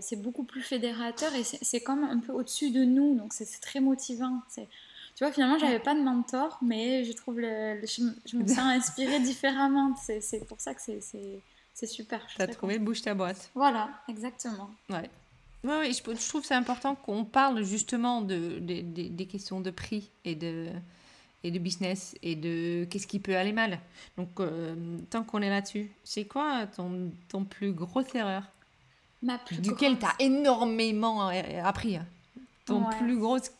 c'est 0.00 0.22
beaucoup 0.22 0.44
plus 0.44 0.62
fédérateur 0.62 1.34
et 1.34 1.42
c'est 1.42 1.80
comme 1.80 2.04
un 2.04 2.20
peu 2.20 2.32
au-dessus 2.32 2.70
de 2.70 2.84
nous, 2.84 3.16
donc 3.16 3.32
c'est 3.32 3.60
très 3.60 3.80
motivant. 3.80 4.40
Tu 4.54 5.24
vois, 5.24 5.32
finalement, 5.32 5.58
j'avais 5.58 5.80
pas 5.80 5.94
de 5.94 6.00
mentor, 6.00 6.58
mais 6.62 7.04
je 7.04 7.12
trouve 7.12 7.40
le, 7.40 7.80
je, 7.84 8.36
me 8.36 8.46
sens 8.46 8.58
inspirée 8.58 9.18
différemment. 9.18 9.96
C'est 9.96 10.46
pour 10.46 10.60
ça 10.60 10.72
que 10.72 10.80
c'est 10.80 11.86
super. 11.86 12.24
Tu 12.28 12.40
as 12.40 12.46
trouvé 12.46 12.78
Bouge 12.78 13.02
ta 13.02 13.14
boîte. 13.14 13.50
Voilà, 13.54 13.90
exactement. 14.08 14.70
Ouais. 14.88 15.10
Oui, 15.66 15.92
je, 15.92 16.14
je, 16.14 16.28
trouve 16.28 16.44
c'est 16.44 16.54
important 16.54 16.94
qu'on 16.94 17.24
parle 17.24 17.64
justement 17.64 18.22
de, 18.22 18.58
des 18.60 19.26
questions 19.26 19.60
de 19.60 19.70
prix 19.70 20.10
et 20.24 20.34
de, 20.34 20.68
et 21.46 21.50
de 21.50 21.58
business 21.58 22.14
et 22.22 22.34
de 22.34 22.84
qu'est-ce 22.90 23.06
qui 23.06 23.18
peut 23.18 23.36
aller 23.36 23.52
mal. 23.52 23.78
Donc, 24.16 24.28
euh, 24.40 24.74
tant 25.10 25.22
qu'on 25.22 25.42
est 25.42 25.50
là-dessus, 25.50 25.90
c'est 26.04 26.24
quoi 26.24 26.66
ton, 26.66 27.10
ton 27.28 27.44
plus 27.44 27.72
grosse 27.72 28.14
erreur? 28.14 28.42
Ma 29.22 29.38
plus 29.38 29.60
Duquel 29.60 29.98
tu 29.98 30.04
as 30.06 30.14
énormément 30.18 31.30
euh, 31.30 31.62
appris. 31.64 31.96
Hein. 31.96 32.06
Ton 32.64 32.84
plus 32.98 33.18
grosse 33.18 33.50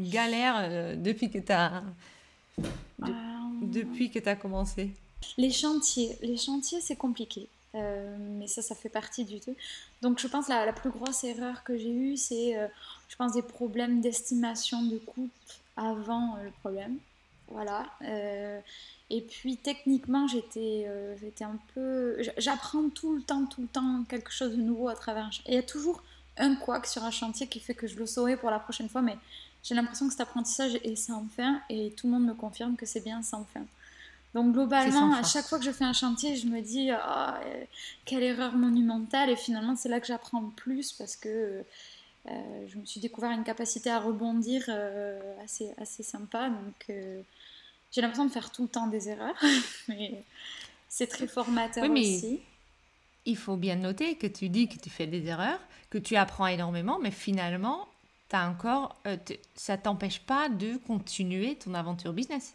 galère 0.00 0.56
euh, 0.58 0.96
depuis 0.96 1.30
que 1.30 1.38
tu 1.38 1.52
as. 1.52 1.82
depuis 3.62 4.10
que 4.10 4.18
tu 4.18 4.28
as 4.28 4.36
commencé? 4.36 4.90
Les 5.36 5.50
chantiers. 5.50 6.16
Les 6.22 6.36
chantiers, 6.36 6.80
c'est 6.80 6.96
compliqué. 6.96 7.48
Euh, 7.74 8.16
mais 8.18 8.48
ça, 8.48 8.62
ça 8.62 8.74
fait 8.74 8.88
partie 8.88 9.24
du 9.24 9.40
tout. 9.40 9.54
Donc, 10.02 10.18
je 10.18 10.26
pense 10.26 10.48
la, 10.48 10.66
la 10.66 10.72
plus 10.72 10.90
grosse 10.90 11.24
erreur 11.24 11.62
que 11.62 11.76
j'ai 11.76 11.90
eue, 11.90 12.16
c'est, 12.16 12.56
euh, 12.56 12.66
je 13.08 13.16
pense, 13.16 13.32
des 13.32 13.42
problèmes 13.42 14.00
d'estimation 14.00 14.82
de 14.82 14.98
coût 14.98 15.28
avant 15.76 16.36
euh, 16.36 16.44
le 16.44 16.50
problème. 16.50 16.98
Voilà. 17.52 17.84
et 19.10 19.20
puis, 19.22 19.56
techniquement, 19.56 20.28
j'étais, 20.28 20.88
j'étais 21.20 21.42
un 21.42 21.58
peu. 21.74 22.16
J'apprends 22.38 22.88
tout 22.90 23.16
le 23.16 23.22
temps, 23.22 23.44
tout 23.46 23.62
le 23.62 23.66
temps 23.66 24.04
quelque 24.08 24.30
chose 24.30 24.52
de 24.52 24.62
nouveau 24.62 24.86
à 24.86 24.94
travers 24.94 25.24
un 25.24 25.30
Et 25.46 25.48
il 25.48 25.54
y 25.54 25.58
a 25.58 25.64
toujours 25.64 26.00
un 26.36 26.54
couac 26.54 26.86
sur 26.86 27.02
un 27.02 27.10
chantier 27.10 27.48
qui 27.48 27.58
fait 27.58 27.74
que 27.74 27.88
je 27.88 27.96
le 27.96 28.06
saurai 28.06 28.36
pour 28.36 28.50
la 28.50 28.60
prochaine 28.60 28.88
fois, 28.88 29.02
mais 29.02 29.16
j'ai 29.64 29.74
l'impression 29.74 30.06
que 30.06 30.12
cet 30.12 30.20
apprentissage 30.20 30.76
est 30.84 30.94
sans 30.94 31.26
fin 31.36 31.60
et 31.68 31.90
tout 31.96 32.06
le 32.06 32.12
monde 32.12 32.26
me 32.26 32.34
confirme 32.34 32.76
que 32.76 32.86
c'est 32.86 33.00
bien 33.00 33.20
sans 33.24 33.44
fin. 33.52 33.64
Donc 34.34 34.52
globalement, 34.52 35.12
à 35.14 35.24
chaque 35.24 35.46
fois 35.46 35.58
que 35.58 35.64
je 35.64 35.72
fais 35.72 35.84
un 35.84 35.92
chantier, 35.92 36.36
je 36.36 36.46
me 36.46 36.60
dis 36.60 36.90
oh, 36.92 37.30
quelle 38.04 38.22
erreur 38.22 38.54
monumentale 38.54 39.30
et 39.30 39.36
finalement 39.36 39.74
c'est 39.74 39.88
là 39.88 39.98
que 40.00 40.06
j'apprends 40.06 40.40
le 40.40 40.50
plus 40.50 40.92
parce 40.92 41.16
que 41.16 41.64
euh, 42.28 42.66
je 42.68 42.78
me 42.78 42.84
suis 42.84 43.00
découvert 43.00 43.30
une 43.30 43.44
capacité 43.44 43.90
à 43.90 43.98
rebondir 43.98 44.64
euh, 44.68 45.18
assez, 45.42 45.72
assez 45.78 46.02
sympa. 46.02 46.48
Donc 46.48 46.74
euh, 46.90 47.22
j'ai 47.90 48.00
l'impression 48.00 48.26
de 48.26 48.30
faire 48.30 48.52
tout 48.52 48.62
le 48.62 48.68
temps 48.68 48.86
des 48.86 49.08
erreurs, 49.08 49.40
mais 49.88 50.22
c'est 50.88 51.06
très 51.06 51.26
formateur 51.26 51.84
oui, 51.84 51.90
mais 51.90 52.16
aussi. 52.16 52.40
Il 53.26 53.36
faut 53.36 53.56
bien 53.56 53.76
noter 53.76 54.16
que 54.16 54.26
tu 54.26 54.48
dis 54.48 54.68
que 54.68 54.78
tu 54.78 54.90
fais 54.90 55.06
des 55.06 55.26
erreurs, 55.26 55.60
que 55.90 55.98
tu 55.98 56.16
apprends 56.16 56.46
énormément, 56.46 56.98
mais 57.00 57.10
finalement, 57.10 57.88
as 58.32 58.48
encore, 58.48 58.96
ça 59.54 59.76
t'empêche 59.76 60.20
pas 60.20 60.48
de 60.48 60.76
continuer 60.86 61.56
ton 61.56 61.74
aventure 61.74 62.12
business. 62.12 62.54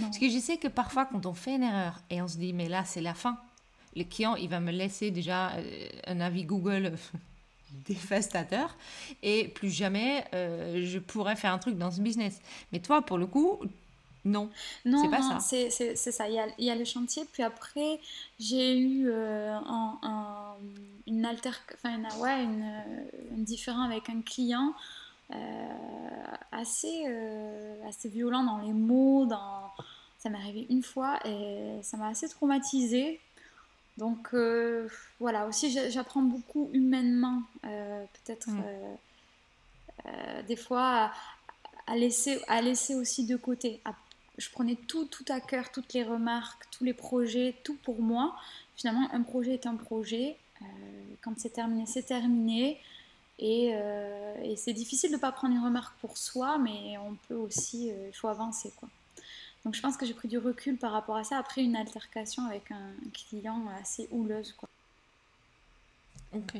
Parce 0.00 0.18
que 0.18 0.28
je 0.28 0.38
sais 0.38 0.56
que 0.56 0.68
parfois, 0.68 1.06
quand 1.06 1.26
on 1.26 1.34
fait 1.34 1.54
une 1.54 1.62
erreur 1.62 2.00
et 2.10 2.20
on 2.20 2.28
se 2.28 2.38
dit, 2.38 2.52
mais 2.52 2.68
là, 2.68 2.84
c'est 2.84 3.00
la 3.00 3.14
fin, 3.14 3.38
le 3.94 4.04
client, 4.04 4.34
il 4.34 4.48
va 4.48 4.60
me 4.60 4.72
laisser 4.72 5.10
déjà 5.10 5.52
euh, 5.52 5.88
un 6.06 6.20
avis 6.20 6.44
Google 6.44 6.92
dévastateur 7.86 8.76
et 9.22 9.48
plus 9.48 9.70
jamais 9.70 10.24
euh, 10.34 10.82
je 10.84 10.98
pourrais 10.98 11.36
faire 11.36 11.52
un 11.52 11.58
truc 11.58 11.78
dans 11.78 11.90
ce 11.90 12.00
business. 12.00 12.40
Mais 12.72 12.80
toi, 12.80 13.02
pour 13.02 13.16
le 13.16 13.26
coup, 13.26 13.60
non, 14.24 14.50
non 14.84 15.02
c'est 15.02 15.10
pas 15.10 15.22
ça. 15.22 15.38
C'est, 15.70 15.94
ça, 15.96 16.28
il 16.28 16.34
y, 16.34 16.38
a, 16.38 16.46
il 16.58 16.64
y, 16.64 16.70
a, 16.70 16.74
le 16.74 16.84
chantier, 16.84 17.24
puis 17.32 17.44
après, 17.44 18.00
j'ai 18.40 18.76
eu 18.76 19.08
euh, 19.08 19.54
un, 19.54 20.56
une 21.06 21.24
alter... 21.24 21.50
enfin, 21.74 22.02
ouais, 22.18 22.42
une, 22.42 22.74
une 23.36 23.44
différent 23.44 23.82
avec 23.82 24.10
un 24.10 24.20
client 24.22 24.68
euh, 24.70 24.72
assez, 26.56 27.04
euh, 27.06 27.88
assez 27.88 28.08
violent 28.08 28.44
dans 28.44 28.58
les 28.58 28.72
mots. 28.72 29.26
Dans... 29.26 29.70
Ça 30.18 30.30
m'est 30.30 30.38
arrivé 30.38 30.66
une 30.70 30.82
fois 30.82 31.18
et 31.26 31.78
ça 31.82 31.96
m'a 31.96 32.08
assez 32.08 32.28
traumatisée. 32.28 33.20
Donc 33.96 34.28
euh, 34.34 34.88
voilà, 35.20 35.46
aussi 35.46 35.74
j'apprends 35.90 36.22
beaucoup 36.22 36.68
humainement, 36.74 37.42
peut-être 37.62 38.50
mm. 38.50 38.62
des 40.46 40.56
fois 40.56 41.12
à, 41.86 41.96
laisser, 41.96 42.38
à 42.46 42.60
laisser 42.60 42.94
aussi 42.94 43.24
de 43.24 43.36
côté. 43.36 43.80
je 44.36 44.50
prenais 44.50 44.74
tout, 44.74 45.06
tout 45.06 45.24
à 45.28 45.40
cœur, 45.40 45.72
toutes 45.72 45.94
les 45.94 46.02
remarques, 46.02 46.64
tous 46.72 46.84
les 46.84 46.92
projets, 46.92 47.54
tout 47.64 47.76
pour 47.84 48.02
moi. 48.02 48.36
Finalement, 48.76 49.08
un 49.14 49.22
projet 49.22 49.54
est 49.54 49.66
un 49.66 49.76
projet. 49.76 50.36
quand 51.22 51.32
c'est 51.38 51.54
terminé, 51.54 51.86
c'est 51.86 52.02
terminé. 52.02 52.78
Euh, 53.42 54.42
et, 54.42 54.56
c'est 54.56 54.72
difficile 54.72 55.10
de 55.10 55.16
ne 55.16 55.20
pas 55.20 55.32
prendre 55.32 55.54
une 55.54 55.62
remarque 55.62 55.94
pour 56.00 56.16
soi, 56.16 56.58
mais 56.58 56.96
on 56.98 57.16
peut 57.28 57.34
aussi, 57.34 57.90
euh, 57.90 58.08
il 58.08 58.14
faut 58.14 58.28
avancer. 58.28 58.72
Quoi. 58.76 58.88
Donc 59.64 59.74
je 59.74 59.82
pense 59.82 59.96
que 59.96 60.06
j'ai 60.06 60.14
pris 60.14 60.28
du 60.28 60.38
recul 60.38 60.76
par 60.78 60.92
rapport 60.92 61.16
à 61.16 61.24
ça 61.24 61.38
après 61.38 61.62
une 61.62 61.76
altercation 61.76 62.46
avec 62.46 62.70
un 62.70 62.92
client 63.12 63.66
assez 63.80 64.08
houleuse. 64.10 64.52
Quoi. 64.52 64.68
Ok. 66.32 66.54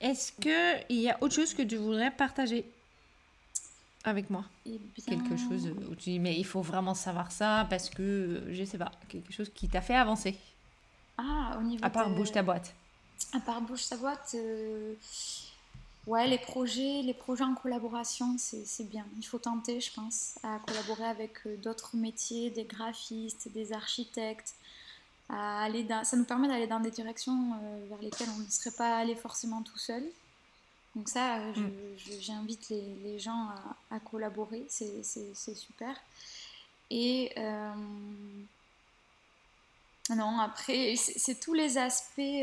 Est-ce 0.00 0.32
qu'il 0.32 1.00
y 1.00 1.10
a 1.10 1.16
autre 1.22 1.34
chose 1.34 1.54
que 1.54 1.62
tu 1.62 1.76
voudrais 1.76 2.10
partager 2.10 2.64
avec 4.04 4.30
moi? 4.30 4.44
Eh 4.66 4.80
Quelque 5.06 5.36
chose 5.36 5.68
où 5.88 5.94
tu 5.94 6.10
dis, 6.10 6.18
mais 6.18 6.36
il 6.36 6.46
faut 6.46 6.62
vraiment 6.62 6.94
savoir 6.94 7.30
ça 7.32 7.66
parce 7.68 7.90
que, 7.90 8.44
je 8.50 8.64
sais 8.64 8.78
pas, 8.78 8.92
quelque 9.08 9.32
chose 9.32 9.50
qui 9.54 9.68
t'a 9.68 9.82
fait 9.82 9.94
avancer. 9.94 10.36
Ah, 11.18 11.56
au 11.58 11.62
niveau 11.62 11.84
À 11.84 11.90
part 11.90 12.08
bouge 12.10 12.32
ta 12.32 12.42
boîte. 12.42 12.74
À 13.34 13.40
part 13.40 13.60
bouge 13.60 13.86
ta 13.88 13.96
boîte, 13.96 14.34
euh, 14.34 14.94
Ouais, 16.10 16.26
les 16.26 16.38
projets, 16.38 17.02
les 17.02 17.14
projets 17.14 17.44
en 17.44 17.54
collaboration, 17.54 18.34
c'est 18.36 18.88
bien. 18.88 19.06
Il 19.18 19.24
faut 19.24 19.38
tenter, 19.38 19.80
je 19.80 19.92
pense, 19.92 20.40
à 20.42 20.58
collaborer 20.66 21.04
avec 21.04 21.46
euh, 21.46 21.56
d'autres 21.58 21.94
métiers, 21.94 22.50
des 22.50 22.64
graphistes, 22.64 23.46
des 23.52 23.72
architectes. 23.72 24.56
À 25.28 25.62
aller 25.62 25.86
ça 26.02 26.16
nous 26.16 26.24
permet 26.24 26.48
d'aller 26.48 26.66
dans 26.66 26.80
des 26.80 26.90
directions 26.90 27.52
euh, 27.62 27.86
vers 27.88 28.02
lesquelles 28.02 28.26
on 28.34 28.40
ne 28.40 28.50
serait 28.50 28.74
pas 28.76 28.98
allé 28.98 29.14
forcément 29.14 29.62
tout 29.62 29.78
seul. 29.78 30.02
Donc 30.96 31.08
ça, 31.08 31.38
euh, 31.38 31.52
mm. 31.52 31.96
j'invite 32.18 32.70
les, 32.70 32.82
les, 33.04 33.20
gens 33.20 33.46
à, 33.90 33.94
à 33.94 34.00
collaborer, 34.00 34.64
c'est 34.68 35.04
super. 35.54 35.94
Et 36.90 37.32
non, 40.16 40.40
après, 40.40 40.96
c'est 40.96 41.38
tous 41.38 41.54
les 41.54 41.78
aspects 41.78 42.42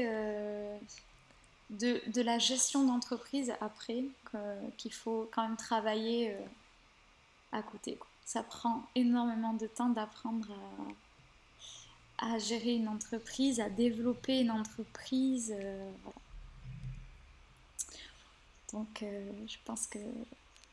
de, 1.69 2.01
de 2.07 2.21
la 2.21 2.39
gestion 2.39 2.85
d'entreprise 2.85 3.53
après 3.61 4.05
qu'il 4.77 4.93
faut 4.93 5.29
quand 5.33 5.43
même 5.43 5.57
travailler 5.57 6.31
euh, 6.31 6.39
à 7.51 7.61
côté. 7.61 7.97
Ça 8.25 8.43
prend 8.43 8.83
énormément 8.95 9.53
de 9.53 9.67
temps 9.67 9.89
d'apprendre 9.89 10.49
à, 12.19 12.33
à, 12.33 12.37
gérer 12.39 12.75
une 12.75 12.87
entreprise, 12.87 13.59
à 13.59 13.69
développer 13.69 14.39
une 14.39 14.51
entreprise. 14.51 15.53
Euh, 15.57 15.91
Donc 18.71 19.03
euh, 19.03 19.31
je 19.47 19.57
pense 19.65 19.87
que 19.87 19.99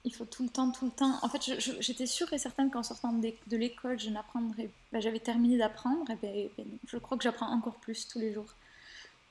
il 0.07 0.15
faut 0.15 0.27
tout 0.27 0.43
le 0.43 0.51
temps, 0.51 0.71
tout 0.71 0.85
le 0.85 0.91
temps. 0.91 1.19
En 1.23 1.29
fait, 1.31 1.41
j'étais 1.81 2.07
sûre 2.07 2.31
et 2.35 2.39
certaine 2.39 2.71
qu'en 2.71 2.83
sortant 2.83 3.13
de, 3.13 3.57
l'école, 3.57 3.99
je 3.99 4.11
n'apprendrais. 4.11 4.69
Ben, 4.93 5.01
J'avais 5.01 5.19
terminé 5.19 5.57
d'apprendre. 5.57 6.11
Et 6.11 6.17
ben, 6.17 6.49
ben, 6.59 6.67
je 6.87 6.99
crois 6.99 7.17
que 7.17 7.25
j'apprends 7.25 7.51
encore 7.51 7.77
plus 7.77 8.07
tous 8.07 8.19
les 8.19 8.33
jours. 8.35 8.55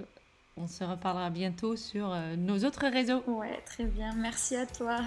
on 0.57 0.69
se 0.69 0.85
reparlera 0.85 1.31
bientôt 1.31 1.75
sur 1.75 2.13
euh, 2.13 2.37
nos 2.37 2.65
autres 2.65 2.87
réseaux. 2.87 3.25
Ouais, 3.27 3.61
très 3.67 3.85
bien. 3.85 4.15
Merci 4.15 4.55
à 4.55 4.65
toi. 4.65 5.01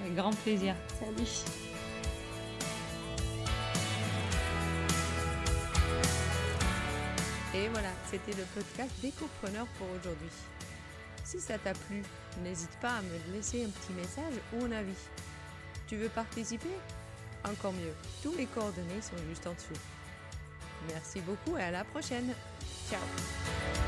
Avec 0.00 0.14
grand 0.14 0.30
plaisir. 0.30 0.76
Salut. 1.00 1.28
Et 7.56 7.68
voilà, 7.68 7.90
c'était 8.06 8.38
le 8.38 8.44
podcast 8.54 8.92
d'Écopreneur 9.02 9.66
pour 9.78 9.88
aujourd'hui. 9.98 10.30
Si 11.24 11.40
ça 11.40 11.58
t'a 11.58 11.72
plu, 11.72 12.02
n'hésite 12.44 12.78
pas 12.80 12.98
à 12.98 13.02
me 13.02 13.34
laisser 13.34 13.64
un 13.64 13.68
petit 13.68 13.92
message 13.94 14.34
ou 14.52 14.64
un 14.64 14.72
avis. 14.72 14.92
Tu 15.88 15.96
veux 15.96 16.08
participer? 16.08 16.70
Encore 17.44 17.72
mieux, 17.72 17.92
tous 18.22 18.34
les 18.36 18.46
coordonnées 18.46 19.02
sont 19.02 19.16
juste 19.28 19.46
en 19.46 19.54
dessous. 19.54 19.80
Merci 20.88 21.20
beaucoup 21.20 21.56
et 21.56 21.62
à 21.62 21.70
la 21.70 21.84
prochaine. 21.84 22.32
Ciao 22.90 23.83